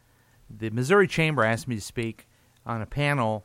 the 0.49 0.71
Missouri 0.71 1.09
Chamber 1.09 1.45
asked 1.45 1.69
me 1.69 1.75
to 1.75 1.81
speak 1.81 2.29
on 2.67 2.83
a 2.83 2.87
panel 2.87 3.45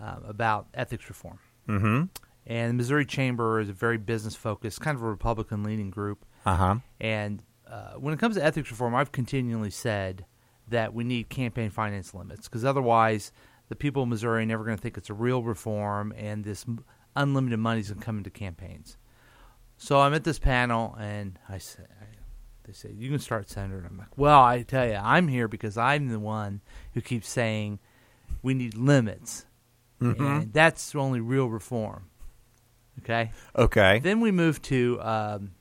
uh, 0.00 0.16
about 0.26 0.68
ethics 0.74 1.08
reform. 1.08 1.38
Mm-hmm. 1.68 2.04
And 2.46 2.70
the 2.70 2.74
Missouri 2.74 3.06
Chamber 3.06 3.60
is 3.60 3.68
a 3.68 3.72
very 3.72 3.98
business 3.98 4.34
focused, 4.34 4.80
kind 4.80 4.96
of 4.96 5.02
a 5.02 5.08
Republican 5.08 5.62
leaning 5.62 5.90
group. 5.90 6.24
Uh 6.44 6.56
huh. 6.56 6.74
And 7.00 7.42
uh, 7.70 7.92
when 7.92 8.12
it 8.12 8.18
comes 8.18 8.36
to 8.36 8.44
ethics 8.44 8.70
reform, 8.70 8.94
I've 8.94 9.12
continually 9.12 9.70
said 9.70 10.24
that 10.68 10.94
we 10.94 11.04
need 11.04 11.28
campaign 11.28 11.70
finance 11.70 12.14
limits 12.14 12.48
because 12.48 12.64
otherwise, 12.64 13.32
the 13.68 13.76
people 13.76 14.02
of 14.02 14.08
Missouri 14.08 14.42
are 14.42 14.46
never 14.46 14.64
going 14.64 14.76
to 14.76 14.82
think 14.82 14.96
it's 14.96 15.10
a 15.10 15.14
real 15.14 15.42
reform, 15.42 16.12
and 16.16 16.44
this 16.44 16.64
unlimited 17.16 17.58
money 17.58 17.80
is 17.80 17.88
going 17.88 18.00
to 18.00 18.04
come 18.04 18.18
into 18.18 18.30
campaigns. 18.30 18.96
So 19.76 20.00
I'm 20.00 20.14
at 20.14 20.24
this 20.24 20.38
panel, 20.38 20.96
and 21.00 21.38
I 21.48 21.58
say, 21.58 21.84
they 22.64 22.72
say, 22.72 22.92
"You 22.92 23.08
can 23.08 23.18
start, 23.18 23.48
Senator." 23.48 23.78
And 23.78 23.86
I'm 23.86 23.98
like, 23.98 24.16
"Well, 24.18 24.42
I 24.42 24.62
tell 24.62 24.86
you, 24.86 24.98
I'm 25.02 25.28
here 25.28 25.48
because 25.48 25.76
I'm 25.78 26.08
the 26.08 26.20
one 26.20 26.60
who 26.94 27.00
keeps 27.00 27.28
saying 27.28 27.78
we 28.42 28.54
need 28.54 28.74
limits, 28.74 29.46
and 30.00 30.52
that's 30.52 30.94
only 30.94 31.20
real 31.20 31.48
reform." 31.48 32.10
Okay. 33.00 33.32
Okay. 33.56 34.00
Then 34.00 34.20
we 34.20 34.30
move 34.30 34.60
to 34.62 35.00
um, 35.00 35.52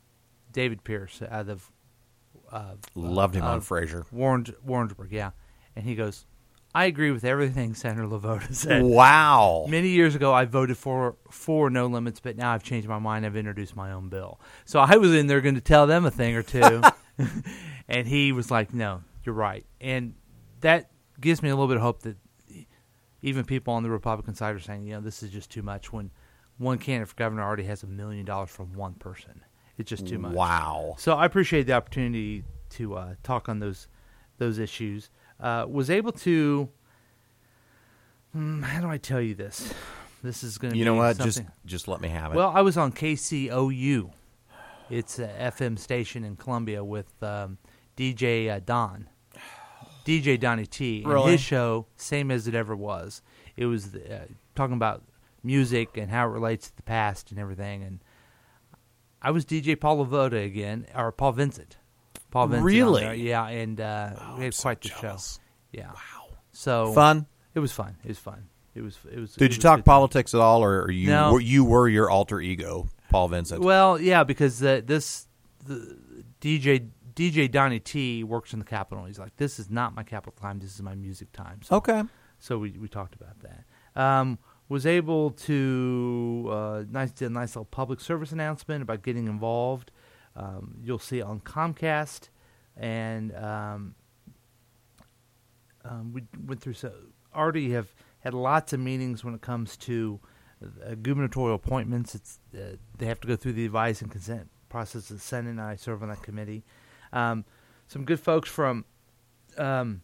David 0.51 0.83
Pearce 0.83 1.21
out 1.29 1.47
of 1.49 1.71
uh, 2.51 2.75
Loved 2.95 3.35
him 3.35 3.43
on 3.43 3.57
of 3.57 3.67
Frasier. 3.67 4.11
Warren, 4.11 4.45
Warrensburg, 4.63 5.11
yeah. 5.11 5.31
And 5.75 5.85
he 5.85 5.95
goes, 5.95 6.25
I 6.73 6.85
agree 6.85 7.11
with 7.11 7.25
everything 7.25 7.73
Senator 7.73 8.07
LeVota 8.07 8.53
said. 8.53 8.83
Wow. 8.83 9.65
Many 9.67 9.89
years 9.89 10.15
ago, 10.15 10.33
I 10.33 10.45
voted 10.45 10.77
for 10.77 11.15
for 11.31 11.69
no 11.69 11.87
limits, 11.87 12.19
but 12.19 12.37
now 12.37 12.51
I've 12.51 12.63
changed 12.63 12.87
my 12.87 12.99
mind. 12.99 13.25
I've 13.25 13.35
introduced 13.35 13.75
my 13.75 13.91
own 13.91 14.09
bill. 14.09 14.39
So 14.65 14.79
I 14.79 14.97
was 14.97 15.13
in 15.13 15.27
there 15.27 15.41
going 15.41 15.55
to 15.55 15.61
tell 15.61 15.87
them 15.87 16.05
a 16.05 16.11
thing 16.11 16.35
or 16.35 16.43
two, 16.43 16.81
and 17.87 18.07
he 18.07 18.31
was 18.31 18.51
like, 18.51 18.73
"No, 18.73 19.01
you're 19.23 19.35
right," 19.35 19.65
and 19.81 20.13
that 20.61 20.91
gives 21.19 21.41
me 21.41 21.49
a 21.49 21.55
little 21.55 21.67
bit 21.67 21.77
of 21.77 21.83
hope 21.83 22.01
that 22.03 22.17
even 23.21 23.43
people 23.43 23.73
on 23.73 23.83
the 23.83 23.89
Republican 23.89 24.35
side 24.35 24.55
are 24.55 24.59
saying, 24.59 24.85
"You 24.85 24.93
know, 24.93 25.01
this 25.01 25.23
is 25.23 25.31
just 25.31 25.49
too 25.49 25.63
much." 25.63 25.91
When 25.91 26.11
one 26.57 26.77
candidate 26.77 27.07
for 27.09 27.15
governor 27.15 27.43
already 27.43 27.63
has 27.63 27.83
a 27.83 27.87
million 27.87 28.25
dollars 28.25 28.49
from 28.49 28.73
one 28.73 28.93
person, 28.93 29.43
it's 29.77 29.89
just 29.89 30.07
too 30.07 30.19
much. 30.19 30.33
Wow. 30.33 30.95
So 30.97 31.13
I 31.13 31.25
appreciate 31.25 31.63
the 31.63 31.73
opportunity 31.73 32.43
to 32.71 32.95
uh, 32.95 33.15
talk 33.23 33.49
on 33.49 33.59
those 33.59 33.87
those 34.37 34.59
issues. 34.59 35.09
Uh, 35.39 35.65
was 35.69 35.89
able 35.89 36.11
to. 36.11 36.69
Hmm, 38.33 38.61
how 38.61 38.81
do 38.81 38.87
I 38.89 38.97
tell 38.97 39.21
you 39.21 39.35
this? 39.35 39.73
This 40.21 40.43
is 40.43 40.57
going 40.57 40.73
to 40.73 40.77
You 40.77 40.83
be 40.83 40.89
know 40.89 40.95
what? 40.95 41.17
Just 41.17 41.37
something- 41.37 41.53
just 41.65 41.87
let 41.87 42.01
me 42.01 42.09
have 42.09 42.33
it. 42.33 42.35
well, 42.35 42.51
I 42.53 42.61
was 42.61 42.77
on 42.77 42.91
KCOU. 42.91 44.11
It's 44.89 45.17
a 45.19 45.27
FM 45.39 45.77
station 45.79 46.23
in 46.23 46.35
Columbia 46.35 46.83
with 46.83 47.11
um, 47.23 47.57
DJ 47.95 48.49
uh, 48.49 48.59
Don, 48.59 49.07
DJ 50.05 50.39
Donnie 50.39 50.65
T. 50.65 51.03
And 51.05 51.29
his 51.29 51.39
show, 51.41 51.85
same 51.95 52.31
as 52.31 52.47
it 52.47 52.55
ever 52.55 52.75
was. 52.75 53.21
It 53.55 53.65
was 53.67 53.95
uh, 53.95 54.25
talking 54.55 54.75
about 54.75 55.03
music 55.43 55.95
and 55.95 56.09
how 56.11 56.27
it 56.27 56.31
relates 56.31 56.69
to 56.69 56.75
the 56.75 56.81
past 56.83 57.29
and 57.31 57.39
everything. 57.39 57.83
And 57.83 57.99
I 59.21 59.31
was 59.31 59.45
DJ 59.45 59.79
Paul 59.79 60.05
LeVota 60.05 60.43
again, 60.45 60.85
or 60.95 61.11
Paul 61.11 61.31
Vincent. 61.33 61.77
Paul 62.31 62.47
Vincent. 62.47 62.61
on 62.61 62.65
Really? 62.65 63.01
there. 63.01 63.13
Yeah, 63.13 63.47
and 63.47 63.79
uh, 63.81 64.09
we 64.37 64.43
had 64.45 64.55
quite 64.55 64.81
the 64.81 64.89
show. 64.89 65.17
Yeah. 65.71 65.87
Wow. 65.89 66.37
So 66.51 66.93
Fun. 66.93 67.25
It 67.55 67.59
was 67.59 67.71
fun. 67.71 67.95
It 68.03 68.09
was 68.09 68.19
fun. 68.19 68.47
It 68.75 68.81
was. 68.81 68.97
It 69.11 69.19
was. 69.19 69.33
Did 69.33 69.49
was 69.49 69.57
you 69.57 69.59
a 69.59 69.63
talk 69.63 69.77
good 69.79 69.81
time. 69.81 69.83
politics 69.83 70.33
at 70.33 70.39
all, 70.41 70.63
or, 70.63 70.83
or 70.83 70.91
you 70.91 71.07
No. 71.09 71.33
were, 71.33 71.41
you 71.41 71.65
were 71.65 71.87
your 71.89 72.09
alter 72.09 72.39
ego, 72.39 72.87
Paul 73.09 73.27
Vincent? 73.29 73.61
Well, 73.61 73.99
yeah, 73.99 74.23
because 74.23 74.61
uh, 74.63 74.81
this 74.85 75.27
the 75.65 75.97
DJ 76.41 76.89
DJ 77.15 77.49
Donnie 77.51 77.79
T 77.79 78.23
works 78.23 78.53
in 78.53 78.59
the 78.59 78.65
Capitol. 78.65 79.05
He's 79.05 79.19
like, 79.19 79.35
this 79.37 79.59
is 79.59 79.69
not 79.69 79.95
my 79.95 80.03
Capitol 80.03 80.33
time. 80.39 80.59
This 80.59 80.73
is 80.75 80.81
my 80.81 80.95
music 80.95 81.31
time. 81.31 81.61
So, 81.63 81.77
okay. 81.77 82.03
so 82.39 82.57
we 82.59 82.71
we 82.71 82.87
talked 82.87 83.15
about 83.15 83.35
that. 83.41 84.01
Um, 84.01 84.37
was 84.69 84.85
able 84.85 85.31
to 85.31 86.47
uh, 86.51 86.83
nice 86.89 87.11
did 87.11 87.25
a 87.31 87.33
nice 87.33 87.55
little 87.55 87.65
public 87.65 87.99
service 87.99 88.31
announcement 88.31 88.83
about 88.83 89.01
getting 89.01 89.25
involved. 89.27 89.91
Um, 90.39 90.75
you'll 90.81 90.99
see 90.99 91.21
on 91.21 91.41
Comcast, 91.41 92.29
and 92.77 93.35
um, 93.35 93.95
um, 95.83 96.13
we 96.13 96.23
went 96.45 96.61
through 96.61 96.73
so 96.73 96.93
already 97.35 97.71
have 97.71 97.93
had 98.21 98.33
lots 98.33 98.73
of 98.73 98.79
meetings 98.79 99.23
when 99.23 99.33
it 99.33 99.41
comes 99.41 99.75
to 99.77 100.19
uh, 100.63 100.95
gubernatorial 101.01 101.55
appointments. 101.55 102.15
It's 102.15 102.39
uh, 102.55 102.77
they 102.97 103.05
have 103.05 103.19
to 103.21 103.27
go 103.27 103.35
through 103.35 103.53
the 103.53 103.65
advice 103.65 104.01
and 104.01 104.09
consent 104.09 104.49
process 104.69 105.09
the 105.09 105.19
Senate, 105.19 105.49
and 105.49 105.61
I 105.61 105.75
serve 105.75 106.03
on 106.03 106.09
that 106.09 106.21
committee. 106.21 106.63
Um, 107.11 107.43
some 107.87 108.05
good 108.05 108.19
folks 108.19 108.49
from 108.49 108.85
um, 109.57 110.01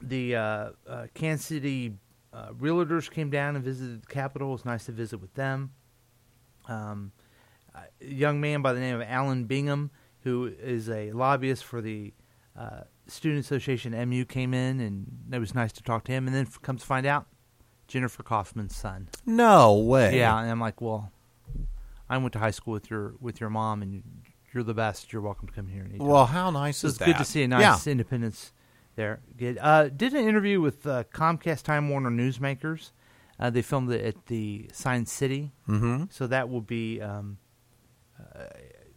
the 0.00 0.36
uh, 0.36 0.70
uh, 0.88 1.06
Kansas 1.14 1.46
City 1.46 1.94
uh, 2.32 2.50
realtors 2.50 3.10
came 3.10 3.30
down 3.30 3.56
and 3.56 3.64
visited 3.64 4.02
the 4.02 4.06
Capitol. 4.06 4.50
It 4.50 4.52
was 4.52 4.64
nice 4.64 4.86
to 4.86 4.92
visit 4.92 5.18
with 5.18 5.34
them. 5.34 5.72
Um, 6.68 7.12
young 8.00 8.40
man 8.40 8.62
by 8.62 8.72
the 8.72 8.80
name 8.80 8.96
of 8.96 9.02
Alan 9.02 9.44
Bingham, 9.44 9.90
who 10.22 10.46
is 10.60 10.88
a 10.88 11.12
lobbyist 11.12 11.64
for 11.64 11.80
the 11.80 12.12
uh, 12.58 12.80
Student 13.06 13.40
Association 13.44 13.92
MU, 14.08 14.24
came 14.24 14.52
in, 14.54 14.80
and 14.80 15.06
it 15.32 15.38
was 15.38 15.54
nice 15.54 15.72
to 15.72 15.82
talk 15.82 16.04
to 16.04 16.12
him. 16.12 16.26
And 16.26 16.34
then 16.34 16.46
f- 16.46 16.60
comes 16.62 16.80
to 16.82 16.86
find 16.86 17.06
out, 17.06 17.26
Jennifer 17.88 18.22
Kaufman's 18.22 18.74
son. 18.74 19.08
No 19.24 19.76
way. 19.78 20.18
Yeah, 20.18 20.38
and 20.40 20.50
I'm 20.50 20.60
like, 20.60 20.80
well, 20.80 21.12
I 22.08 22.18
went 22.18 22.32
to 22.32 22.38
high 22.38 22.50
school 22.50 22.72
with 22.74 22.90
your 22.90 23.14
with 23.20 23.40
your 23.40 23.50
mom, 23.50 23.82
and 23.82 24.02
you're 24.52 24.62
the 24.64 24.74
best. 24.74 25.12
You're 25.12 25.22
welcome 25.22 25.48
to 25.48 25.54
come 25.54 25.68
here. 25.68 25.84
Anytime. 25.84 26.06
Well, 26.06 26.26
how 26.26 26.50
nice 26.50 26.78
So 26.78 26.88
is 26.88 26.94
it's 26.94 26.98
that? 27.00 27.06
good 27.06 27.16
to 27.18 27.24
see 27.24 27.42
a 27.42 27.48
nice 27.48 27.86
Yeah. 27.86 27.92
independence 27.92 28.52
there. 28.96 29.20
Good. 29.36 29.58
Uh, 29.60 29.88
did 29.88 30.14
an 30.14 30.26
interview 30.26 30.60
with 30.60 30.86
uh, 30.86 31.04
Comcast 31.12 31.62
Time 31.62 31.88
Warner 31.88 32.10
Newsmakers. 32.10 32.90
Uh, 33.38 33.50
they 33.50 33.60
filmed 33.62 33.90
it 33.92 34.02
at 34.04 34.26
the 34.26 34.68
Science 34.72 35.12
City, 35.12 35.52
Mm-hmm. 35.68 36.04
so 36.10 36.26
that 36.26 36.48
will 36.48 36.62
be 36.62 37.00
um, 37.02 37.36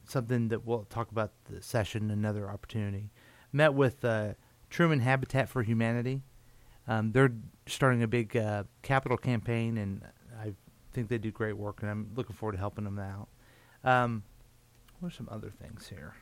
something 0.06 0.48
that 0.50 0.66
we'll 0.66 0.86
talk 0.86 1.12
about 1.12 1.32
the 1.50 1.62
session. 1.62 2.12
Another 2.12 2.50
opportunity. 2.50 3.12
Met 3.52 3.74
with 3.74 4.04
uh, 4.06 4.34
Truman 4.70 5.00
Habitat 5.00 5.50
for 5.50 5.64
Humanity. 5.64 6.22
Um, 6.88 7.12
they're 7.12 7.32
starting 7.68 8.04
a 8.04 8.08
big 8.08 8.36
uh, 8.36 8.64
capital 8.82 9.18
campaign, 9.18 9.78
and 9.78 10.04
I 10.40 10.54
think 10.94 11.10
they 11.10 11.18
do 11.18 11.32
great 11.32 11.58
work, 11.58 11.82
and 11.82 11.90
I'm 11.90 12.12
looking 12.16 12.36
forward 12.36 12.54
to 12.54 12.58
helping 12.58 12.84
them 12.84 13.00
out. 13.00 13.28
Um, 13.84 14.24
what 15.00 15.10
are 15.10 15.16
some 15.16 15.30
other 15.32 15.52
things 15.52 15.88
here? 15.88 16.16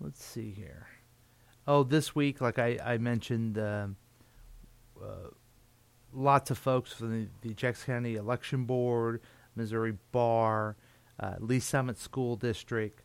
Let's 0.00 0.22
see 0.22 0.50
here. 0.50 0.86
Oh, 1.66 1.82
this 1.82 2.14
week, 2.14 2.40
like 2.40 2.58
I, 2.58 2.78
I 2.84 2.98
mentioned, 2.98 3.58
um 3.58 3.96
uh, 5.02 5.28
lots 6.12 6.50
of 6.50 6.58
folks 6.58 6.92
from 6.92 7.12
the, 7.12 7.48
the 7.48 7.54
Jackson 7.54 7.94
County 7.94 8.16
Election 8.16 8.64
Board, 8.64 9.20
Missouri 9.54 9.96
Bar, 10.12 10.76
uh, 11.20 11.34
Lee's 11.38 11.64
Summit 11.64 11.98
School 11.98 12.36
District, 12.36 13.02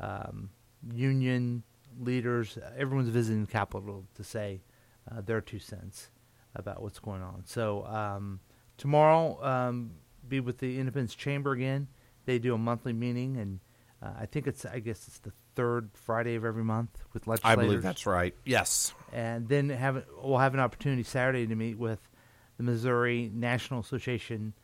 um, 0.00 0.50
union 0.92 1.62
leaders. 2.00 2.58
Everyone's 2.76 3.08
visiting 3.08 3.44
the 3.44 3.50
Capitol 3.52 4.04
to 4.14 4.24
say 4.24 4.62
uh, 5.10 5.20
their 5.20 5.40
two 5.40 5.58
cents 5.58 6.10
about 6.54 6.82
what's 6.82 6.98
going 6.98 7.22
on. 7.22 7.42
So 7.46 7.84
um, 7.86 8.40
tomorrow, 8.76 9.42
um, 9.44 9.92
be 10.28 10.40
with 10.40 10.58
the 10.58 10.78
Independence 10.78 11.14
Chamber 11.14 11.52
again. 11.52 11.88
They 12.26 12.38
do 12.38 12.54
a 12.54 12.58
monthly 12.58 12.92
meeting, 12.92 13.36
and 13.36 13.60
uh, 14.02 14.20
I 14.20 14.26
think 14.26 14.46
it's 14.46 14.64
I 14.64 14.78
guess 14.78 15.06
it's 15.08 15.18
the 15.18 15.32
third 15.54 15.90
Friday 15.94 16.34
of 16.34 16.44
every 16.44 16.64
month 16.64 17.04
with 17.12 17.26
legislators. 17.26 17.58
I 17.58 17.62
believe 17.62 17.82
that's 17.82 18.06
right. 18.06 18.34
Yes. 18.44 18.94
and 19.12 19.48
then 19.48 19.68
have 19.68 20.04
we'll 20.22 20.38
have 20.38 20.54
an 20.54 20.60
opportunity 20.60 21.02
Saturday 21.02 21.46
to 21.46 21.54
meet 21.54 21.78
with 21.78 22.00
the 22.56 22.62
Missouri 22.62 23.30
National 23.32 23.80
Association, 23.80 24.54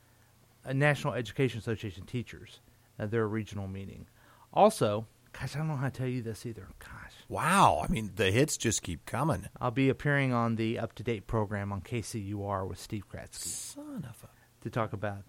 uh, 0.64 0.72
National 0.72 1.14
Education 1.14 1.59
Association 1.59 2.05
teachers. 2.07 2.61
Their 3.07 3.26
regional 3.28 3.66
meeting. 3.68 4.07
Also, 4.53 5.07
gosh, 5.32 5.55
I 5.55 5.59
don't 5.59 5.68
know 5.68 5.76
how 5.76 5.88
to 5.88 5.96
tell 5.98 6.09
you 6.09 6.22
this 6.22 6.44
either. 6.46 6.68
Gosh, 6.78 7.12
Wow. 7.28 7.82
I 7.84 7.90
mean, 7.90 8.11
the 8.16 8.30
hits 8.32 8.57
just 8.57 8.82
keep 8.82 9.07
coming. 9.07 9.46
I'll 9.61 9.70
be 9.70 9.88
appearing 9.88 10.32
on 10.32 10.57
the 10.57 10.78
Up 10.78 10.94
to 10.96 11.03
Date 11.05 11.26
program 11.28 11.72
on 11.72 11.80
KCUR 11.80 12.68
with 12.68 12.78
Steve 12.78 13.05
Kraske 13.09 13.34
Son 13.36 14.05
of 14.09 14.24
a. 14.24 14.28
to 14.64 14.70
talk 14.70 14.92
about 14.92 15.22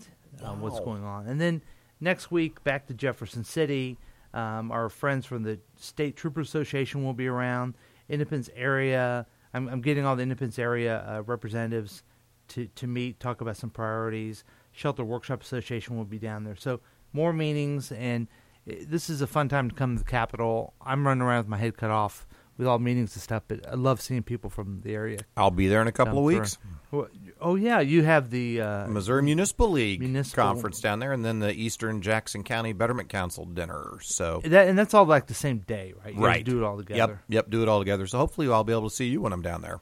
uh, 0.43 0.53
what's 0.53 0.80
going 0.80 1.03
on. 1.03 1.28
And 1.28 1.39
then 1.39 1.61
next 1.99 2.32
week, 2.32 2.63
back 2.63 2.88
to 2.88 2.93
Jefferson 2.93 3.43
City. 3.43 3.97
Um, 4.34 4.72
our 4.72 4.89
friends 4.89 5.26
from 5.26 5.43
the 5.43 5.59
State 5.76 6.15
Trooper 6.15 6.39
Association 6.41 7.03
will 7.03 7.13
be 7.13 7.28
around. 7.28 7.76
Independence 8.09 8.49
area. 8.55 9.28
I'm, 9.53 9.67
I'm 9.67 9.82
getting 9.82 10.05
all 10.05 10.15
the 10.15 10.24
Independence 10.24 10.57
area 10.57 11.05
uh, 11.07 11.22
representatives 11.24 12.03
to, 12.49 12.67
to 12.67 12.88
meet, 12.88 13.19
talk 13.19 13.41
about 13.41 13.57
some 13.57 13.69
priorities. 13.69 14.43
Shelter 14.72 15.03
Workshop 15.03 15.41
Association 15.43 15.97
will 15.97 16.05
be 16.05 16.17
down 16.17 16.43
there. 16.45 16.55
So 16.55 16.80
more 17.14 17.34
meetings, 17.34 17.91
and 17.91 18.28
this 18.66 19.09
is 19.09 19.22
a 19.22 19.28
fun 19.28 19.49
time 19.49 19.70
to 19.70 19.76
come 19.76 19.97
to 19.97 20.03
the 20.03 20.09
Capitol. 20.09 20.74
I'm 20.82 21.05
running 21.05 21.22
around 21.22 21.39
with 21.39 21.47
my 21.47 21.57
head 21.57 21.78
cut 21.78 21.91
off 21.91 22.26
with 22.57 22.68
all 22.68 22.78
meetings 22.80 23.16
and 23.16 23.24
stuff. 23.24 23.43
But 23.47 23.68
I 23.68 23.74
love 23.76 24.01
seeing 24.01 24.22
people 24.24 24.49
from 24.49 24.82
the 24.82 24.93
area. 24.93 25.20
I'll 25.36 25.49
be 25.51 25.68
there 25.68 25.82
in 25.82 25.88
a 25.88 25.91
couple 25.91 26.18
of 26.20 26.24
weeks. 26.24 26.57
Well, 26.91 27.07
Oh 27.39 27.55
yeah, 27.55 27.80
you 27.80 28.03
have 28.03 28.30
the 28.30 28.62
uh, 28.62 28.88
Missouri 28.88 29.24
Municipal 29.24 29.70
League 29.72 29.99
Municipal- 29.99 30.43
conference 30.43 30.80
down 30.80 30.99
there, 30.99 31.12
and 31.12 31.26
then 31.26 31.39
the 31.39 31.51
Eastern 31.51 32.01
Jackson 32.03 32.43
County 32.43 32.72
Betterment 32.74 33.09
Council 33.09 33.45
dinner. 33.45 33.97
So 34.01 34.41
that, 34.45 34.68
and 34.68 34.78
that's 34.78 34.93
all 34.93 35.05
like 35.05 35.26
the 35.26 35.34
same 35.34 35.59
day, 35.59 35.93
right? 36.05 36.14
You 36.14 36.24
right, 36.24 36.45
do 36.45 36.59
it 36.59 36.64
all 36.64 36.78
Yep, 36.78 36.88
together. 36.88 37.22
yep, 37.30 37.49
do 37.49 37.64
it 37.64 37.68
all 37.70 37.80
together. 37.80 38.05
So 38.05 38.20
hopefully 38.20 38.47
I'll 38.51 38.64
be 38.64 38.74
able 38.74 38.89
to 38.89 38.95
see 38.95 39.07
you 39.07 39.22
when 39.22 39.34
I'm 39.34 39.41
down 39.41 39.62
there, 39.64 39.80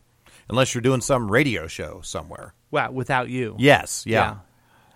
unless 0.50 0.74
you're 0.74 0.82
doing 0.82 1.02
some 1.02 1.30
radio 1.30 1.68
show 1.68 2.00
somewhere. 2.02 2.54
Wow, 2.72 2.92
without 2.92 3.28
you. 3.30 3.56
Yes, 3.60 4.06
yeah. 4.06 4.38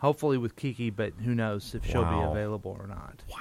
Hopefully 0.03 0.37
with 0.37 0.55
Kiki, 0.55 0.89
but 0.89 1.13
who 1.23 1.33
knows 1.33 1.73
if 1.73 1.85
she'll 1.85 2.03
be 2.03 2.09
Wow. 2.09 2.31
available 2.31 2.75
or 2.79 2.85
not. 2.87 3.23
Wow. 3.31 3.37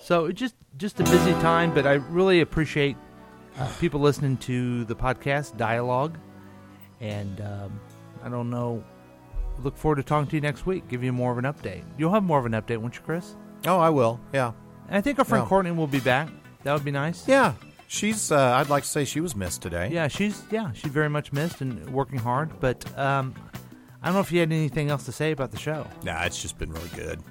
So 0.00 0.26
it 0.26 0.34
just 0.34 0.54
just 0.78 1.00
a 1.00 1.02
busy 1.04 1.32
time, 1.34 1.74
but 1.74 1.86
I 1.86 1.94
really 1.94 2.40
appreciate 2.40 2.96
uh, 3.58 3.68
people 3.80 4.00
listening 4.00 4.36
to 4.38 4.84
the 4.84 4.94
podcast 4.94 5.56
dialogue, 5.56 6.16
and 7.00 7.40
um, 7.40 7.80
I 8.22 8.28
don't 8.28 8.48
know. 8.50 8.82
Look 9.62 9.76
forward 9.76 9.96
to 9.96 10.02
talking 10.02 10.28
to 10.30 10.36
you 10.36 10.40
next 10.40 10.66
week. 10.66 10.88
Give 10.88 11.02
you 11.04 11.12
more 11.12 11.30
of 11.32 11.38
an 11.38 11.44
update. 11.44 11.84
You'll 11.96 12.12
have 12.12 12.24
more 12.24 12.38
of 12.38 12.46
an 12.46 12.52
update, 12.52 12.78
won't 12.78 12.96
you, 12.96 13.02
Chris? 13.02 13.36
Oh, 13.66 13.78
I 13.78 13.88
will. 13.90 14.20
Yeah, 14.32 14.50
And 14.88 14.96
I 14.96 15.00
think 15.00 15.18
our 15.20 15.24
friend 15.24 15.44
Yeah. 15.44 15.48
Courtney 15.48 15.70
will 15.70 15.86
be 15.86 16.00
back. 16.00 16.28
That 16.64 16.72
would 16.74 16.84
be 16.84 16.90
nice. 16.90 17.26
yeah. 17.28 17.54
She's. 17.86 18.32
Uh, 18.32 18.38
I'd 18.56 18.68
like 18.68 18.82
to 18.82 18.88
say 18.88 19.04
she 19.04 19.20
was 19.20 19.36
missed 19.36 19.62
today. 19.62 19.90
Yeah, 19.92 20.08
she's 20.08 20.42
yeah 20.50 20.72
she's 20.72 20.90
very 20.90 21.08
much 21.08 21.32
missed 21.32 21.60
and 21.60 21.88
working 21.90 22.18
hard. 22.18 22.50
But 22.58 22.98
um, 22.98 23.34
I 24.04 24.08
don't 24.08 24.16
know 24.16 24.20
if 24.20 24.30
you 24.30 24.40
had 24.40 24.52
anything 24.52 24.90
else 24.90 25.06
to 25.06 25.12
say 25.12 25.32
about 25.32 25.50
the 25.50 25.56
show. 25.56 25.86
Nah, 26.02 26.24
it's 26.24 26.42
just 26.42 26.58
been 26.58 26.70
really 26.70 26.90
good. 26.94 27.22